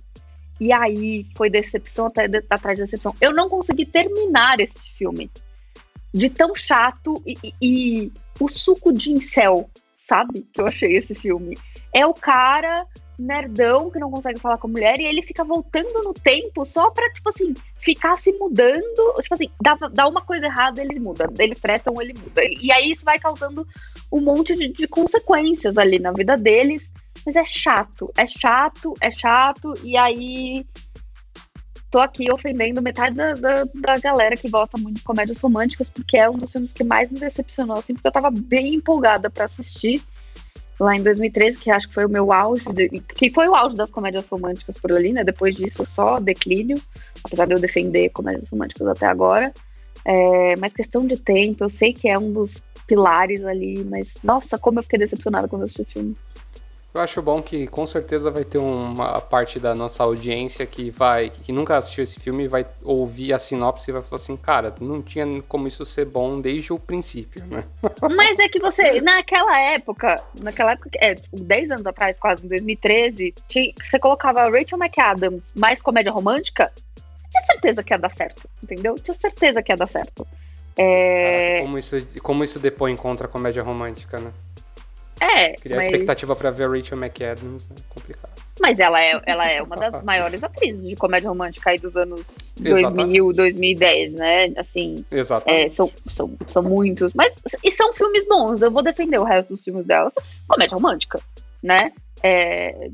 E 0.60 0.72
aí 0.72 1.26
foi 1.36 1.50
decepção 1.50 2.06
até 2.06 2.28
de, 2.28 2.44
atrás 2.50 2.78
de 2.78 2.84
decepção. 2.84 3.16
Eu 3.20 3.34
não 3.34 3.50
consegui 3.50 3.86
terminar 3.86 4.60
esse 4.60 4.90
filme 4.92 5.30
de 6.14 6.30
tão 6.30 6.54
chato 6.54 7.22
e, 7.26 7.36
e, 7.44 7.54
e 7.62 8.12
o 8.40 8.48
suco 8.48 8.94
de 8.94 9.12
incel, 9.12 9.70
sabe? 9.98 10.46
Que 10.54 10.62
eu 10.62 10.68
achei 10.68 10.96
esse 10.96 11.16
filme. 11.16 11.58
É 11.92 12.06
o 12.06 12.14
cara 12.14 12.86
nerdão 13.22 13.90
que 13.90 14.00
não 14.00 14.10
consegue 14.10 14.40
falar 14.40 14.58
com 14.58 14.68
a 14.68 14.72
mulher 14.72 15.00
e 15.00 15.06
ele 15.06 15.22
fica 15.22 15.44
voltando 15.44 16.04
no 16.04 16.14
tempo 16.14 16.66
só 16.66 16.90
pra, 16.90 17.12
tipo 17.12 17.30
assim, 17.30 17.54
ficar 17.78 18.16
se 18.18 18.32
mudando. 18.34 19.22
Tipo 19.22 19.36
assim, 19.36 19.50
dá, 19.62 19.76
dá 19.92 20.08
uma 20.08 20.22
coisa 20.22 20.48
errada, 20.48 20.82
eles 20.82 20.98
mudam. 20.98 21.28
Eles 21.40 21.60
tretam, 21.60 22.02
ele 22.02 22.14
muda. 22.14 22.42
E 22.44 22.72
aí 22.72 22.92
isso 22.92 23.06
vai 23.06 23.20
causando 23.20 23.66
um 24.12 24.22
monte 24.22 24.56
de, 24.56 24.70
de 24.70 24.88
consequências 24.88 25.78
ali 25.78 26.00
na 26.00 26.12
vida 26.12 26.36
deles. 26.38 26.92
Mas 27.26 27.36
é 27.36 27.44
chato, 27.44 28.12
é 28.18 28.26
chato, 28.26 28.94
é 29.00 29.12
chato. 29.12 29.74
E 29.84 29.96
aí 29.96 30.66
tô 31.92 32.00
aqui 32.00 32.32
ofendendo 32.32 32.82
metade 32.82 33.16
da, 33.16 33.34
da, 33.34 33.64
da, 33.66 33.98
galera 34.00 34.38
que 34.38 34.50
gosta 34.50 34.78
muito 34.78 34.98
de 34.98 35.04
comédias 35.04 35.42
românticas, 35.42 35.90
porque 35.90 36.18
é 36.18 36.30
um 36.30 36.38
dos 36.38 36.52
filmes 36.52 36.72
que 36.72 36.86
mais 36.86 37.12
me 37.12 37.20
decepcionou, 37.20 37.78
assim, 37.78 37.94
porque 37.94 38.08
eu 38.08 38.14
tava 38.14 38.32
bem 38.32 38.76
empolgada 38.76 39.30
para 39.30 39.44
assistir 39.44 40.02
lá 40.82 40.96
em 40.96 41.04
2013, 41.04 41.60
que 41.60 41.70
acho 41.70 41.88
que 41.88 41.94
foi 41.94 42.06
o 42.06 42.10
meu 42.10 42.34
auge, 42.34 42.66
de, 42.74 42.90
que 42.90 43.30
foi 43.30 43.48
o 43.48 43.56
auge 43.56 43.76
das 43.76 43.92
comédias 43.92 44.28
românticas 44.28 44.78
por 44.80 44.92
ali, 44.92 45.14
né? 45.14 45.24
Depois 45.24 45.56
disso, 45.56 45.86
só 45.86 46.20
declínio, 46.20 46.82
apesar 47.24 47.46
de 47.46 47.54
eu 47.54 47.60
defender 47.60 48.10
comédias 48.10 48.50
românticas 48.50 48.88
até 48.88 49.06
agora. 49.06 49.54
É, 50.04 50.56
mas 50.56 50.74
questão 50.74 51.06
de 51.06 51.18
tempo, 51.18 51.64
eu 51.64 51.70
sei 51.70 51.94
que 51.94 52.10
é 52.10 52.18
um 52.18 52.34
dos 52.34 52.64
pilares 52.88 53.46
ali, 53.46 53.84
mas 53.84 54.16
nossa, 54.24 54.58
como 54.58 54.80
eu 54.80 54.84
fiquei 54.84 54.98
decepcionada 54.98 55.48
quando 55.48 55.64
assisti 55.64 55.82
esse 55.82 55.94
filme. 55.94 56.18
Eu 56.94 57.00
acho 57.00 57.22
bom 57.22 57.42
que 57.42 57.68
com 57.68 57.88
certeza 57.88 58.30
vai 58.30 58.44
ter 58.44 58.58
uma 58.58 59.22
parte 59.22 59.60
da 59.60 59.74
nossa 59.74 60.04
audiência 60.04 60.66
que 60.66 60.90
vai, 60.90 61.30
que 61.30 61.54
nunca 61.54 61.78
assistiu 61.78 62.04
esse 62.04 62.20
filme, 62.20 62.50
vai 62.50 62.66
ouvir 62.84 63.32
a 63.32 63.40
sinopse 63.40 63.90
e 63.90 63.94
vai 63.94 64.02
falar 64.02 64.18
assim, 64.18 64.36
cara, 64.36 64.76
não 64.82 65.02
tinha 65.02 65.42
como 65.48 65.70
isso 65.70 65.86
ser 65.86 66.04
bom 66.06 66.42
desde 66.42 66.74
o 66.74 66.80
princípio, 66.80 67.46
né? 67.46 67.64
Mas 68.14 68.38
é 68.40 68.50
que 68.50 68.60
você, 68.60 69.00
naquela 69.00 69.58
época, 69.58 70.22
naquela 70.42 70.74
época, 70.74 70.90
é, 70.96 71.16
10 71.32 71.62
tipo, 71.62 71.74
anos 71.74 71.86
atrás, 71.86 72.20
quase, 72.20 72.46
em 72.46 72.50
2013, 72.50 73.34
tinha, 73.48 73.74
você 73.82 73.98
colocava 73.98 74.50
Rachel 74.50 74.78
McAdams 74.78 75.54
mais 75.56 75.82
comédia 75.82 76.12
romântica, 76.12 76.74
você 77.16 77.26
tinha 77.30 77.44
certeza 77.44 77.84
que 77.84 77.94
ia 77.94 78.00
dar 78.00 78.12
certo, 78.12 78.50
entendeu? 78.62 78.96
Tinha 78.96 79.16
certeza 79.16 79.64
que 79.64 79.72
ia 79.72 79.78
dar 79.78 79.88
certo. 79.88 80.28
É... 80.76 81.54
Caraca, 81.54 81.62
como, 81.62 81.78
isso, 81.78 82.08
como 82.22 82.44
isso 82.44 82.60
depõe 82.60 82.98
contra 82.98 83.28
a 83.28 83.30
comédia 83.30 83.64
romântica, 83.64 84.20
né? 84.20 84.34
É. 85.22 85.52
Criar 85.54 85.78
mas... 85.78 85.86
expectativa 85.86 86.36
pra 86.36 86.50
ver 86.50 86.64
a 86.64 86.68
Rachel 86.68 86.98
McAdams 86.98 87.68
é 87.70 87.76
complicado. 87.90 88.32
Mas 88.60 88.80
ela 88.80 89.00
é, 89.00 89.22
ela 89.26 89.48
é 89.48 89.62
uma 89.64 89.76
das 89.76 90.04
maiores 90.04 90.44
atrizes 90.44 90.88
de 90.88 90.96
comédia 90.96 91.30
romântica 91.30 91.70
aí 91.70 91.78
dos 91.78 91.96
anos 91.96 92.38
Exatamente. 92.60 93.20
2000, 93.20 93.34
2010, 93.34 94.14
né? 94.14 94.54
Assim. 94.58 95.06
Exatamente. 95.12 95.66
É, 95.66 95.70
são, 95.70 95.92
são, 96.10 96.32
são 96.48 96.64
muitos. 96.64 97.14
Mas. 97.14 97.36
E 97.64 97.72
são 97.72 97.94
filmes 97.94 98.28
bons. 98.28 98.64
Eu 98.64 98.72
vou 98.72 98.82
defender 98.82 99.20
o 99.20 99.24
resto 99.24 99.50
dos 99.50 99.64
filmes 99.64 99.86
dela. 99.86 100.12
Comédia 100.48 100.76
romântica, 100.76 101.20
né? 101.62 101.92
É, 102.24 102.90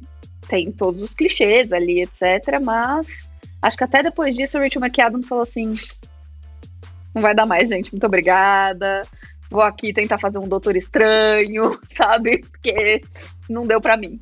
tem 0.50 0.70
todos 0.72 1.02
os 1.02 1.14
clichês 1.14 1.72
ali, 1.72 2.02
etc. 2.02 2.60
Mas. 2.62 3.30
Acho 3.62 3.78
que 3.78 3.84
até 3.86 4.04
depois 4.04 4.36
disso 4.36 4.58
a 4.58 4.62
Rachel 4.62 4.82
McAdams 4.82 5.30
falou 5.30 5.44
assim: 5.44 5.74
não 7.16 7.22
vai 7.22 7.34
dar 7.34 7.46
mais, 7.46 7.70
gente. 7.70 7.92
Muito 7.92 8.06
obrigada 8.06 9.02
vou 9.50 9.62
aqui 9.62 9.94
tentar 9.94 10.18
fazer 10.18 10.40
um 10.40 10.48
doutor 10.48 10.76
estranho, 10.76 11.80
sabe? 11.94 12.40
Porque 12.40 13.02
não 13.50 13.66
deu 13.66 13.82
para 13.82 13.98
mim. 13.98 14.20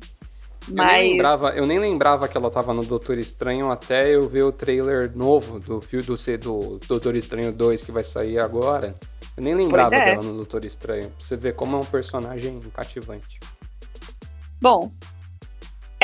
Mas... 0.68 0.92
Eu, 0.92 0.98
nem 0.98 1.12
lembrava, 1.12 1.50
eu 1.50 1.66
nem 1.66 1.78
lembrava 1.78 2.28
que 2.28 2.36
ela 2.36 2.50
tava 2.50 2.74
no 2.74 2.84
Doutor 2.84 3.18
Estranho 3.18 3.70
até 3.70 4.14
eu 4.14 4.28
ver 4.28 4.42
o 4.42 4.50
trailer 4.50 5.12
novo 5.16 5.60
do 5.60 5.80
filme 5.80 6.04
do, 6.04 6.16
do 6.78 6.80
Doutor 6.88 7.14
Estranho 7.14 7.52
2 7.52 7.84
que 7.84 7.92
vai 7.92 8.02
sair 8.02 8.38
agora. 8.38 8.94
Eu 9.36 9.42
nem 9.42 9.54
lembrava 9.54 9.94
é. 9.94 10.16
dela 10.16 10.22
no 10.22 10.34
Doutor 10.34 10.64
Estranho. 10.64 11.08
Pra 11.08 11.20
você 11.20 11.36
ver 11.36 11.54
como 11.54 11.76
é 11.76 11.80
um 11.80 11.84
personagem 11.84 12.60
cativante. 12.74 13.38
Bom, 14.60 14.90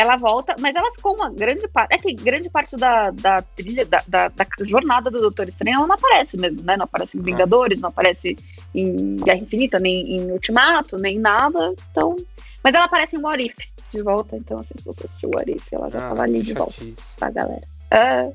ela 0.02 0.16
volta, 0.16 0.54
mas 0.58 0.74
ela 0.74 0.90
ficou 0.92 1.14
uma 1.14 1.30
grande 1.30 1.66
parte. 1.68 1.94
É 1.94 1.98
que 1.98 2.12
grande 2.12 2.50
parte 2.50 2.76
da, 2.76 3.10
da 3.10 3.40
trilha, 3.40 3.86
da, 3.86 4.02
da, 4.06 4.28
da, 4.28 4.46
jornada 4.62 5.10
do 5.10 5.20
Doutor 5.20 5.48
Estranho, 5.48 5.76
ela 5.76 5.86
não 5.86 5.94
aparece 5.94 6.36
mesmo, 6.36 6.62
né? 6.62 6.76
Não 6.76 6.84
aparece 6.84 7.16
em 7.16 7.20
é. 7.20 7.24
Vingadores, 7.24 7.80
não 7.80 7.88
aparece 7.88 8.36
em 8.74 9.16
Guerra 9.16 9.38
Infinita, 9.38 9.78
nem 9.78 10.16
em 10.16 10.30
Ultimato, 10.32 10.98
nem 10.98 11.18
nada. 11.18 11.74
Então. 11.90 12.16
Mas 12.62 12.74
ela 12.74 12.84
aparece 12.84 13.16
em 13.16 13.20
What 13.20 13.42
If 13.42 13.56
de 13.90 14.02
volta, 14.02 14.36
então 14.36 14.58
assim, 14.58 14.74
se 14.76 14.84
você 14.84 15.04
assistiu 15.04 15.30
What 15.34 15.50
If, 15.50 15.72
ela 15.72 15.90
já 15.90 15.98
ah, 15.98 16.08
tava 16.10 16.22
ali 16.22 16.42
de 16.42 16.54
volta 16.54 16.84
pra 17.18 17.30
galera. 17.30 17.66
É, 17.90 18.32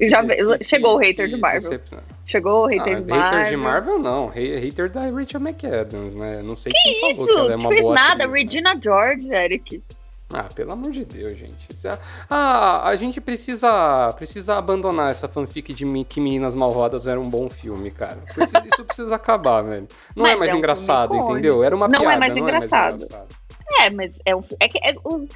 já 0.00 0.24
que, 0.24 0.64
chegou 0.64 0.98
que, 0.98 1.04
o 1.04 1.08
hater 1.08 1.28
de 1.28 1.36
Marvel. 1.36 1.80
Chegou 2.26 2.64
o 2.64 2.66
hater 2.66 2.96
ah, 2.96 3.00
de 3.00 3.10
Marvel. 3.10 3.38
Hater 3.38 3.50
de 3.50 3.56
Marvel 3.56 3.98
não, 3.98 4.26
hater 4.26 4.90
da 4.90 5.10
Rachel 5.10 5.40
McAdams, 5.40 6.14
né? 6.14 6.42
Não 6.42 6.56
sei 6.56 6.72
que 6.72 6.82
quem 6.82 6.92
isso? 6.92 7.16
falou 7.16 7.26
que 7.26 7.40
ela 7.40 7.52
é 7.52 7.56
uma 7.56 7.68
fez 7.68 7.82
boa 7.82 7.94
nada, 7.94 8.24
atriz, 8.24 8.30
né? 8.30 8.38
Regina 8.38 8.74
né? 8.74 8.80
George, 8.82 9.32
Eric. 9.32 9.82
Ah, 10.32 10.48
pelo 10.54 10.72
amor 10.72 10.90
de 10.90 11.04
Deus, 11.04 11.38
gente. 11.38 11.68
É- 11.86 11.98
ah, 12.28 12.88
a 12.88 12.96
gente 12.96 13.20
precisa 13.20 14.12
precisa 14.14 14.56
abandonar 14.56 15.10
essa 15.10 15.28
fanfic 15.28 15.74
de 15.74 15.84
que 16.04 16.20
Meninas 16.20 16.54
Malvadas 16.54 17.06
era 17.06 17.20
um 17.20 17.28
bom 17.28 17.48
filme, 17.50 17.90
cara. 17.90 18.18
Isso 18.72 18.84
precisa 18.84 19.14
acabar, 19.14 19.62
velho. 19.62 19.88
Não 20.14 20.24
mas 20.24 20.32
é 20.32 20.36
mais 20.36 20.50
é 20.50 20.54
um 20.54 20.58
engraçado, 20.58 21.14
entendeu? 21.16 21.62
Era 21.62 21.74
uma 21.74 21.88
não 21.88 22.00
piada, 22.00 22.14
é 22.14 22.18
mais 22.18 22.34
não 22.34 22.42
engraçado. 22.42 22.94
é 22.94 22.98
mais 22.98 23.02
engraçado. 23.02 23.42
É, 23.80 23.90
mas 23.90 24.18
é, 24.24 24.36
um, 24.36 24.44
é 24.60 24.68
que 24.68 24.78
é, 24.78 24.94
o, 25.04 25.26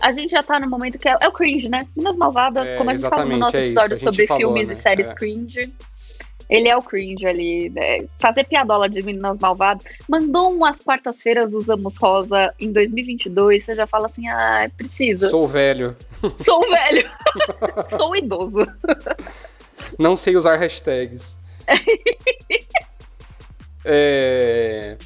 a 0.00 0.12
gente 0.12 0.30
já 0.30 0.42
tá 0.42 0.58
no 0.58 0.68
momento 0.68 0.98
que 0.98 1.08
é, 1.08 1.16
é 1.20 1.28
o 1.28 1.32
cringe, 1.32 1.68
né? 1.68 1.86
Meninas 1.96 2.16
Malvadas, 2.16 2.66
é, 2.72 2.76
como 2.76 2.90
a 2.90 2.94
gente 2.94 3.08
falou 3.08 3.26
no 3.26 3.36
nosso 3.38 3.56
é 3.56 3.66
episódio 3.66 3.98
sobre 3.98 4.26
falou, 4.26 4.40
filmes 4.40 4.68
né? 4.68 4.74
e 4.74 4.76
séries 4.76 5.10
é. 5.10 5.14
cringe. 5.14 5.72
Ele 6.48 6.68
é 6.68 6.76
o 6.76 6.82
cringe 6.82 7.26
ali, 7.26 7.70
né? 7.70 8.04
Fazer 8.18 8.44
piadola 8.44 8.88
de 8.88 9.02
meninas 9.02 9.38
malvadas. 9.38 9.84
Mandou 10.08 10.52
umas 10.52 10.80
quartas-feiras 10.80 11.54
usamos 11.54 11.96
rosa 11.98 12.54
em 12.58 12.72
2022, 12.72 13.64
você 13.64 13.74
já 13.74 13.86
fala 13.86 14.06
assim, 14.06 14.28
ah, 14.28 14.70
precisa. 14.76 15.28
Sou 15.28 15.48
velho. 15.48 15.96
Sou 16.38 16.60
velho. 16.68 17.10
Sou 17.88 18.16
idoso. 18.16 18.66
Não 19.98 20.16
sei 20.16 20.36
usar 20.36 20.56
hashtags. 20.56 21.38
é... 23.84 24.96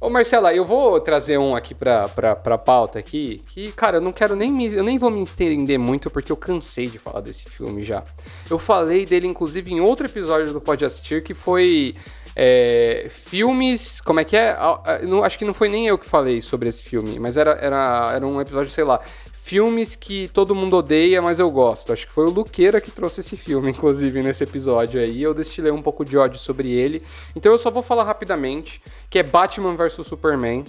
Ô 0.00 0.08
Marcela, 0.08 0.54
eu 0.54 0.64
vou 0.64 1.00
trazer 1.00 1.38
um 1.38 1.56
aqui 1.56 1.74
pra, 1.74 2.08
pra, 2.08 2.36
pra 2.36 2.56
pauta 2.56 3.00
aqui, 3.00 3.42
que, 3.48 3.72
cara, 3.72 3.96
eu 3.96 4.00
não 4.00 4.12
quero 4.12 4.36
nem 4.36 4.52
me, 4.52 4.72
eu 4.72 4.84
nem 4.84 4.96
vou 4.96 5.10
me 5.10 5.20
estender 5.20 5.76
muito, 5.76 6.08
porque 6.08 6.30
eu 6.30 6.36
cansei 6.36 6.86
de 6.86 7.00
falar 7.00 7.20
desse 7.20 7.50
filme 7.50 7.82
já. 7.82 8.04
Eu 8.48 8.60
falei 8.60 9.04
dele, 9.04 9.26
inclusive, 9.26 9.72
em 9.72 9.80
outro 9.80 10.06
episódio 10.06 10.52
do 10.52 10.60
Pode 10.60 10.84
Assistir, 10.84 11.24
que 11.24 11.34
foi 11.34 11.96
é, 12.36 13.08
filmes. 13.10 14.00
Como 14.00 14.20
é 14.20 14.24
que 14.24 14.36
é? 14.36 14.56
Não, 15.02 15.24
acho 15.24 15.36
que 15.36 15.44
não 15.44 15.52
foi 15.52 15.68
nem 15.68 15.88
eu 15.88 15.98
que 15.98 16.08
falei 16.08 16.40
sobre 16.40 16.68
esse 16.68 16.84
filme, 16.84 17.18
mas 17.18 17.36
era, 17.36 17.58
era, 17.60 18.12
era 18.14 18.24
um 18.24 18.40
episódio, 18.40 18.72
sei 18.72 18.84
lá, 18.84 19.00
filmes 19.48 19.96
que 19.96 20.28
todo 20.28 20.54
mundo 20.54 20.76
odeia, 20.76 21.22
mas 21.22 21.38
eu 21.38 21.50
gosto. 21.50 21.90
Acho 21.90 22.06
que 22.06 22.12
foi 22.12 22.26
o 22.26 22.30
Luqueira 22.30 22.82
que 22.82 22.90
trouxe 22.90 23.20
esse 23.20 23.34
filme, 23.34 23.70
inclusive, 23.72 24.22
nesse 24.22 24.44
episódio 24.44 25.00
aí. 25.00 25.22
Eu 25.22 25.32
destilei 25.32 25.72
um 25.72 25.80
pouco 25.80 26.04
de 26.04 26.18
ódio 26.18 26.38
sobre 26.38 26.70
ele. 26.70 27.02
Então 27.34 27.50
eu 27.50 27.56
só 27.56 27.70
vou 27.70 27.82
falar 27.82 28.04
rapidamente, 28.04 28.82
que 29.08 29.18
é 29.18 29.22
Batman 29.22 29.74
vs 29.74 30.06
Superman, 30.06 30.66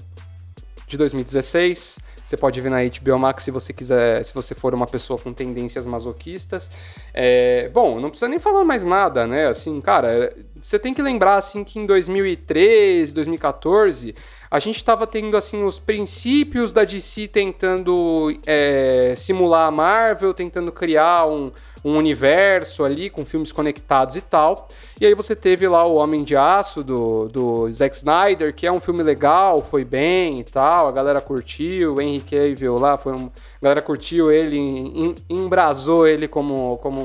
de 0.87 0.97
2016. 0.97 1.99
Você 2.23 2.37
pode 2.37 2.61
ver 2.61 2.69
na 2.69 2.77
HBO 2.83 3.19
Max 3.19 3.43
se 3.43 3.51
você 3.51 3.73
quiser, 3.73 4.23
se 4.23 4.33
você 4.33 4.55
for 4.55 4.73
uma 4.73 4.87
pessoa 4.87 5.19
com 5.19 5.33
tendências 5.33 5.85
masoquistas. 5.85 6.71
É, 7.13 7.67
bom, 7.73 7.99
não 7.99 8.09
precisa 8.09 8.29
nem 8.29 8.39
falar 8.39 8.63
mais 8.63 8.85
nada, 8.85 9.27
né? 9.27 9.47
Assim, 9.47 9.81
cara, 9.81 10.33
você 10.61 10.79
tem 10.79 10.93
que 10.93 11.01
lembrar 11.01 11.35
assim 11.35 11.65
que 11.65 11.79
em 11.79 11.85
2013, 11.85 13.13
2014 13.13 14.15
a 14.51 14.59
gente 14.59 14.77
estava 14.77 15.05
tendo 15.05 15.37
assim 15.37 15.63
os 15.63 15.77
princípios 15.77 16.73
da 16.73 16.83
DC 16.83 17.27
tentando 17.27 18.35
é, 18.47 19.13
simular 19.15 19.67
a 19.67 19.71
Marvel, 19.71 20.33
tentando 20.33 20.71
criar 20.71 21.27
um, 21.27 21.51
um 21.85 21.95
universo 21.95 22.83
ali 22.83 23.11
com 23.11 23.23
filmes 23.25 23.51
conectados 23.51 24.15
e 24.15 24.21
tal. 24.21 24.67
E 24.99 25.05
aí 25.05 25.13
você 25.13 25.35
teve 25.35 25.67
lá 25.67 25.85
o 25.85 25.95
Homem 25.95 26.23
de 26.23 26.35
Aço 26.35 26.83
do, 26.83 27.27
do 27.27 27.71
Zack 27.71 27.95
Snyder, 27.95 28.53
que 28.55 28.65
é 28.65 28.71
um 28.71 28.79
filme 28.79 29.03
legal, 29.03 29.61
foi 29.61 29.85
bem 29.85 30.39
e 30.39 30.43
tal, 30.43 30.87
a 30.87 30.91
galera 30.91 31.21
curtiu, 31.21 31.95
o 31.95 32.01
Henry 32.01 32.21
Cavill 32.21 32.75
lá, 32.75 32.97
foi 32.97 33.13
um, 33.13 33.27
a 33.27 33.63
galera 33.63 33.81
curtiu 33.83 34.31
ele, 34.31 34.57
em, 34.57 35.15
embrasou 35.29 36.07
ele 36.07 36.27
como, 36.27 36.77
como 36.77 37.01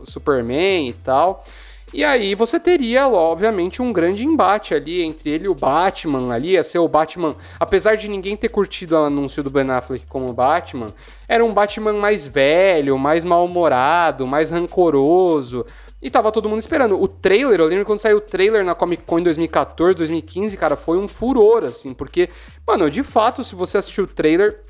um 0.00 0.06
Superman 0.06 0.88
e 0.88 0.94
tal. 0.94 1.44
E 1.92 2.04
aí 2.04 2.36
você 2.36 2.60
teria, 2.60 3.08
obviamente, 3.08 3.82
um 3.82 3.92
grande 3.92 4.24
embate 4.24 4.74
ali 4.74 5.02
entre 5.02 5.28
ele 5.30 5.46
e 5.46 5.48
o 5.48 5.54
Batman 5.54 6.32
ali, 6.32 6.52
ia 6.52 6.62
ser 6.62 6.78
o 6.78 6.86
Batman, 6.86 7.34
apesar 7.58 7.96
de 7.96 8.06
ninguém 8.06 8.36
ter 8.36 8.48
curtido 8.48 8.94
o 8.94 9.04
anúncio 9.04 9.42
do 9.42 9.50
Ben 9.50 9.68
Affleck 9.68 10.06
como 10.06 10.32
Batman, 10.32 10.86
era 11.26 11.44
um 11.44 11.52
Batman 11.52 11.94
mais 11.94 12.24
velho, 12.24 12.96
mais 12.96 13.24
mal-humorado, 13.24 14.24
mais 14.24 14.50
rancoroso, 14.50 15.66
e 16.00 16.08
tava 16.08 16.30
todo 16.30 16.48
mundo 16.48 16.60
esperando. 16.60 17.00
O 17.00 17.08
trailer, 17.08 17.58
eu 17.58 17.66
lembro 17.66 17.84
quando 17.84 17.98
saiu 17.98 18.18
o 18.18 18.20
trailer 18.20 18.64
na 18.64 18.74
Comic 18.74 19.02
Con 19.04 19.18
em 19.18 19.24
2014, 19.24 19.98
2015, 19.98 20.56
cara, 20.56 20.76
foi 20.76 20.96
um 20.96 21.08
furor, 21.08 21.64
assim, 21.64 21.92
porque, 21.92 22.28
mano, 22.64 22.88
de 22.88 23.02
fato, 23.02 23.42
se 23.42 23.56
você 23.56 23.78
assistiu 23.78 24.04
o 24.04 24.06
trailer, 24.06 24.60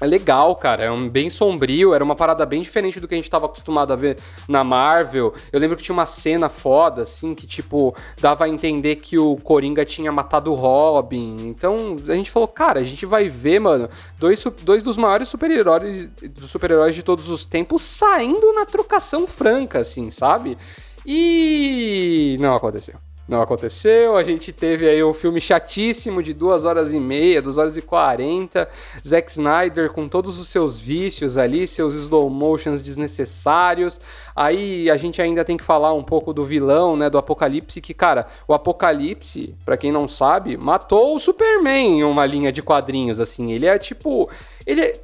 é 0.00 0.06
legal, 0.06 0.56
cara. 0.56 0.84
É 0.84 0.90
um 0.90 1.08
bem 1.08 1.28
sombrio, 1.28 1.92
era 1.94 2.02
uma 2.02 2.16
parada 2.16 2.46
bem 2.46 2.62
diferente 2.62 2.98
do 2.98 3.06
que 3.06 3.14
a 3.14 3.16
gente 3.16 3.30
tava 3.30 3.46
acostumado 3.46 3.92
a 3.92 3.96
ver 3.96 4.18
na 4.48 4.64
Marvel. 4.64 5.34
Eu 5.52 5.60
lembro 5.60 5.76
que 5.76 5.82
tinha 5.82 5.92
uma 5.92 6.06
cena 6.06 6.48
foda, 6.48 7.02
assim, 7.02 7.34
que, 7.34 7.46
tipo, 7.46 7.94
dava 8.20 8.44
a 8.44 8.48
entender 8.48 8.96
que 8.96 9.18
o 9.18 9.36
Coringa 9.36 9.84
tinha 9.84 10.10
matado 10.10 10.50
o 10.50 10.54
Robin. 10.54 11.36
Então, 11.40 11.96
a 12.08 12.14
gente 12.14 12.30
falou, 12.30 12.48
cara, 12.48 12.80
a 12.80 12.84
gente 12.84 13.04
vai 13.04 13.28
ver, 13.28 13.60
mano, 13.60 13.88
dois, 14.18 14.42
dois 14.62 14.82
dos 14.82 14.96
maiores 14.96 15.28
super-heróis 15.28 16.08
super 16.38 16.70
de 16.92 17.02
todos 17.02 17.28
os 17.28 17.44
tempos 17.44 17.82
saindo 17.82 18.52
na 18.52 18.64
trocação 18.64 19.26
franca, 19.26 19.80
assim, 19.80 20.10
sabe? 20.10 20.56
E 21.04 22.36
não 22.40 22.54
aconteceu. 22.54 22.94
Não 23.30 23.40
aconteceu. 23.40 24.16
A 24.16 24.24
gente 24.24 24.52
teve 24.52 24.88
aí 24.88 25.02
um 25.04 25.14
filme 25.14 25.40
chatíssimo 25.40 26.20
de 26.20 26.34
2 26.34 26.64
horas 26.64 26.92
e 26.92 26.98
meia, 26.98 27.40
2 27.40 27.58
horas 27.58 27.76
e 27.76 27.82
40. 27.82 28.68
Zack 29.06 29.30
Snyder 29.30 29.92
com 29.92 30.08
todos 30.08 30.38
os 30.38 30.48
seus 30.48 30.78
vícios 30.78 31.36
ali, 31.36 31.66
seus 31.66 31.94
slow 31.94 32.28
motions 32.28 32.82
desnecessários. 32.82 34.00
Aí 34.34 34.90
a 34.90 34.96
gente 34.96 35.22
ainda 35.22 35.44
tem 35.44 35.56
que 35.56 35.62
falar 35.62 35.92
um 35.92 36.02
pouco 36.02 36.32
do 36.32 36.44
vilão, 36.44 36.96
né, 36.96 37.08
do 37.08 37.18
Apocalipse, 37.18 37.80
que, 37.80 37.94
cara, 37.94 38.26
o 38.48 38.52
Apocalipse, 38.52 39.54
para 39.64 39.76
quem 39.76 39.92
não 39.92 40.08
sabe, 40.08 40.56
matou 40.56 41.14
o 41.14 41.18
Superman 41.20 42.00
em 42.00 42.04
uma 42.04 42.26
linha 42.26 42.50
de 42.50 42.62
quadrinhos, 42.62 43.20
assim. 43.20 43.52
Ele 43.52 43.66
é 43.66 43.78
tipo. 43.78 44.28
Ele 44.66 44.80
é, 44.82 45.00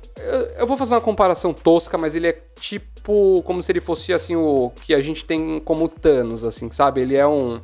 Eu 0.58 0.66
vou 0.66 0.76
fazer 0.76 0.94
uma 0.94 1.00
comparação 1.00 1.54
tosca, 1.54 1.96
mas 1.96 2.16
ele 2.16 2.26
é 2.26 2.38
tipo. 2.58 3.40
Como 3.44 3.62
se 3.62 3.70
ele 3.70 3.80
fosse, 3.80 4.12
assim, 4.12 4.34
o 4.34 4.72
que 4.82 4.92
a 4.92 5.00
gente 5.00 5.24
tem 5.24 5.60
como 5.60 5.88
Thanos, 5.88 6.42
assim, 6.42 6.72
sabe? 6.72 7.02
Ele 7.02 7.14
é 7.14 7.24
um 7.26 7.60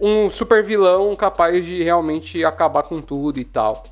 um 0.00 0.28
super 0.28 0.62
vilão 0.62 1.14
capaz 1.14 1.64
de 1.64 1.82
realmente 1.82 2.44
acabar 2.44 2.82
com 2.82 3.00
tudo 3.00 3.38
e 3.38 3.44
tal. 3.44 3.82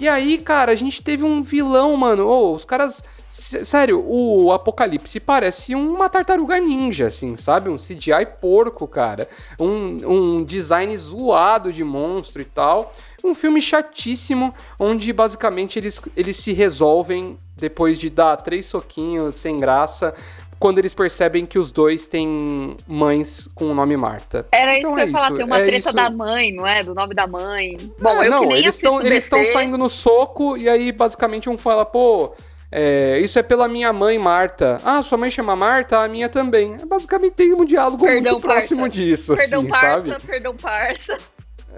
E 0.00 0.08
aí, 0.08 0.38
cara, 0.38 0.70
a 0.70 0.76
gente 0.76 1.02
teve 1.02 1.24
um 1.24 1.42
vilão, 1.42 1.96
mano. 1.96 2.26
Oh, 2.28 2.54
os 2.54 2.64
caras. 2.64 3.02
Sério, 3.28 4.02
o 4.06 4.52
Apocalipse 4.52 5.20
parece 5.20 5.74
uma 5.74 6.08
tartaruga 6.08 6.58
ninja, 6.58 7.08
assim, 7.08 7.36
sabe? 7.36 7.68
Um 7.68 7.76
CGI 7.76 8.24
porco, 8.40 8.86
cara. 8.86 9.28
Um, 9.60 10.38
um 10.38 10.44
design 10.44 10.96
zoado 10.96 11.70
de 11.70 11.84
monstro 11.84 12.40
e 12.40 12.44
tal. 12.44 12.94
Um 13.22 13.34
filme 13.34 13.60
chatíssimo, 13.60 14.54
onde 14.78 15.12
basicamente 15.12 15.78
eles, 15.78 16.00
eles 16.16 16.38
se 16.38 16.52
resolvem 16.52 17.38
depois 17.54 17.98
de 17.98 18.08
dar 18.08 18.36
três 18.36 18.64
soquinhos 18.66 19.36
sem 19.36 19.58
graça 19.58 20.14
quando 20.58 20.78
eles 20.78 20.92
percebem 20.92 21.46
que 21.46 21.58
os 21.58 21.70
dois 21.70 22.08
têm 22.08 22.76
mães 22.86 23.48
com 23.54 23.66
o 23.66 23.74
nome 23.74 23.96
Marta. 23.96 24.46
Era 24.50 24.78
isso 24.78 24.80
então 24.80 24.94
que 24.94 25.00
eu 25.00 25.04
ia 25.04 25.10
é 25.10 25.12
falar, 25.12 25.36
tem 25.36 25.44
uma 25.44 25.58
é 25.58 25.62
treta 25.62 25.88
isso... 25.88 25.92
da 25.92 26.10
mãe, 26.10 26.52
não 26.52 26.66
é? 26.66 26.82
Do 26.82 26.94
nome 26.94 27.14
da 27.14 27.26
mãe. 27.26 27.76
Bom, 28.00 28.22
é, 28.22 28.26
eu 28.26 28.30
não, 28.30 28.56
eles 28.56 28.74
estão 28.74 29.00
eles 29.00 29.24
estão 29.24 29.44
saindo 29.44 29.78
no 29.78 29.88
soco 29.88 30.56
e 30.56 30.68
aí 30.68 30.90
basicamente 30.90 31.48
um 31.48 31.56
fala, 31.56 31.84
pô, 31.84 32.32
é, 32.70 33.18
isso 33.20 33.38
é 33.38 33.42
pela 33.42 33.66
minha 33.68 33.92
mãe, 33.92 34.18
Marta. 34.18 34.80
Ah, 34.84 35.02
sua 35.02 35.16
mãe 35.16 35.30
chama 35.30 35.56
Marta? 35.56 36.00
A 36.00 36.08
minha 36.08 36.28
também. 36.28 36.76
É, 36.80 36.84
basicamente 36.84 37.34
tem 37.34 37.54
um 37.54 37.64
diálogo 37.64 38.04
perdão, 38.04 38.32
muito 38.32 38.46
parça. 38.46 38.68
próximo 38.68 38.88
disso, 38.88 39.36
perdão, 39.36 39.60
assim, 39.60 39.68
parça, 39.68 40.08
sabe? 40.08 40.26
Perdão, 40.26 40.56
parça. 40.56 41.16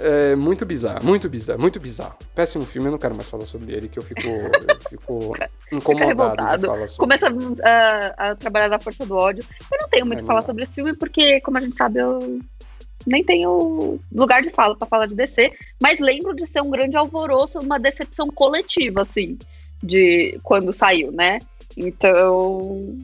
É 0.03 0.35
muito 0.35 0.65
bizarro, 0.65 1.05
muito 1.05 1.29
bizarro, 1.29 1.61
muito 1.61 1.79
bizarro. 1.79 2.17
Péssimo 2.35 2.65
filme, 2.65 2.89
eu 2.89 2.93
não 2.93 2.99
quero 2.99 3.15
mais 3.15 3.29
falar 3.29 3.47
sobre 3.47 3.75
ele, 3.75 3.89
que 3.89 3.99
eu 3.99 4.03
fico, 4.03 4.29
eu 4.29 4.81
fico 4.89 5.37
incomodado 5.71 6.67
falar 6.67 6.89
sobre 6.89 6.97
Começa 6.97 7.27
a, 7.63 8.31
a, 8.31 8.35
trabalhar 8.35 8.69
na 8.69 8.81
força 8.81 9.05
do 9.05 9.15
ódio. 9.15 9.45
Eu 9.71 9.79
não 9.83 9.89
tenho 9.89 10.07
muito 10.07 10.23
é, 10.23 10.27
falar 10.27 10.43
sobre 10.43 10.65
esse 10.65 10.75
filme, 10.75 10.95
porque, 10.95 11.41
como 11.41 11.59
a 11.59 11.61
gente 11.61 11.77
sabe, 11.77 12.01
eu 12.01 12.41
nem 13.07 13.25
tenho 13.25 13.99
lugar 14.13 14.43
de 14.43 14.51
fala 14.51 14.77
para 14.77 14.87
falar 14.87 15.07
de 15.07 15.15
DC, 15.15 15.53
mas 15.81 15.99
lembro 15.99 16.35
de 16.35 16.47
ser 16.47 16.63
um 16.63 16.71
grande 16.71 16.97
alvoroço, 16.97 17.59
uma 17.59 17.79
decepção 17.79 18.29
coletiva, 18.29 19.03
assim, 19.03 19.39
de 19.83 20.39
quando 20.43 20.73
saiu, 20.73 21.13
né? 21.13 21.39
Então, 21.77 22.99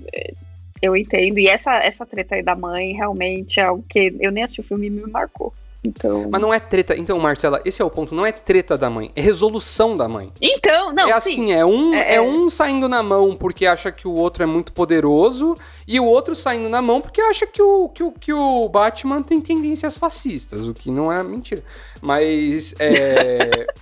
eu 0.82 0.96
entendo. 0.96 1.38
E 1.38 1.46
essa, 1.48 1.76
essa 1.78 2.04
treta 2.04 2.34
aí 2.34 2.42
da 2.42 2.54
mãe 2.54 2.92
realmente 2.92 3.60
é 3.60 3.64
algo 3.64 3.84
que 3.88 4.14
eu 4.20 4.30
nem 4.30 4.42
assisti 4.42 4.60
o 4.60 4.64
filme 4.64 4.86
e 4.86 4.90
me 4.90 5.02
marcou. 5.02 5.52
Então... 5.86 6.28
Mas 6.30 6.40
não 6.40 6.52
é 6.52 6.58
treta. 6.58 6.96
Então, 6.96 7.18
Marcela, 7.18 7.60
esse 7.64 7.80
é 7.80 7.84
o 7.84 7.90
ponto. 7.90 8.14
Não 8.14 8.26
é 8.26 8.32
treta 8.32 8.76
da 8.76 8.90
mãe, 8.90 9.10
é 9.14 9.20
resolução 9.20 9.96
da 9.96 10.08
mãe. 10.08 10.32
Então, 10.40 10.92
não. 10.92 11.08
É 11.08 11.12
assim, 11.12 11.46
sim. 11.46 11.52
é 11.52 11.64
um, 11.64 11.94
é, 11.94 12.12
é, 12.12 12.14
é, 12.16 12.20
um 12.20 12.50
saindo 12.50 12.88
na 12.88 13.02
mão 13.02 13.36
porque 13.36 13.66
acha 13.66 13.92
que 13.92 14.08
o 14.08 14.14
outro 14.14 14.42
é 14.42 14.46
muito 14.46 14.72
poderoso, 14.72 15.56
e 15.86 16.00
o 16.00 16.04
outro 16.04 16.34
saindo 16.34 16.68
na 16.68 16.82
mão 16.82 17.00
porque 17.00 17.20
acha 17.20 17.46
que 17.46 17.62
o, 17.62 17.88
que 17.88 18.02
o, 18.02 18.12
que 18.12 18.32
o 18.32 18.68
Batman 18.68 19.22
tem 19.22 19.40
tendências 19.40 19.96
fascistas, 19.96 20.68
o 20.68 20.74
que 20.74 20.90
não 20.90 21.10
é 21.10 21.22
mentira. 21.22 21.62
Mas 22.02 22.74
é. 22.78 23.66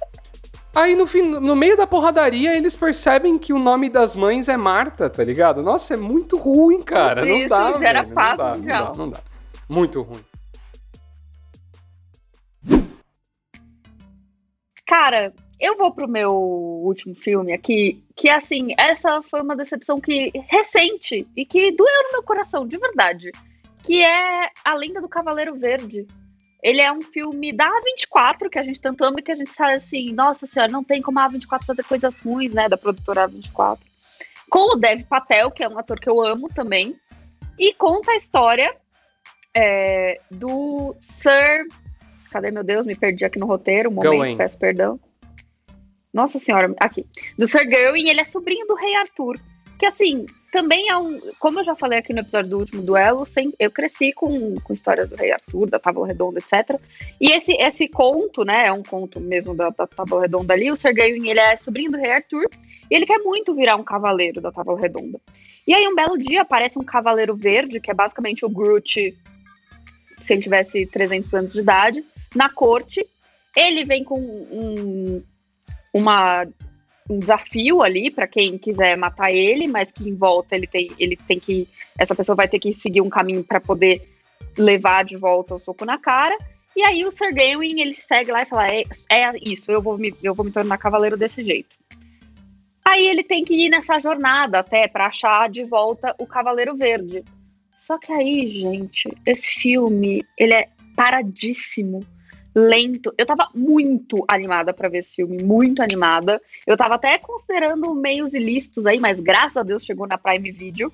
Aí 0.74 0.96
no, 0.96 1.06
fim, 1.06 1.22
no 1.22 1.54
meio 1.54 1.76
da 1.76 1.86
porradaria 1.86 2.56
eles 2.56 2.74
percebem 2.74 3.38
que 3.38 3.52
o 3.52 3.60
nome 3.60 3.88
das 3.88 4.16
mães 4.16 4.48
é 4.48 4.56
Marta, 4.56 5.08
tá 5.08 5.22
ligado? 5.22 5.62
Nossa, 5.62 5.94
é 5.94 5.96
muito 5.96 6.36
ruim, 6.36 6.82
cara. 6.82 7.24
Isso, 7.24 7.42
não 7.42 7.72
dá, 7.72 7.78
gera 7.78 8.02
velho, 8.02 8.14
não, 8.14 8.36
dá, 8.36 8.56
não 8.56 8.66
dá, 8.66 8.92
não 8.96 9.10
dá. 9.10 9.20
Muito 9.68 10.02
ruim. 10.02 10.20
Cara, 14.86 15.32
eu 15.58 15.76
vou 15.76 15.92
pro 15.92 16.08
meu 16.08 16.32
último 16.32 17.14
filme 17.14 17.52
aqui, 17.52 18.04
que 18.14 18.28
assim, 18.28 18.74
essa 18.78 19.22
foi 19.22 19.40
uma 19.40 19.56
decepção 19.56 20.00
que 20.00 20.30
recente 20.48 21.26
e 21.36 21.46
que 21.46 21.72
doeu 21.72 22.02
no 22.04 22.12
meu 22.12 22.22
coração, 22.22 22.66
de 22.66 22.76
verdade. 22.76 23.30
Que 23.82 24.02
é 24.02 24.50
A 24.64 24.74
Lenda 24.74 25.00
do 25.00 25.08
Cavaleiro 25.08 25.54
Verde. 25.54 26.06
Ele 26.62 26.80
é 26.80 26.90
um 26.90 27.02
filme 27.02 27.52
da 27.52 27.66
A24, 27.66 28.48
que 28.50 28.58
a 28.58 28.62
gente 28.62 28.80
tanto 28.80 29.04
ama 29.04 29.20
e 29.20 29.22
que 29.22 29.32
a 29.32 29.34
gente 29.34 29.50
sabe 29.50 29.74
assim, 29.74 30.12
nossa 30.12 30.46
senhora, 30.46 30.72
não 30.72 30.82
tem 30.82 31.02
como 31.02 31.18
a 31.18 31.30
A24 31.30 31.64
fazer 31.64 31.84
coisas 31.84 32.20
ruins, 32.20 32.54
né, 32.54 32.68
da 32.68 32.76
produtora 32.76 33.28
A24. 33.28 33.78
Com 34.48 34.74
o 34.74 34.76
Dev 34.76 35.02
Patel, 35.04 35.50
que 35.50 35.62
é 35.62 35.68
um 35.68 35.78
ator 35.78 36.00
que 36.00 36.08
eu 36.08 36.24
amo 36.24 36.48
também. 36.48 36.94
E 37.58 37.74
conta 37.74 38.12
a 38.12 38.16
história 38.16 38.74
é, 39.54 40.20
do 40.30 40.94
Sir 40.98 41.66
Cadê 42.34 42.50
meu 42.50 42.64
Deus? 42.64 42.84
Me 42.84 42.96
perdi 42.96 43.24
aqui 43.24 43.38
no 43.38 43.46
roteiro. 43.46 43.90
Um 43.90 43.92
momento, 43.92 44.38
peço 44.38 44.58
perdão. 44.58 44.98
Nossa 46.12 46.36
senhora, 46.40 46.74
aqui. 46.80 47.06
Do 47.38 47.46
Sir 47.46 47.64
Gawain, 47.64 48.08
ele 48.08 48.20
é 48.20 48.24
sobrinho 48.24 48.66
do 48.66 48.74
rei 48.74 48.92
Arthur. 48.96 49.38
Que 49.78 49.86
assim, 49.86 50.26
também 50.50 50.88
é 50.88 50.96
um. 50.96 51.20
Como 51.38 51.60
eu 51.60 51.64
já 51.64 51.76
falei 51.76 52.00
aqui 52.00 52.12
no 52.12 52.22
episódio 52.22 52.50
do 52.50 52.58
último 52.58 52.82
duelo, 52.82 53.24
sem, 53.24 53.54
eu 53.56 53.70
cresci 53.70 54.12
com, 54.12 54.56
com 54.56 54.72
histórias 54.72 55.08
do 55.08 55.14
rei 55.14 55.30
Arthur, 55.30 55.70
da 55.70 55.78
Tábua 55.78 56.08
Redonda, 56.08 56.40
etc. 56.40 56.76
E 57.20 57.30
esse, 57.30 57.52
esse 57.52 57.86
conto, 57.86 58.44
né? 58.44 58.66
É 58.66 58.72
um 58.72 58.82
conto 58.82 59.20
mesmo 59.20 59.54
da, 59.54 59.70
da 59.70 59.86
Tábua 59.86 60.22
Redonda 60.22 60.54
ali. 60.54 60.72
O 60.72 60.76
Sir 60.76 60.92
Gawain, 60.92 61.28
ele 61.28 61.38
é 61.38 61.56
sobrinho 61.56 61.92
do 61.92 61.98
rei 61.98 62.10
Arthur. 62.10 62.48
E 62.90 62.96
ele 62.96 63.06
quer 63.06 63.18
muito 63.18 63.54
virar 63.54 63.76
um 63.76 63.84
cavaleiro 63.84 64.40
da 64.40 64.50
Tábua 64.50 64.76
Redonda. 64.76 65.20
E 65.68 65.72
aí, 65.72 65.86
um 65.86 65.94
belo 65.94 66.18
dia, 66.18 66.42
aparece 66.42 66.80
um 66.80 66.84
cavaleiro 66.84 67.36
verde, 67.36 67.78
que 67.78 67.92
é 67.92 67.94
basicamente 67.94 68.44
o 68.44 68.48
Groot 68.48 69.16
se 70.18 70.32
ele 70.32 70.42
tivesse 70.42 70.84
300 70.86 71.32
anos 71.34 71.52
de 71.52 71.60
idade 71.60 72.04
na 72.34 72.48
corte. 72.48 73.06
Ele 73.56 73.84
vem 73.84 74.02
com 74.02 74.18
um, 74.18 75.22
uma, 75.92 76.46
um 77.08 77.18
desafio 77.18 77.82
ali 77.82 78.10
para 78.10 78.26
quem 78.26 78.58
quiser 78.58 78.96
matar 78.96 79.32
ele, 79.32 79.68
mas 79.68 79.92
que 79.92 80.08
em 80.08 80.14
volta 80.14 80.56
ele 80.56 80.66
tem, 80.66 80.90
ele 80.98 81.16
tem 81.16 81.38
que. 81.38 81.68
Essa 81.98 82.14
pessoa 82.14 82.34
vai 82.34 82.48
ter 82.48 82.58
que 82.58 82.72
seguir 82.74 83.00
um 83.00 83.10
caminho 83.10 83.44
para 83.44 83.60
poder 83.60 84.08
levar 84.58 85.04
de 85.04 85.16
volta 85.16 85.54
o 85.54 85.58
soco 85.58 85.84
na 85.84 85.98
cara. 85.98 86.36
E 86.76 86.82
aí 86.82 87.04
o 87.04 87.12
Sir 87.12 87.32
Gawain, 87.32 87.80
ele 87.80 87.94
segue 87.94 88.32
lá 88.32 88.42
e 88.42 88.46
fala: 88.46 88.68
é, 88.68 88.82
é 89.10 89.30
isso, 89.40 89.70
eu 89.70 89.80
vou, 89.80 89.96
me, 89.96 90.14
eu 90.22 90.34
vou 90.34 90.44
me 90.44 90.50
tornar 90.50 90.78
cavaleiro 90.78 91.16
desse 91.16 91.42
jeito. 91.42 91.76
Aí 92.84 93.06
ele 93.06 93.22
tem 93.22 93.44
que 93.44 93.54
ir 93.54 93.70
nessa 93.70 93.98
jornada 93.98 94.58
até 94.58 94.86
para 94.86 95.06
achar 95.06 95.48
de 95.48 95.64
volta 95.64 96.14
o 96.18 96.26
Cavaleiro 96.26 96.76
Verde. 96.76 97.24
Só 97.76 97.98
que 97.98 98.12
aí, 98.12 98.46
gente, 98.46 99.08
esse 99.26 99.48
filme, 99.48 100.24
ele 100.38 100.52
é 100.52 100.68
paradíssimo 100.94 102.06
lento. 102.54 103.12
Eu 103.18 103.26
tava 103.26 103.48
muito 103.54 104.24
animada 104.28 104.72
para 104.72 104.88
ver 104.88 104.98
esse 104.98 105.16
filme, 105.16 105.42
muito 105.42 105.82
animada. 105.82 106.40
Eu 106.66 106.76
tava 106.76 106.94
até 106.94 107.18
considerando 107.18 107.94
meios 107.94 108.34
ilícitos 108.34 108.86
aí, 108.86 109.00
mas 109.00 109.18
graças 109.18 109.56
a 109.56 109.62
Deus 109.62 109.84
chegou 109.84 110.06
na 110.06 110.18
Prime 110.18 110.52
Video 110.52 110.92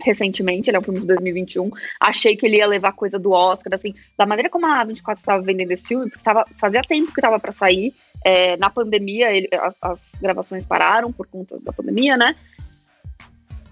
recentemente, 0.00 0.68
ele 0.68 0.76
é 0.76 0.80
um 0.80 0.82
filme 0.82 1.00
de 1.00 1.06
2021. 1.06 1.70
Achei 2.00 2.36
que 2.36 2.46
ele 2.46 2.56
ia 2.58 2.66
levar 2.66 2.92
coisa 2.92 3.18
do 3.18 3.32
Oscar, 3.32 3.74
assim, 3.74 3.94
da 4.16 4.26
maneira 4.26 4.50
como 4.50 4.66
a 4.66 4.84
24 4.84 5.20
estava 5.20 5.42
vendendo 5.42 5.72
esse 5.72 5.86
filme, 5.86 6.08
porque 6.08 6.22
tava, 6.22 6.44
fazia 6.58 6.82
tempo 6.82 7.12
que 7.12 7.20
tava 7.20 7.40
para 7.40 7.52
sair. 7.52 7.94
É, 8.24 8.56
na 8.56 8.70
pandemia, 8.70 9.32
ele, 9.32 9.48
as, 9.60 9.76
as 9.82 10.12
gravações 10.20 10.66
pararam 10.66 11.12
por 11.12 11.26
conta 11.26 11.58
da 11.60 11.72
pandemia, 11.72 12.16
né? 12.16 12.36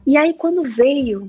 E 0.06 0.16
aí, 0.16 0.34
quando 0.34 0.62
veio, 0.62 1.28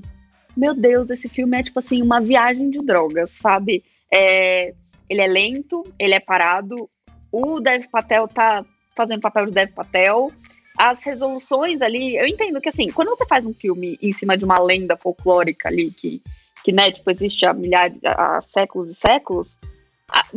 meu 0.56 0.74
Deus, 0.74 1.10
esse 1.10 1.28
filme 1.28 1.58
é 1.58 1.62
tipo 1.62 1.78
assim, 1.78 2.02
uma 2.02 2.20
viagem 2.20 2.70
de 2.70 2.78
drogas, 2.78 3.30
sabe? 3.30 3.84
É, 4.12 4.74
ele 5.08 5.20
é 5.20 5.26
lento, 5.26 5.82
ele 5.98 6.14
é 6.14 6.20
parado. 6.20 6.88
O 7.30 7.60
Dev 7.60 7.84
Patel 7.90 8.28
tá 8.28 8.64
fazendo 8.94 9.20
papel 9.20 9.46
de 9.46 9.52
Dev 9.52 9.70
Patel. 9.72 10.32
As 10.76 11.02
resoluções 11.02 11.80
ali, 11.80 12.16
eu 12.16 12.26
entendo 12.26 12.60
que 12.60 12.68
assim, 12.68 12.88
quando 12.88 13.08
você 13.08 13.26
faz 13.26 13.46
um 13.46 13.54
filme 13.54 13.98
em 14.00 14.12
cima 14.12 14.36
de 14.36 14.44
uma 14.44 14.58
lenda 14.58 14.96
folclórica 14.96 15.68
ali 15.68 15.90
que, 15.90 16.22
que 16.62 16.72
né, 16.72 16.90
tipo, 16.90 17.10
existe 17.10 17.46
há 17.46 17.52
milhares, 17.52 17.98
há 18.04 18.40
séculos 18.42 18.90
e 18.90 18.94
séculos, 18.94 19.58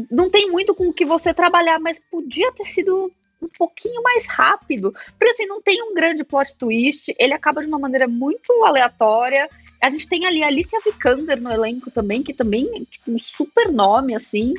não 0.09 0.29
tem 0.29 0.49
muito 0.49 0.73
com 0.73 0.87
o 0.87 0.93
que 0.93 1.05
você 1.05 1.33
trabalhar, 1.33 1.79
mas 1.79 1.99
podia 2.09 2.51
ter 2.53 2.65
sido 2.65 3.11
um 3.41 3.47
pouquinho 3.47 4.01
mais 4.03 4.25
rápido. 4.25 4.93
Porque 5.17 5.31
assim, 5.31 5.45
não 5.45 5.61
tem 5.61 5.81
um 5.83 5.93
grande 5.93 6.23
plot 6.23 6.55
twist, 6.55 7.13
ele 7.17 7.33
acaba 7.33 7.61
de 7.61 7.67
uma 7.67 7.79
maneira 7.79 8.07
muito 8.07 8.51
aleatória 8.63 9.49
a 9.81 9.89
gente 9.89 10.07
tem 10.07 10.25
ali 10.25 10.43
a 10.43 10.47
Alicia 10.47 10.79
Vikander 10.83 11.41
no 11.41 11.51
elenco 11.51 11.89
também, 11.89 12.21
que 12.21 12.33
também 12.33 12.69
é 12.75 12.79
tipo, 12.79 13.11
um 13.11 13.17
super 13.19 13.71
nome, 13.71 14.13
assim. 14.13 14.53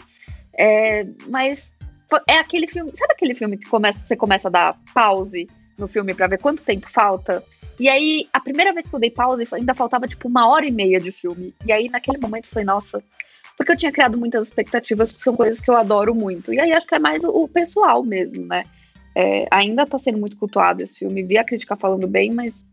É, 0.55 1.05
mas 1.29 1.73
é 2.27 2.39
aquele 2.39 2.67
filme. 2.67 2.91
Sabe 2.97 3.13
aquele 3.13 3.35
filme 3.35 3.59
que 3.59 3.69
começa, 3.69 3.99
você 3.99 4.17
começa 4.17 4.49
a 4.49 4.51
dar 4.51 4.79
pause 4.95 5.47
no 5.77 5.87
filme 5.87 6.15
para 6.15 6.27
ver 6.27 6.39
quanto 6.39 6.63
tempo 6.63 6.89
falta? 6.89 7.45
E 7.79 7.89
aí, 7.89 8.29
a 8.33 8.41
primeira 8.41 8.73
vez 8.73 8.89
que 8.89 8.95
eu 8.95 9.01
dei 9.01 9.11
pause, 9.11 9.47
ainda 9.53 9.75
faltava 9.75 10.09
tipo 10.09 10.29
uma 10.29 10.49
hora 10.49 10.67
e 10.67 10.71
meia 10.71 10.99
de 10.99 11.13
filme. 11.13 11.55
E 11.67 11.73
aí, 11.73 11.89
naquele 11.89 12.19
momento, 12.19 12.47
eu 12.47 12.51
falei, 12.51 12.65
nossa, 12.65 13.03
porque 13.61 13.73
eu 13.73 13.77
tinha 13.77 13.93
criado 13.93 14.17
muitas 14.17 14.49
expectativas, 14.49 15.13
porque 15.13 15.23
são 15.23 15.37
coisas 15.37 15.61
que 15.61 15.71
eu 15.71 15.77
adoro 15.77 16.15
muito. 16.15 16.55
E 16.55 16.59
aí 16.59 16.73
acho 16.73 16.87
que 16.87 16.95
é 16.95 16.99
mais 16.99 17.23
o, 17.23 17.47
pessoal 17.47 18.03
mesmo, 18.03 18.47
né? 18.47 18.65
É, 19.15 19.47
ainda 19.51 19.85
tá 19.85 19.99
sendo 19.99 20.17
muito 20.17 20.39
cultuado 20.39 20.83
esse 20.83 20.99
filme. 20.99 21.23
Vi 21.23 21.37
a 21.37 21.45
crítica 21.45 21.77
falando 21.77 22.07
bem, 22.07 22.33
mas 22.33 22.65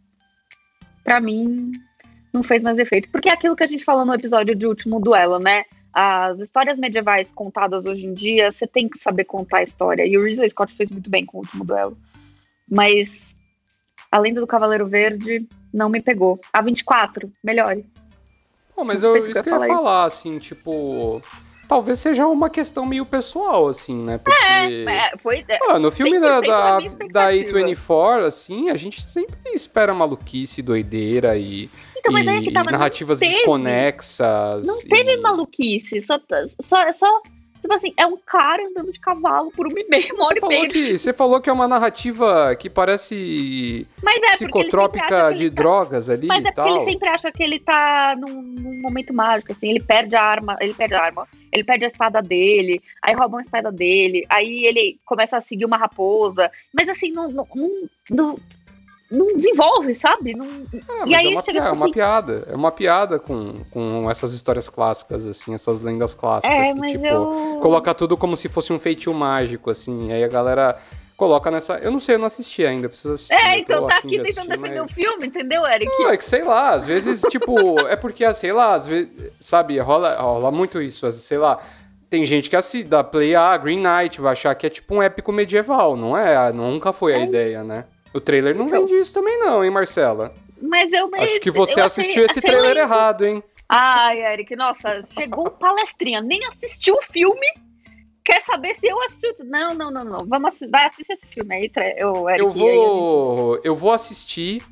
para 1.04 1.20
mim 1.20 1.74
não 2.32 2.42
fez 2.42 2.64
mais 2.64 2.80
efeito. 2.80 3.10
Porque 3.10 3.28
é 3.28 3.34
aquilo 3.34 3.54
que 3.54 3.66
a 3.66 3.68
gente 3.68 3.84
falou 3.84 4.06
no 4.06 4.14
episódio 4.14 4.56
de 4.56 4.66
Último 4.66 5.02
Duelo, 5.02 5.40
né? 5.40 5.66
As 5.92 6.40
histórias 6.40 6.80
medievais 6.80 7.34
contadas 7.34 7.84
hoje 7.84 8.06
em 8.06 8.14
dia, 8.14 8.50
você 8.50 8.66
tem 8.66 8.88
que 8.88 8.98
saber 8.98 9.26
contar 9.26 9.58
a 9.58 9.64
história. 9.64 10.08
E 10.08 10.18
o 10.18 10.24
Ridley 10.24 10.48
Scott 10.48 10.74
fez 10.74 10.90
muito 10.90 11.10
bem 11.10 11.26
com 11.26 11.40
o 11.40 11.42
Último 11.42 11.66
Duelo. 11.66 11.98
Mas, 12.66 13.36
além 14.10 14.34
do 14.34 14.48
Cavaleiro 14.48 14.88
Verde, 14.88 15.46
não 15.74 15.90
me 15.90 16.00
pegou. 16.02 16.40
A 16.54 16.62
24, 16.62 17.30
melhore. 17.44 17.86
Mas 18.86 19.02
eu, 19.04 19.16
isso 19.28 19.44
que 19.44 19.50
eu 19.50 19.62
ia 19.62 19.68
falar, 19.68 20.06
assim, 20.06 20.38
tipo. 20.40 21.22
Talvez 21.68 22.00
seja 22.00 22.26
uma 22.26 22.50
questão 22.50 22.86
meio 22.86 23.06
pessoal, 23.06 23.68
assim, 23.68 23.96
né? 23.96 24.18
Porque. 24.18 24.42
É, 24.42 24.84
é 24.86 25.18
foi. 25.18 25.46
Ah, 25.70 25.78
no 25.78 25.92
filme 25.92 26.20
da, 26.20 26.40
da, 26.40 26.80
da 27.12 27.32
A24, 27.32 28.26
assim, 28.26 28.70
a 28.70 28.78
gente 28.78 29.04
sempre 29.04 29.38
espera 29.54 29.94
maluquice, 29.94 30.62
doideira 30.62 31.38
e. 31.38 31.70
Então, 31.98 32.14
mas 32.14 32.26
e, 32.26 32.30
é 32.30 32.42
que 32.42 32.54
tava, 32.54 32.72
narrativas 32.72 33.20
desconexas. 33.20 34.66
Não 34.66 34.80
teve 34.82 35.16
e... 35.16 35.18
maluquice, 35.18 36.02
só, 36.02 36.18
só, 36.62 36.92
só 36.94 37.22
Tipo 37.68 37.74
assim, 37.74 37.94
é 37.98 38.08
um 38.08 38.16
cara 38.16 38.66
andando 38.66 38.94
de 38.94 39.00
cavalo 39.00 39.52
por 39.52 39.68
uma 39.68 39.78
e 39.78 39.86
meia, 39.90 40.14
uma 40.14 40.28
hora 40.28 40.40
e 40.42 40.48
meia. 40.48 40.70
Que, 40.70 40.98
você 40.98 41.12
falou 41.12 41.42
que 41.42 41.50
é 41.50 41.54
uma 41.54 41.68
narrativa 41.68 42.56
que 42.56 42.70
parece 42.70 43.86
é, 44.06 44.32
psicotrópica 44.32 45.34
de 45.34 45.50
tá... 45.50 45.62
drogas 45.62 46.10
ali 46.10 46.28
Mas 46.28 46.46
é 46.46 46.52
porque 46.54 46.70
ele 46.70 46.84
sempre 46.86 47.10
acha 47.10 47.30
que 47.30 47.44
ele 47.44 47.60
tá 47.60 48.16
num, 48.18 48.42
num, 48.42 48.82
momento 48.82 49.14
mágico, 49.14 49.52
assim, 49.52 49.70
ele 49.70 49.82
perde 49.82 50.16
a 50.16 50.24
arma, 50.24 50.56
ele 50.62 50.74
perde 50.74 50.96
a 50.96 51.04
arma, 51.04 51.28
ele 51.52 51.66
perde 51.66 51.84
a 51.84 51.88
espada 51.88 52.22
dele, 52.22 52.82
aí 53.02 53.14
roubam 53.14 53.40
a 53.40 53.42
espada 53.42 53.70
dele, 53.70 54.26
aí 54.30 54.66
ele 54.66 54.98
começa 55.06 55.36
a 55.36 55.42
seguir 55.42 55.66
uma 55.66 55.76
raposa, 55.76 56.50
mas 56.74 56.88
assim, 56.88 57.12
não, 57.12 57.30
não, 57.30 57.46
não, 57.54 57.70
não 58.10 58.40
desenvolve, 59.10 59.96
sabe? 59.96 60.34
Não... 60.36 60.46
Ah, 60.90 61.04
e 61.06 61.16
aí 61.16 61.28
é 61.28 61.30
uma, 61.30 61.44
chega 61.44 61.60
é 61.60 61.72
uma 61.72 61.86
assim... 61.86 61.94
piada. 61.94 62.48
É 62.48 62.56
uma 62.56 62.72
piada 62.72 63.20
com, 63.20 63.64
com 63.72 64.10
essas 64.12 64.34
histórias 64.34 64.68
clássicas, 64.70 65.26
assim, 65.26 65.54
essas 65.54 65.80
lendas 65.80 66.14
clássicas. 66.14 66.58
É, 66.58 66.74
que, 66.74 66.80
mas 66.80 66.92
tipo, 66.92 67.06
eu... 67.06 67.60
coloca 67.62 67.94
tudo 67.94 68.18
como 68.18 68.36
se 68.36 68.50
fosse 68.50 68.74
um 68.74 68.80
feitio 68.80 69.14
mágico, 69.14 69.70
assim. 69.70 70.12
Aí 70.12 70.24
a 70.24 70.28
galera 70.28 70.78
coloca 71.16 71.50
nessa. 71.50 71.78
Eu 71.80 71.90
não 71.90 72.00
sei, 72.00 72.16
eu 72.16 72.20
não 72.20 72.28
assisti 72.28 72.66
ainda, 72.66 72.90
preciso 72.90 73.14
assistir. 73.14 73.34
É, 73.34 73.58
então 73.58 73.88
tá 73.88 73.98
aqui 73.98 74.22
tentando 74.22 74.50
defender 74.50 74.82
mas... 74.82 74.92
o 74.92 74.94
filme, 74.94 75.28
entendeu, 75.28 75.66
Eric? 75.66 75.92
Não, 76.00 76.10
é 76.10 76.18
que 76.18 76.26
sei 76.26 76.44
lá, 76.44 76.72
às 76.72 76.86
vezes, 76.86 77.22
tipo, 77.30 77.80
é 77.88 77.96
porque, 77.96 78.32
sei 78.34 78.52
lá, 78.52 78.74
às 78.74 78.86
vezes, 78.86 79.10
sabe, 79.40 79.80
rola, 79.80 80.16
rola 80.20 80.52
muito 80.52 80.82
isso, 80.82 81.10
sei 81.14 81.38
lá. 81.38 81.60
Tem 82.10 82.26
gente 82.26 82.50
que 82.50 82.56
assim, 82.56 82.88
dá 82.88 83.04
play, 83.04 83.36
ah, 83.36 83.58
Green 83.58 83.82
Knight, 83.82 84.22
vai 84.22 84.32
achar 84.32 84.56
que 84.56 84.66
é 84.66 84.70
tipo 84.70 84.96
um 84.96 85.02
épico 85.02 85.32
medieval, 85.32 85.98
não 85.98 86.18
é? 86.18 86.54
Nunca 86.54 86.94
foi 86.94 87.14
a 87.14 87.20
é 87.20 87.24
ideia, 87.24 87.64
né? 87.66 87.84
O 88.18 88.20
trailer 88.20 88.56
não 88.56 88.66
então, 88.66 88.88
vende 88.88 89.00
isso 89.00 89.14
também 89.14 89.38
não, 89.38 89.64
hein, 89.64 89.70
Marcela? 89.70 90.34
Mas 90.60 90.92
eu 90.92 91.08
Acho 91.20 91.40
que 91.40 91.52
você 91.52 91.80
assistiu 91.80 92.26
esse 92.26 92.42
trailer 92.42 92.76
errado, 92.76 93.24
hein? 93.24 93.44
Ai, 93.70 94.34
Eric, 94.34 94.56
nossa, 94.56 95.04
chegou 95.14 95.52
palestrinha, 95.52 96.20
nem 96.20 96.44
assistiu 96.48 96.96
o 96.96 97.02
filme. 97.04 97.46
Quer 98.26 98.42
saber 98.42 98.74
se 98.74 98.88
eu 98.88 99.00
assisti? 99.04 99.36
Não, 99.44 99.76
não, 99.76 99.92
não, 99.92 100.04
não. 100.04 100.26
Vamos 100.26 100.48
assistir, 100.48 100.72
vai 100.72 100.88
assistir 100.88 101.14
esse 101.14 101.28
filme 101.28 101.54
aí, 101.54 101.72
eu, 101.96 102.28
Eric, 102.28 102.44
eu 102.44 102.52
vou, 102.52 103.56
gente... 103.56 103.68
eu 103.68 103.76
vou 103.76 103.92
assistir. 103.92 104.64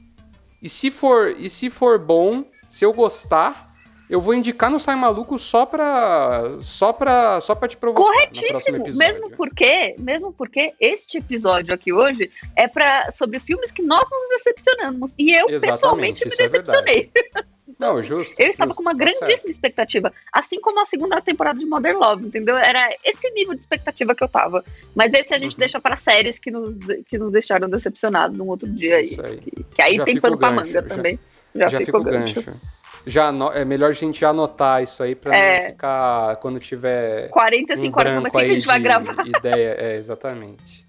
E 0.60 0.68
se 0.68 0.90
for, 0.90 1.36
e 1.38 1.48
se 1.48 1.70
for 1.70 2.00
bom, 2.00 2.44
se 2.68 2.84
eu 2.84 2.92
gostar, 2.94 3.65
eu 4.10 4.22
vou 4.22 4.34
indicar 4.34 4.70
no 4.70 4.80
Sai 4.80 4.96
Maluco 4.96 5.38
só 5.40 5.66
pra. 5.66 6.58
só 6.60 6.94
pra. 6.94 7.42
só 7.42 7.56
pra 7.56 7.68
te 7.68 7.78
provocar. 7.78 8.04
Corretíssimo! 8.04 8.86
Mesmo 8.96 9.32
porque, 9.32 9.96
mesmo 9.98 10.32
porque 10.32 10.74
este 10.80 11.18
episódio 11.18 11.74
aqui 11.74 11.92
hoje 11.92 12.32
é 12.56 12.68
pra, 12.68 13.12
sobre 13.12 13.40
filmes 13.40 13.72
que 13.72 13.82
nós 13.82 14.08
nos 14.10 14.30
decepcionamos. 14.30 15.14
E 15.18 15.34
eu, 15.34 15.50
Exatamente, 15.50 16.24
pessoalmente, 16.24 16.28
me 16.28 16.34
é 16.34 16.38
decepcionei. 16.38 17.12
É 17.16 17.44
Não, 17.78 18.02
justo. 18.02 18.34
Eu 18.40 18.48
estava 18.48 18.70
justo, 18.70 18.78
com 18.78 18.90
uma 18.90 18.96
tá 18.96 19.04
grandíssima 19.04 19.50
expectativa. 19.50 20.14
Assim 20.32 20.62
como 20.62 20.80
a 20.80 20.86
segunda 20.86 21.20
temporada 21.20 21.60
de 21.60 21.66
Modern 21.66 21.98
Love, 21.98 22.28
entendeu? 22.28 22.56
Era 22.56 22.90
esse 23.04 23.30
nível 23.32 23.54
de 23.54 23.60
expectativa 23.60 24.16
que 24.16 24.24
eu 24.24 24.30
tava. 24.30 24.64
Mas 24.96 25.14
esse 25.14 25.34
a 25.34 25.38
gente 25.38 25.54
uhum. 25.54 25.60
deixa 25.60 25.82
para 25.82 25.98
séries 25.98 26.40
que 26.40 26.52
nos, 26.52 26.74
que 27.06 27.18
nos 27.18 27.32
deixaram 27.32 27.68
decepcionados 27.68 28.40
um 28.40 28.48
outro 28.48 28.70
dia 28.70 28.96
aí. 28.96 29.18
aí. 29.22 29.38
Que, 29.42 29.64
que 29.64 29.82
aí 29.82 29.96
já 29.98 30.06
tem 30.06 30.22
pano 30.22 30.38
pra 30.38 30.52
manga 30.52 30.72
já, 30.72 30.82
também. 30.84 31.20
Já, 31.54 31.68
já 31.68 31.80
fica 31.80 31.98
o 31.98 32.04
gancho. 32.04 32.42
gancho 32.46 32.62
já 33.06 33.32
é 33.54 33.64
melhor 33.64 33.90
a 33.90 33.94
gente 33.94 34.20
já 34.20 34.30
anotar 34.30 34.82
isso 34.82 35.04
aí 35.04 35.16
para 35.16 35.36
é. 35.36 35.62
não 35.62 35.70
ficar 35.72 36.36
quando 36.38 36.60
tiver 36.60 37.30
45 37.30 37.98
um 37.98 38.00
horas 38.00 38.16
como 38.16 38.28
é 38.28 38.32
que 38.32 38.38
a 38.38 38.56
gente 38.56 38.68
vai 38.68 38.80
gravar. 38.80 39.28
Ideia, 39.28 39.76
é 39.80 39.96
exatamente. 39.98 40.86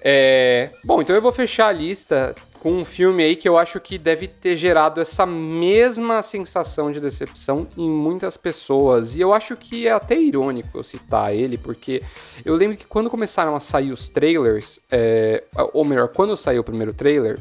É, 0.00 0.70
bom, 0.84 1.00
então 1.00 1.16
eu 1.16 1.22
vou 1.22 1.32
fechar 1.32 1.68
a 1.68 1.72
lista 1.72 2.34
com 2.60 2.72
um 2.72 2.84
filme 2.84 3.22
aí 3.22 3.36
que 3.36 3.48
eu 3.48 3.56
acho 3.56 3.80
que 3.80 3.96
deve 3.96 4.26
ter 4.26 4.56
gerado 4.56 5.00
essa 5.00 5.24
mesma 5.24 6.22
sensação 6.22 6.90
de 6.90 7.00
decepção 7.00 7.66
em 7.76 7.88
muitas 7.88 8.36
pessoas. 8.36 9.16
E 9.16 9.20
eu 9.20 9.32
acho 9.32 9.56
que 9.56 9.86
é 9.86 9.92
até 9.92 10.16
irônico 10.16 10.78
eu 10.78 10.82
citar 10.82 11.34
ele, 11.34 11.56
porque 11.56 12.02
eu 12.44 12.56
lembro 12.56 12.76
que 12.76 12.84
quando 12.84 13.08
começaram 13.08 13.54
a 13.54 13.60
sair 13.60 13.92
os 13.92 14.08
trailers, 14.08 14.80
é, 14.90 15.44
ou 15.72 15.84
melhor, 15.84 16.08
quando 16.08 16.36
saiu 16.36 16.60
o 16.60 16.64
primeiro 16.64 16.92
trailer, 16.92 17.38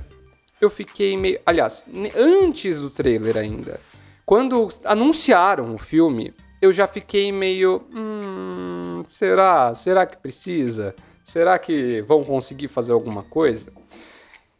eu 0.61 0.69
fiquei 0.69 1.17
meio. 1.17 1.39
Aliás, 1.45 1.85
antes 2.15 2.81
do 2.81 2.89
trailer 2.89 3.37
ainda. 3.37 3.79
Quando 4.25 4.69
anunciaram 4.83 5.75
o 5.75 5.77
filme, 5.77 6.33
eu 6.61 6.73
já 6.73 6.87
fiquei 6.87 7.31
meio. 7.31 7.83
Hum, 7.93 9.03
será? 9.05 9.75
Será 9.75 10.05
que 10.05 10.17
precisa? 10.17 10.95
Será 11.23 11.59
que 11.59 12.01
vão 12.01 12.23
conseguir 12.23 12.67
fazer 12.67 12.93
alguma 12.93 13.23
coisa? 13.23 13.71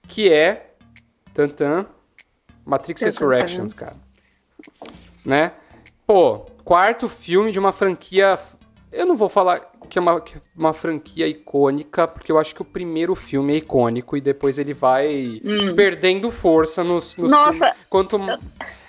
Que 0.08 0.32
é. 0.32 0.74
Tantan. 1.34 1.88
Matrix 2.64 3.02
Resurrections, 3.02 3.74
cara. 3.74 3.98
Né? 5.24 5.52
Pô, 6.06 6.40
quarto 6.64 7.10
filme 7.10 7.52
de 7.52 7.60
uma 7.60 7.74
franquia. 7.74 8.40
Eu 8.92 9.06
não 9.06 9.16
vou 9.16 9.28
falar 9.28 9.60
que 9.90 10.00
é 10.00 10.02
uma, 10.02 10.22
que 10.22 10.38
é 10.38 10.42
uma 10.56 10.74
franquia 10.74 11.28
icônica, 11.28 12.08
porque 12.08 12.32
eu 12.32 12.40
acho 12.40 12.56
que 12.56 12.62
o 12.62 12.66
primeiro 12.66 13.14
filme 13.16 13.54
é 13.54 13.58
icônico 13.58 14.18
e 14.18 14.22
depois 14.22 14.58
ele 14.58 14.74
vai 14.74 15.42
hum. 15.44 15.76
perdendo 15.76 16.32
força 16.32 16.84
nos, 16.84 17.18
nos 17.18 17.30
Nossa! 17.30 17.68
Filmes. 17.68 17.86
Quanto. 17.90 18.20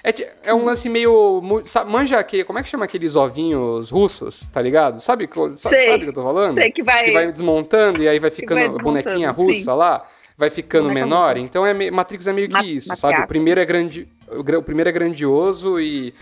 É, 0.06 0.50
é 0.50 0.54
um 0.54 0.64
lance 0.64 0.88
meio. 0.88 1.42
Sabe, 1.64 1.90
manja 1.90 2.16
aquele. 2.16 2.44
Como 2.44 2.60
é 2.60 2.62
que 2.62 2.68
chama 2.68 2.84
aqueles 2.84 3.16
ovinhos 3.16 3.90
russos, 3.90 4.48
tá 4.48 4.62
ligado? 4.62 5.00
Sabe, 5.00 5.28
sabe, 5.56 5.56
sabe 5.56 5.96
o 5.96 5.98
que 5.98 6.08
eu 6.10 6.12
tô 6.12 6.22
falando? 6.22 6.54
Sei, 6.54 6.70
que 6.70 6.80
vai. 6.80 7.06
Que 7.06 7.10
vai 7.10 7.32
desmontando 7.32 8.00
e 8.00 8.08
aí 8.08 8.20
vai 8.20 8.30
ficando 8.30 8.72
vai 8.72 8.82
bonequinha 8.82 9.32
russa 9.32 9.72
sim. 9.72 9.76
lá. 9.76 10.06
Vai 10.38 10.48
ficando 10.48 10.92
menor. 10.92 11.36
Então 11.36 11.66
é 11.66 11.90
Matrix 11.90 12.28
é 12.28 12.32
meio 12.32 12.48
que 12.48 12.64
isso, 12.64 12.94
sabe? 12.94 13.20
O 13.22 13.26
primeiro 13.26 13.60
é 13.60 13.64
grande. 13.64 14.06
O 14.30 14.62
primeiro 14.62 14.88
é 14.88 14.92
grandioso 14.92 15.80
e 15.80 16.14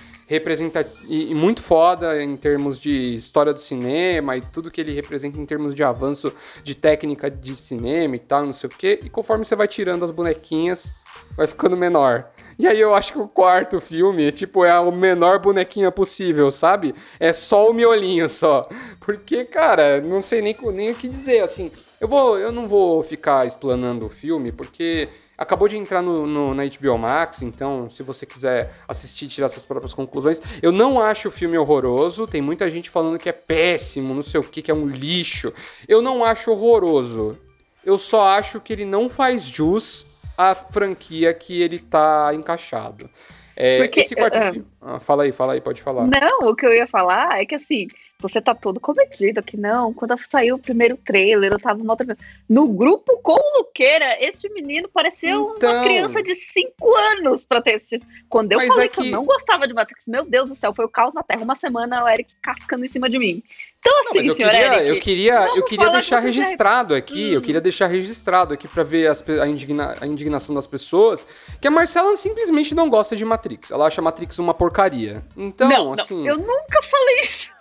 e, 1.08 1.34
muito 1.34 1.62
foda 1.62 2.22
em 2.22 2.36
termos 2.36 2.78
de 2.78 3.14
história 3.14 3.52
do 3.52 3.60
cinema 3.60 4.36
e 4.36 4.40
tudo 4.40 4.70
que 4.70 4.80
ele 4.80 4.92
representa 4.92 5.38
em 5.38 5.46
termos 5.46 5.74
de 5.74 5.84
avanço 5.84 6.32
de 6.62 6.74
técnica 6.74 7.30
de 7.30 7.54
cinema 7.54 8.16
e 8.16 8.18
tal, 8.18 8.46
não 8.46 8.52
sei 8.52 8.68
o 8.68 8.72
quê. 8.76 9.00
E 9.02 9.10
conforme 9.10 9.44
você 9.44 9.54
vai 9.54 9.68
tirando 9.68 10.04
as 10.04 10.10
bonequinhas, 10.10 10.94
vai 11.36 11.46
ficando 11.46 11.76
menor. 11.76 12.30
E 12.58 12.68
aí 12.68 12.80
eu 12.80 12.94
acho 12.94 13.12
que 13.12 13.18
o 13.18 13.26
quarto 13.26 13.80
filme, 13.80 14.30
tipo, 14.30 14.64
é 14.64 14.70
a 14.70 14.82
menor 14.90 15.40
bonequinha 15.40 15.90
possível, 15.90 16.50
sabe? 16.50 16.94
É 17.18 17.32
só 17.32 17.68
o 17.68 17.74
miolinho 17.74 18.28
só. 18.28 18.68
Porque, 19.00 19.44
cara, 19.44 20.00
não 20.00 20.22
sei 20.22 20.40
nem, 20.40 20.56
nem 20.72 20.92
o 20.92 20.94
que 20.94 21.08
dizer, 21.08 21.40
assim. 21.40 21.70
Eu, 22.00 22.06
vou, 22.06 22.38
eu 22.38 22.52
não 22.52 22.68
vou 22.68 23.02
ficar 23.02 23.46
explanando 23.46 24.06
o 24.06 24.10
filme, 24.10 24.52
porque 24.52 25.08
acabou 25.36 25.68
de 25.68 25.76
entrar 25.76 26.02
no, 26.02 26.26
no, 26.26 26.54
na 26.54 26.64
HBO 26.64 26.98
Max, 26.98 27.42
então 27.42 27.88
se 27.90 28.02
você 28.02 28.24
quiser 28.24 28.72
assistir 28.86 29.26
e 29.26 29.28
tirar 29.28 29.48
suas 29.48 29.64
próprias 29.64 29.94
conclusões. 29.94 30.40
Eu 30.62 30.72
não 30.72 31.00
acho 31.00 31.28
o 31.28 31.30
filme 31.30 31.58
horroroso, 31.58 32.26
tem 32.26 32.40
muita 32.40 32.70
gente 32.70 32.90
falando 32.90 33.18
que 33.18 33.28
é 33.28 33.32
péssimo, 33.32 34.14
não 34.14 34.22
sei 34.22 34.40
o 34.40 34.44
que, 34.44 34.62
que 34.62 34.70
é 34.70 34.74
um 34.74 34.86
lixo. 34.86 35.52
Eu 35.88 36.00
não 36.00 36.24
acho 36.24 36.50
horroroso. 36.50 37.38
Eu 37.84 37.98
só 37.98 38.28
acho 38.28 38.60
que 38.60 38.72
ele 38.72 38.84
não 38.84 39.10
faz 39.10 39.42
jus 39.42 40.06
a 40.36 40.54
franquia 40.54 41.32
que 41.34 41.60
ele 41.60 41.78
tá 41.78 42.32
encaixado. 42.34 43.08
É, 43.56 43.78
Porque, 43.78 44.00
esse 44.00 44.16
quarto 44.16 44.36
uh, 44.36 44.52
filme. 44.52 44.66
Ah, 44.80 44.98
fala 44.98 45.22
aí, 45.22 45.32
fala 45.32 45.52
aí, 45.52 45.60
pode 45.60 45.80
falar. 45.80 46.06
Não, 46.06 46.48
o 46.48 46.56
que 46.56 46.66
eu 46.66 46.72
ia 46.72 46.88
falar 46.88 47.40
é 47.40 47.46
que 47.46 47.54
assim, 47.54 47.86
você 48.28 48.40
tá 48.40 48.54
todo 48.54 48.78
cometido 48.78 49.40
aqui, 49.40 49.56
não. 49.56 49.92
Quando 49.92 50.16
saiu 50.24 50.56
o 50.56 50.58
primeiro 50.58 50.96
trailer, 50.96 51.52
eu 51.52 51.58
tava 51.58 51.82
uma 51.82 51.92
outra... 51.92 52.16
No 52.48 52.68
grupo 52.68 53.18
com 53.22 53.32
o 53.32 53.58
Luqueira, 53.58 54.16
este 54.20 54.48
menino 54.50 54.88
parecia 54.88 55.30
então... 55.30 55.72
uma 55.72 55.84
criança 55.84 56.22
de 56.22 56.34
5 56.34 56.94
anos 57.16 57.44
pra 57.44 57.62
ter 57.62 57.76
assistido. 57.76 58.06
Quando 58.28 58.52
eu 58.52 58.58
Mas 58.58 58.68
falei 58.68 58.86
é 58.86 58.88
que... 58.88 59.02
que... 59.02 59.08
eu 59.08 59.12
não 59.12 59.24
gostava 59.24 59.66
de 59.66 59.74
Matrix, 59.74 60.04
meu 60.06 60.24
Deus 60.24 60.50
do 60.50 60.56
céu, 60.56 60.74
foi 60.74 60.84
o 60.84 60.88
caos 60.88 61.14
na 61.14 61.22
Terra. 61.22 61.42
Uma 61.42 61.56
semana 61.56 62.04
o 62.04 62.08
Eric 62.08 62.30
cascando 62.42 62.84
em 62.84 62.88
cima 62.88 63.08
de 63.08 63.18
mim. 63.18 63.42
Então, 63.78 64.00
assim, 64.00 64.20
não, 64.20 64.26
eu 64.26 64.34
senhor 64.34 64.50
queria, 64.50 64.74
Eric. 64.74 64.88
Eu 64.88 65.00
queria, 65.00 65.56
eu 65.56 65.64
queria 65.64 65.90
deixar 65.90 66.20
registrado 66.20 66.94
aqui, 66.94 67.30
hum. 67.30 67.32
eu 67.32 67.42
queria 67.42 67.60
deixar 67.60 67.86
registrado 67.86 68.54
aqui 68.54 68.66
pra 68.66 68.82
ver 68.82 69.08
as, 69.08 69.26
a, 69.28 69.46
indigna, 69.46 69.94
a 70.00 70.06
indignação 70.06 70.54
das 70.54 70.66
pessoas, 70.66 71.26
que 71.60 71.68
a 71.68 71.70
Marcela 71.70 72.16
simplesmente 72.16 72.74
não 72.74 72.88
gosta 72.88 73.14
de 73.14 73.24
Matrix. 73.24 73.70
Ela 73.70 73.86
acha 73.86 74.00
Matrix 74.00 74.38
uma 74.38 74.54
porcaria 74.54 74.74
porcaria. 74.74 75.22
Então, 75.36 75.68
não, 75.68 75.92
assim. 75.92 76.16
Não, 76.16 76.26
eu 76.26 76.38
nunca 76.38 76.82
falei 76.82 77.20
isso. 77.22 77.52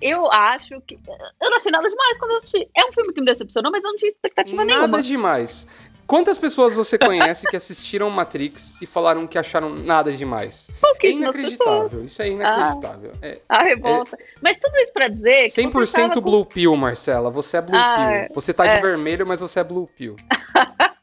Eu 0.00 0.30
acho 0.30 0.80
que. 0.82 0.98
Eu 1.40 1.50
não 1.50 1.56
achei 1.56 1.72
nada 1.72 1.88
demais 1.88 2.18
quando 2.18 2.32
eu 2.32 2.36
assisti. 2.36 2.68
É 2.76 2.84
um 2.86 2.92
filme 2.92 3.12
que 3.12 3.20
me 3.20 3.26
decepcionou, 3.26 3.70
mas 3.70 3.82
eu 3.82 3.90
não 3.90 3.96
tinha 3.96 4.08
expectativa 4.08 4.56
nada 4.56 4.66
nenhuma. 4.66 4.88
Nada 4.88 5.02
demais. 5.02 5.66
Quantas 6.08 6.38
pessoas 6.38 6.74
você 6.74 6.96
conhece 6.96 7.46
que 7.46 7.54
assistiram 7.54 8.08
Matrix 8.08 8.74
e 8.80 8.86
falaram 8.86 9.26
que 9.26 9.36
acharam 9.36 9.68
nada 9.68 10.10
demais? 10.10 10.70
É 11.02 11.10
inacreditável. 11.10 12.02
Isso 12.02 12.22
é 12.22 12.30
inacreditável. 12.30 13.12
Ah, 13.20 13.26
é, 13.26 13.40
a 13.46 13.62
revolta. 13.62 14.16
É, 14.18 14.24
mas 14.40 14.58
tudo 14.58 14.74
isso 14.78 14.92
pra 14.92 15.08
dizer. 15.08 15.52
Que 15.52 15.62
100% 15.62 16.14
com... 16.14 16.20
Blue 16.22 16.46
Pill, 16.46 16.74
Marcela. 16.76 17.30
Você 17.30 17.58
é 17.58 17.60
Blue 17.60 17.76
ah, 17.76 17.96
Pill. 17.96 18.06
É. 18.06 18.28
Você 18.34 18.54
tá 18.54 18.66
é. 18.66 18.76
de 18.76 18.80
vermelho, 18.80 19.26
mas 19.26 19.38
você 19.38 19.60
é 19.60 19.64
Blue 19.64 19.86
Pill. 19.86 20.16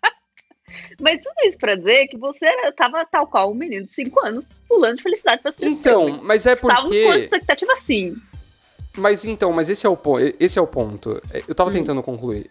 Mas 1.00 1.22
tudo 1.22 1.36
isso 1.46 1.58
pra 1.58 1.76
dizer 1.76 2.08
que 2.08 2.18
você 2.18 2.48
tava 2.74 3.06
tal 3.06 3.28
qual 3.28 3.52
um 3.52 3.54
menino 3.54 3.86
de 3.86 3.92
5 3.92 4.26
anos 4.26 4.60
pulando 4.68 4.98
de 4.98 5.04
felicidade 5.04 5.42
pra 5.42 5.50
assistir 5.50 5.80
Então, 5.80 6.22
mas 6.24 6.46
é 6.46 6.56
porque. 6.56 6.76
Estávamos 6.76 7.00
com 7.00 7.14
expectativa 7.14 7.76
sim. 7.78 8.14
Mas 8.98 9.26
então, 9.26 9.52
mas 9.52 9.70
esse 9.70 9.86
é 9.86 9.90
o, 9.90 9.98
po 9.98 10.18
esse 10.40 10.58
é 10.58 10.62
o 10.62 10.68
ponto. 10.68 11.22
Eu 11.48 11.54
tava 11.54 11.70
hum. 11.70 11.74
tentando 11.74 12.02
concluir. 12.02 12.50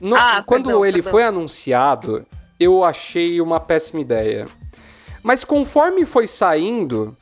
No, 0.00 0.16
ah, 0.16 0.42
quando 0.46 0.66
perdão, 0.66 0.86
ele 0.86 0.94
perdão. 0.94 1.10
foi 1.10 1.24
anunciado, 1.24 2.26
eu 2.58 2.84
achei 2.84 3.40
uma 3.40 3.60
péssima 3.60 4.00
ideia. 4.00 4.46
Mas 5.22 5.44
conforme 5.44 6.06
foi 6.06 6.26
saindo 6.26 7.16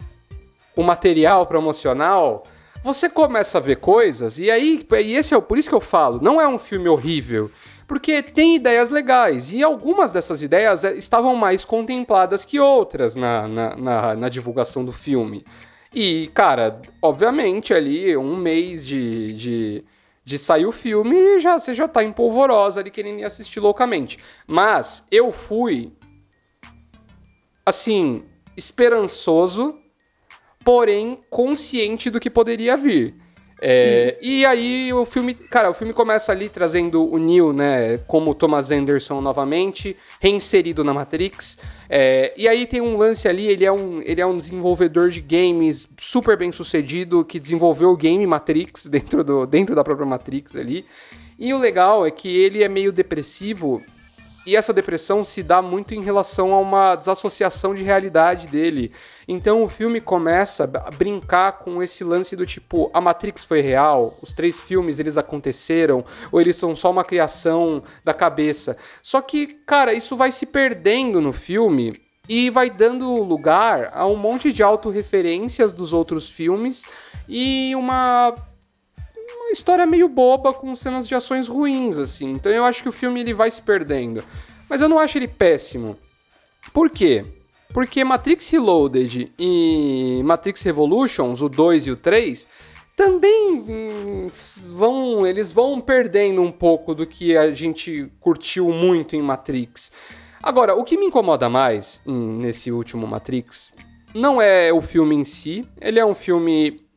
o 0.77 0.83
material 0.83 1.45
promocional, 1.47 2.45
você 2.83 3.09
começa 3.09 3.59
a 3.59 3.61
ver 3.61 3.77
coisas, 3.77 4.39
e 4.39 4.51
aí, 4.51 4.87
e 5.05 5.15
esse 5.15 5.35
é 5.35 5.41
por 5.41 5.59
isso 5.59 5.69
que 5.69 5.75
eu 5.75 5.81
falo, 5.81 6.21
não 6.23 6.41
é 6.41 6.47
um 6.47 6.59
filme 6.59 6.89
horrível, 6.89 7.51
porque 7.89 8.23
tem 8.23 8.55
ideias 8.55 8.89
legais, 8.91 9.53
e 9.53 9.63
algumas 9.63 10.13
dessas 10.13 10.43
ideias 10.43 10.85
eh, 10.85 10.95
estavam 10.95 11.35
mais 11.35 11.65
contempladas 11.65 12.45
que 12.45 12.61
outras 12.61 13.17
na, 13.17 13.49
na, 13.49 13.77
na, 13.77 14.15
na 14.15 14.29
divulgação 14.29 14.85
do 14.85 14.93
filme. 14.93 15.45
E, 15.93 16.31
cara, 16.35 16.81
obviamente 17.01 17.73
ali, 17.73 18.17
um 18.17 18.37
mês 18.37 18.87
de, 18.87 19.33
de 19.33 19.85
de 20.29 20.37
sair 20.37 20.67
o 20.67 20.73
filme, 20.73 21.41
já, 21.41 21.59
você 21.59 21.73
já 21.73 21.89
tá 21.89 22.05
em 22.05 22.13
polvorosa 22.13 22.81
ali 22.81 22.91
querendo 22.91 23.21
ir 23.21 23.25
assistir 23.25 23.61
loucamente. 23.61 24.19
Mas 24.47 25.07
eu 25.11 25.33
fui, 25.33 25.91
assim, 27.65 28.23
esperançoso, 28.55 29.75
porém 30.63 31.19
consciente 31.31 32.11
do 32.11 32.21
que 32.21 32.29
poderia 32.29 32.77
vir. 32.77 33.15
É, 33.61 34.17
e 34.21 34.47
aí 34.47 34.93
o 34.93 35.05
filme, 35.05 35.35
cara, 35.35 35.69
o 35.71 35.75
filme 35.75 35.93
começa 35.93 36.31
ali 36.31 36.49
trazendo 36.49 37.11
o 37.11 37.19
Neo, 37.19 37.53
né, 37.53 37.99
como 38.07 38.35
Thomas 38.35 38.71
Anderson 38.71 39.21
novamente, 39.21 39.97
reinserido 40.21 40.85
na 40.85 40.95
Matrix. 40.95 41.59
É, 41.91 42.33
e 42.37 42.47
aí 42.47 42.67
tem 42.67 42.81
um 42.81 42.97
lance 42.97 43.27
ali, 43.27 43.47
ele 43.47 43.65
é 43.65 43.73
um, 43.73 44.01
ele 44.03 44.21
é 44.21 44.27
um 44.27 44.37
desenvolvedor 44.37 45.11
de 45.11 45.21
games 45.21 45.89
super 45.99 46.37
bem 46.37 46.53
sucedido, 46.53 47.25
que 47.25 47.41
desenvolveu 47.41 47.91
o 47.91 47.97
game 47.97 48.27
Matrix 48.27 48.87
dentro, 48.91 49.25
do, 49.25 49.47
dentro 49.47 49.75
da 49.75 49.83
própria 49.83 50.07
Matrix 50.07 50.55
ali. 50.55 50.85
E 51.39 51.53
o 51.53 51.59
legal 51.59 52.05
é 52.07 52.11
que 52.11 52.29
ele 52.29 52.63
é 52.63 52.69
meio 52.69 52.91
depressivo 52.93 53.83
e 54.49 54.57
essa 54.57 54.73
depressão 54.73 55.23
se 55.23 55.43
dá 55.43 55.61
muito 55.61 55.95
em 55.95 56.01
relação 56.01 56.55
a 56.55 56.59
uma 56.59 56.97
desassociação 56.97 57.75
de 57.75 57.83
realidade 57.83 58.47
dele. 58.47 58.91
Então 59.29 59.63
o 59.63 59.69
filme 59.69 60.01
começa 60.01 60.65
a 60.65 60.91
brincar 60.91 61.59
com 61.59 61.83
esse 61.83 62.03
lance 62.03 62.35
do 62.35 62.47
tipo, 62.47 62.91
a 62.95 62.99
Matrix 62.99 63.45
foi 63.45 63.61
real, 63.61 64.17
os 64.23 64.33
três 64.33 64.59
filmes 64.59 64.99
eles 64.99 65.19
aconteceram, 65.19 66.03
ou 66.33 66.41
eles 66.41 66.57
são 66.57 66.75
só 66.75 66.91
uma 66.91 67.05
criação 67.05 67.83
da 68.03 68.15
cabeça. 68.15 68.75
Só 69.03 69.21
que, 69.21 69.49
cara, 69.49 69.93
isso 69.93 70.17
vai 70.17 70.33
se 70.33 70.47
perdendo 70.47 71.21
no 71.21 71.35
filme 71.35 71.93
e 72.27 72.49
vai 72.49 72.71
dando 72.71 73.23
lugar 73.23 73.91
a 73.93 74.07
um 74.07 74.17
monte 74.17 74.51
de 74.51 74.63
autorreferências 74.63 75.75
dos 75.75 75.93
outros 75.93 76.31
filmes 76.31 76.85
e 77.29 77.75
uma 77.77 78.35
uma 79.49 79.53
história 79.53 79.87
meio 79.87 80.09
boba 80.09 80.53
com 80.53 80.77
cenas 80.77 81.09
de 81.09 81.15
ações 81.15 81.49
ruins, 81.49 81.97
assim. 81.97 82.33
Então 82.33 82.53
eu 82.53 82.65
acho 82.65 82.83
que 82.83 82.89
o 82.89 82.93
filme 82.93 83.21
ele 83.21 83.33
vai 83.33 83.51
se 83.51 83.63
perdendo. 83.63 84.23
Mas 84.69 84.83
eu 84.83 84.89
não 84.89 84.99
acho 84.99 85.17
ele 85.17 85.27
péssimo. 85.27 85.97
Por 86.73 86.91
quê? 86.91 87.25
Porque 87.73 88.05
Matrix 88.05 88.49
Reloaded 88.49 89.33
e 89.39 90.21
Matrix 90.23 90.63
Revolutions, 90.63 91.41
o 91.41 91.49
2 91.49 91.87
e 91.87 91.91
o 91.91 91.97
3, 91.97 92.47
também 92.95 93.65
hum, 93.67 94.31
vão, 94.75 95.27
eles 95.27 95.51
vão 95.51 95.81
perdendo 95.81 96.43
um 96.43 96.53
pouco 96.53 96.95
do 96.95 97.07
que 97.07 97.37
a 97.37 97.51
gente 97.53 98.11
curtiu 98.21 98.71
muito 98.71 99.17
em 99.17 99.23
Matrix. 99.23 99.91
Agora, 100.43 100.75
o 100.75 100.85
que 100.85 100.99
me 100.99 101.07
incomoda 101.07 101.49
mais 101.49 102.03
em, 102.07 102.13
nesse 102.13 102.71
último 102.71 103.07
Matrix 103.07 103.73
não 104.15 104.43
é 104.43 104.73
o 104.73 104.83
filme 104.83 105.15
em 105.15 105.25
si, 105.25 105.67
ele 105.81 105.99
é 105.99 106.05
um 106.05 106.15
filme 106.15 106.88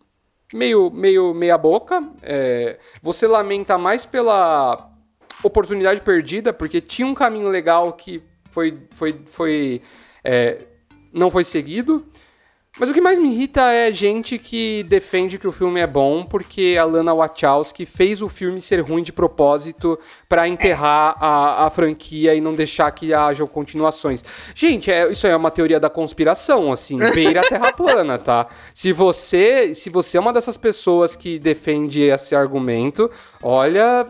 meio, 0.53 0.89
meio 0.91 1.33
meia 1.33 1.57
boca. 1.57 2.03
É, 2.21 2.77
você 3.01 3.27
lamenta 3.27 3.77
mais 3.77 4.05
pela 4.05 4.89
oportunidade 5.43 6.01
perdida, 6.01 6.53
porque 6.53 6.79
tinha 6.79 7.07
um 7.07 7.13
caminho 7.13 7.47
legal 7.47 7.93
que 7.93 8.23
foi, 8.49 8.79
foi, 8.91 9.21
foi 9.25 9.81
é, 10.23 10.59
não 11.13 11.31
foi 11.31 11.43
seguido. 11.43 12.05
Mas 12.80 12.89
o 12.89 12.93
que 12.93 13.01
mais 13.01 13.19
me 13.19 13.30
irrita 13.30 13.61
é 13.74 13.91
gente 13.91 14.38
que 14.38 14.84
defende 14.84 15.38
que 15.38 15.45
o 15.45 15.51
filme 15.51 15.82
é 15.82 15.86
bom 15.86 16.24
porque 16.24 16.78
a 16.80 16.86
Lana 16.86 17.13
Wachowski 17.13 17.86
fez 17.86 18.22
o 18.22 18.30
filme 18.30 18.61
ser 18.61 18.80
ruim 18.80 19.03
de 19.03 19.11
propósito 19.11 19.99
para 20.30 20.47
enterrar 20.47 21.17
a, 21.19 21.65
a, 21.65 21.69
franquia 21.69 22.34
e 22.34 22.39
não 22.39 22.53
deixar 22.53 22.89
que 22.91 23.13
haja 23.13 23.45
continuações. 23.45 24.24
Gente, 24.55 24.89
é, 24.89 25.11
isso 25.11 25.28
é 25.28 25.36
uma 25.36 25.51
teoria 25.51 25.82
da 25.82 25.89
conspiração, 25.89 26.72
assim, 26.72 26.97
beira 27.13 27.41
a 27.41 27.49
terra 27.49 27.74
plana, 27.74 28.17
tá? 28.17 28.47
Se 28.74 28.93
você, 28.93 29.76
se 29.76 29.89
você 29.89 30.15
é 30.15 30.22
uma 30.22 30.32
dessas 30.32 30.55
pessoas 30.55 31.13
que 31.13 31.38
defende 31.39 32.01
esse 32.03 32.34
argumento, 32.34 33.11
olha, 33.43 34.07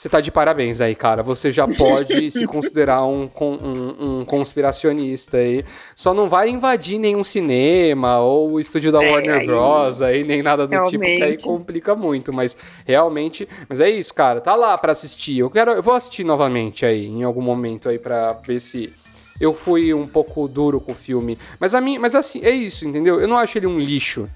você 0.00 0.08
tá 0.08 0.18
de 0.18 0.30
parabéns 0.30 0.80
aí, 0.80 0.94
cara. 0.94 1.22
Você 1.22 1.50
já 1.50 1.68
pode 1.68 2.30
se 2.32 2.46
considerar 2.46 3.04
um, 3.04 3.28
um, 3.38 4.20
um, 4.20 4.24
conspiracionista 4.24 5.36
aí. 5.36 5.62
Só 5.94 6.14
não 6.14 6.26
vai 6.26 6.48
invadir 6.48 6.98
nenhum 6.98 7.22
cinema 7.22 8.18
ou 8.18 8.52
o 8.52 8.60
estúdio 8.60 8.90
da 8.90 9.04
é, 9.04 9.12
Warner 9.12 9.40
aí, 9.40 9.46
Bros. 9.46 10.00
aí, 10.00 10.24
nem 10.24 10.42
nada 10.42 10.66
do 10.66 10.70
realmente. 10.70 10.92
tipo, 10.92 11.04
que 11.04 11.22
aí 11.22 11.36
complica 11.36 11.94
muito. 11.94 12.34
Mas 12.34 12.56
realmente. 12.86 13.46
Mas 13.68 13.78
é 13.78 13.90
isso, 13.90 14.14
cara. 14.14 14.40
Tá 14.40 14.54
lá 14.54 14.78
para 14.78 14.92
assistir. 14.92 15.36
Eu 15.36 15.50
quero. 15.50 15.72
Eu 15.72 15.82
vou 15.82 15.92
assistir 15.92 16.24
novamente 16.24 16.86
aí, 16.86 17.04
em 17.04 17.22
algum 17.22 17.42
momento 17.42 17.90
aí, 17.90 17.98
pra 17.98 18.32
ver 18.32 18.58
se 18.58 18.90
eu 19.38 19.52
fui 19.52 19.92
um 19.92 20.08
pouco 20.08 20.48
duro 20.48 20.80
com 20.80 20.92
o 20.92 20.94
filme. 20.94 21.36
Mas 21.58 21.74
a 21.74 21.80
mim, 21.82 21.98
mas 21.98 22.14
assim, 22.14 22.42
é 22.42 22.50
isso, 22.50 22.88
entendeu? 22.88 23.20
Eu 23.20 23.28
não 23.28 23.36
acho 23.36 23.58
ele 23.58 23.66
um 23.66 23.78
lixo, 23.78 24.30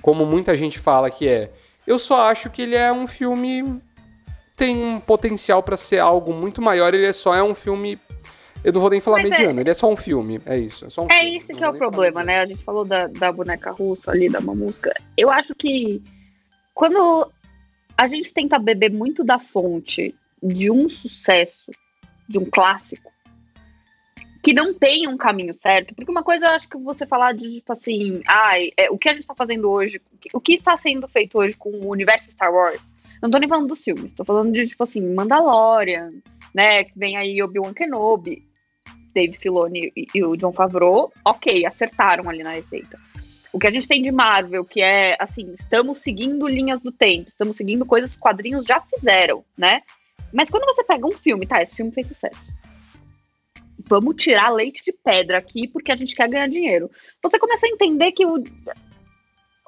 como 0.00 0.24
muita 0.24 0.56
gente 0.56 0.78
fala 0.78 1.10
que 1.10 1.28
é. 1.28 1.50
Eu 1.86 1.98
só 1.98 2.30
acho 2.30 2.48
que 2.48 2.62
ele 2.62 2.76
é 2.76 2.90
um 2.90 3.06
filme 3.06 3.78
tem 4.62 4.76
um 4.76 5.00
potencial 5.00 5.60
para 5.60 5.76
ser 5.76 5.98
algo 5.98 6.32
muito 6.32 6.62
maior, 6.62 6.94
ele 6.94 7.06
é 7.06 7.12
só 7.12 7.34
é 7.34 7.42
um 7.42 7.52
filme. 7.52 7.98
Eu 8.62 8.72
não 8.72 8.80
vou 8.80 8.90
nem 8.90 9.00
falar 9.00 9.20
Mas 9.20 9.26
é 9.26 9.30
mediano, 9.30 9.58
é... 9.58 9.62
ele 9.64 9.70
é 9.70 9.74
só 9.74 9.90
um 9.90 9.96
filme, 9.96 10.40
é 10.46 10.56
isso. 10.56 10.84
É, 10.84 11.00
um 11.00 11.06
é 11.10 11.18
filme, 11.18 11.36
isso 11.36 11.48
que 11.48 11.64
é 11.64 11.68
o 11.68 11.74
problema, 11.74 12.22
né? 12.22 12.38
A 12.38 12.46
gente 12.46 12.62
falou 12.62 12.84
da, 12.84 13.08
da 13.08 13.32
boneca 13.32 13.72
russa 13.72 14.12
ali, 14.12 14.28
da 14.28 14.40
mamusca. 14.40 14.94
Eu 15.16 15.32
acho 15.32 15.52
que 15.52 16.00
quando 16.72 17.28
a 17.98 18.06
gente 18.06 18.32
tenta 18.32 18.56
beber 18.56 18.92
muito 18.92 19.24
da 19.24 19.36
fonte 19.36 20.14
de 20.40 20.70
um 20.70 20.88
sucesso, 20.88 21.72
de 22.28 22.38
um 22.38 22.44
clássico, 22.44 23.10
que 24.44 24.54
não 24.54 24.72
tem 24.72 25.08
um 25.08 25.16
caminho 25.16 25.54
certo, 25.54 25.92
porque 25.92 26.10
uma 26.10 26.22
coisa 26.22 26.46
eu 26.46 26.50
acho 26.50 26.68
que 26.68 26.78
você 26.78 27.04
falar 27.04 27.32
de, 27.32 27.56
tipo 27.56 27.72
assim, 27.72 28.22
ai, 28.28 28.70
ah, 28.78 28.82
é, 28.84 28.90
o 28.92 28.96
que 28.96 29.08
a 29.08 29.12
gente 29.12 29.26
tá 29.26 29.34
fazendo 29.34 29.68
hoje, 29.68 30.00
o 30.32 30.40
que 30.40 30.54
está 30.54 30.76
sendo 30.76 31.08
feito 31.08 31.36
hoje 31.36 31.56
com 31.56 31.70
o 31.70 31.88
universo 31.88 32.30
Star 32.30 32.54
Wars, 32.54 32.94
não 33.22 33.30
tô 33.30 33.38
nem 33.38 33.48
falando 33.48 33.68
dos 33.68 33.82
filmes, 33.82 34.12
tô 34.12 34.24
falando 34.24 34.52
de, 34.52 34.66
tipo 34.66 34.82
assim, 34.82 35.14
Mandalorian, 35.14 36.10
né? 36.52 36.84
Que 36.84 36.98
vem 36.98 37.16
aí 37.16 37.40
Obi-Wan 37.40 37.72
Kenobi, 37.72 38.44
Dave 39.14 39.34
Filoni 39.34 39.92
e 40.12 40.24
o 40.24 40.36
John 40.36 40.52
Favreau. 40.52 41.12
Ok, 41.24 41.64
acertaram 41.64 42.28
ali 42.28 42.42
na 42.42 42.50
receita. 42.50 42.98
O 43.52 43.58
que 43.58 43.66
a 43.66 43.70
gente 43.70 43.86
tem 43.86 44.02
de 44.02 44.10
Marvel, 44.10 44.64
que 44.64 44.80
é 44.80 45.16
assim, 45.20 45.52
estamos 45.52 46.00
seguindo 46.00 46.48
linhas 46.48 46.82
do 46.82 46.90
tempo, 46.90 47.28
estamos 47.28 47.56
seguindo 47.56 47.86
coisas 47.86 48.10
que 48.10 48.16
os 48.16 48.20
quadrinhos 48.20 48.64
já 48.64 48.80
fizeram, 48.80 49.44
né? 49.56 49.82
Mas 50.32 50.50
quando 50.50 50.64
você 50.64 50.82
pega 50.82 51.06
um 51.06 51.12
filme, 51.12 51.46
tá, 51.46 51.62
esse 51.62 51.74
filme 51.74 51.92
fez 51.92 52.06
sucesso. 52.06 52.50
Vamos 53.86 54.16
tirar 54.16 54.48
leite 54.48 54.82
de 54.82 54.92
pedra 54.92 55.38
aqui 55.38 55.68
porque 55.68 55.92
a 55.92 55.94
gente 55.94 56.14
quer 56.14 56.28
ganhar 56.28 56.48
dinheiro. 56.48 56.90
Você 57.22 57.38
começa 57.38 57.66
a 57.66 57.68
entender 57.68 58.10
que 58.12 58.24
o, 58.24 58.42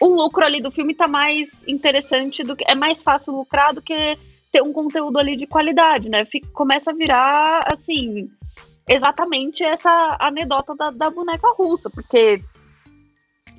o 0.00 0.08
lucro 0.08 0.44
ali 0.44 0.60
do 0.60 0.70
filme 0.70 0.94
tá 0.94 1.06
mais 1.06 1.62
interessante 1.66 2.42
do 2.42 2.56
que. 2.56 2.64
É 2.66 2.74
mais 2.74 3.02
fácil 3.02 3.32
lucrar 3.32 3.72
do 3.72 3.82
que 3.82 4.18
ter 4.50 4.62
um 4.62 4.72
conteúdo 4.72 5.18
ali 5.18 5.36
de 5.36 5.46
qualidade, 5.46 6.08
né? 6.08 6.24
Fica, 6.24 6.48
começa 6.52 6.90
a 6.90 6.94
virar, 6.94 7.64
assim, 7.72 8.28
exatamente 8.88 9.62
essa 9.62 10.16
anedota 10.20 10.74
da, 10.74 10.90
da 10.90 11.10
boneca 11.10 11.48
russa, 11.56 11.88
porque. 11.90 12.40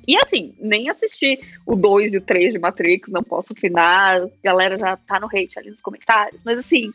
E 0.08 0.16
assim, 0.16 0.54
nem 0.60 0.88
assisti 0.88 1.40
o 1.66 1.74
2 1.74 2.14
e 2.14 2.18
o 2.18 2.20
3 2.20 2.52
de 2.52 2.58
Matrix, 2.60 3.10
não 3.10 3.24
posso 3.24 3.52
opinar, 3.52 4.22
a 4.22 4.28
galera 4.42 4.78
já 4.78 4.96
tá 4.96 5.18
no 5.18 5.26
hate 5.26 5.58
ali 5.58 5.70
nos 5.70 5.80
comentários, 5.80 6.42
mas 6.44 6.60
assim. 6.60 6.92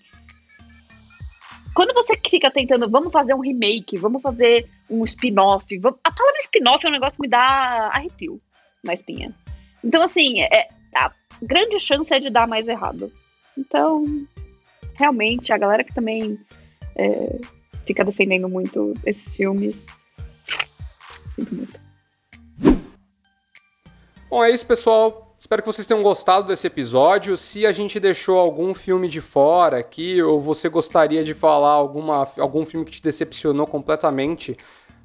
quando 1.76 1.94
você 1.94 2.18
fica 2.26 2.50
tentando, 2.50 2.89
vamos 2.89 3.12
fazer 3.12 3.34
um 3.34 3.42
remake, 3.42 3.98
vamos 3.98 4.22
fazer 4.22 4.66
um 4.89 5.04
spin-off, 5.04 5.66
a 5.76 6.12
palavra 6.12 6.39
spin-off 6.44 6.86
é 6.86 6.89
um 6.89 6.94
negócio 6.94 7.18
que 7.18 7.24
me 7.24 7.28
dá 7.28 7.89
arrepio 7.92 8.39
na 8.84 8.94
espinha. 8.94 9.34
Então, 9.84 10.02
assim, 10.02 10.42
é, 10.42 10.68
a 10.96 11.12
grande 11.42 11.80
chance 11.80 12.14
é 12.14 12.20
de 12.20 12.30
dar 12.30 12.48
mais 12.48 12.68
errado. 12.68 13.12
Então, 13.58 14.06
realmente, 14.96 15.52
a 15.52 15.58
galera 15.58 15.84
que 15.84 15.94
também 15.94 16.40
é, 16.96 17.40
fica 17.86 18.04
defendendo 18.04 18.48
muito 18.48 18.94
esses 19.06 19.34
filmes, 19.34 19.86
sinto 21.36 21.56
muito. 21.56 21.82
Bom, 24.30 24.44
é 24.44 24.52
isso, 24.52 24.66
pessoal. 24.66 25.36
Espero 25.38 25.64
que 25.64 25.66
vocês 25.66 25.88
tenham 25.88 26.04
gostado 26.04 26.48
desse 26.48 26.68
episódio. 26.68 27.36
Se 27.36 27.66
a 27.66 27.72
gente 27.72 28.00
deixou 28.00 28.38
algum 28.38 28.76
filme 28.76 29.08
de 29.10 29.20
fora 29.20 29.80
aqui, 29.80 30.22
ou 30.22 30.40
você 30.40 30.70
gostaria 30.70 31.24
de 31.24 31.34
falar 31.34 31.72
alguma, 31.72 32.30
algum 32.38 32.64
filme 32.64 32.86
que 32.86 32.92
te 32.92 33.02
decepcionou 33.02 33.66
completamente, 33.66 34.56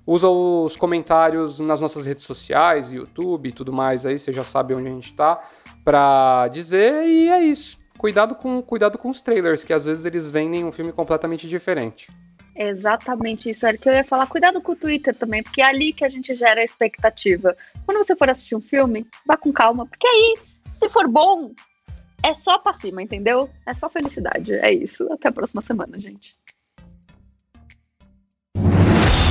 usa 0.07 0.28
os 0.28 0.76
comentários 0.76 1.59
nas 1.59 1.80
nossas 1.80 2.07
redes 2.07 2.24
sociais, 2.24 2.92
YouTube 2.92 3.48
e 3.48 3.52
tudo 3.52 3.72
mais 3.72 4.07
aí, 4.07 4.18
você 4.18 4.32
já 4.32 4.44
sabe 4.44 4.74
onde 4.74 4.88
a 4.88 4.92
gente 4.92 5.12
tá, 5.12 5.42
pra 5.84 6.48
dizer, 6.48 7.07
e 7.07 7.28
é 7.28 7.42
isso. 7.42 7.78
Cuidado 7.98 8.34
com, 8.34 8.62
cuidado 8.62 8.98
com 8.98 9.09
os 9.09 9.20
trailers, 9.20 9.64
que 9.64 9.72
às 9.72 9.84
vezes 9.84 10.04
eles 10.04 10.30
vendem 10.30 10.64
um 10.64 10.70
filme 10.70 10.92
completamente 10.92 11.48
diferente. 11.48 12.09
Exatamente 12.54 13.50
isso, 13.50 13.66
era 13.66 13.76
que 13.76 13.88
eu 13.88 13.92
ia 13.92 14.04
falar. 14.04 14.26
Cuidado 14.26 14.62
com 14.62 14.72
o 14.72 14.76
Twitter 14.76 15.14
também, 15.14 15.42
porque 15.42 15.61
é 15.61 15.64
ali 15.64 15.92
que 15.92 16.04
a 16.04 16.09
gente 16.09 16.34
gera 16.34 16.61
a 16.61 16.64
expectativa. 16.64 17.57
Quando 17.84 17.98
você 17.98 18.16
for 18.16 18.30
assistir 18.30 18.54
um 18.54 18.61
filme, 18.61 19.07
vá 19.26 19.36
com 19.36 19.52
calma, 19.52 19.86
porque 19.86 20.07
aí, 20.07 20.36
se 20.72 20.88
for 20.88 21.07
bom, 21.07 21.52
é 22.22 22.34
só 22.34 22.59
pra 22.59 22.72
cima, 22.72 23.02
entendeu? 23.02 23.50
É 23.66 23.74
só 23.74 23.90
felicidade. 23.90 24.54
É 24.54 24.72
isso. 24.72 25.07
Até 25.12 25.28
a 25.28 25.32
próxima 25.32 25.61
semana, 25.61 25.98
gente. 25.98 26.34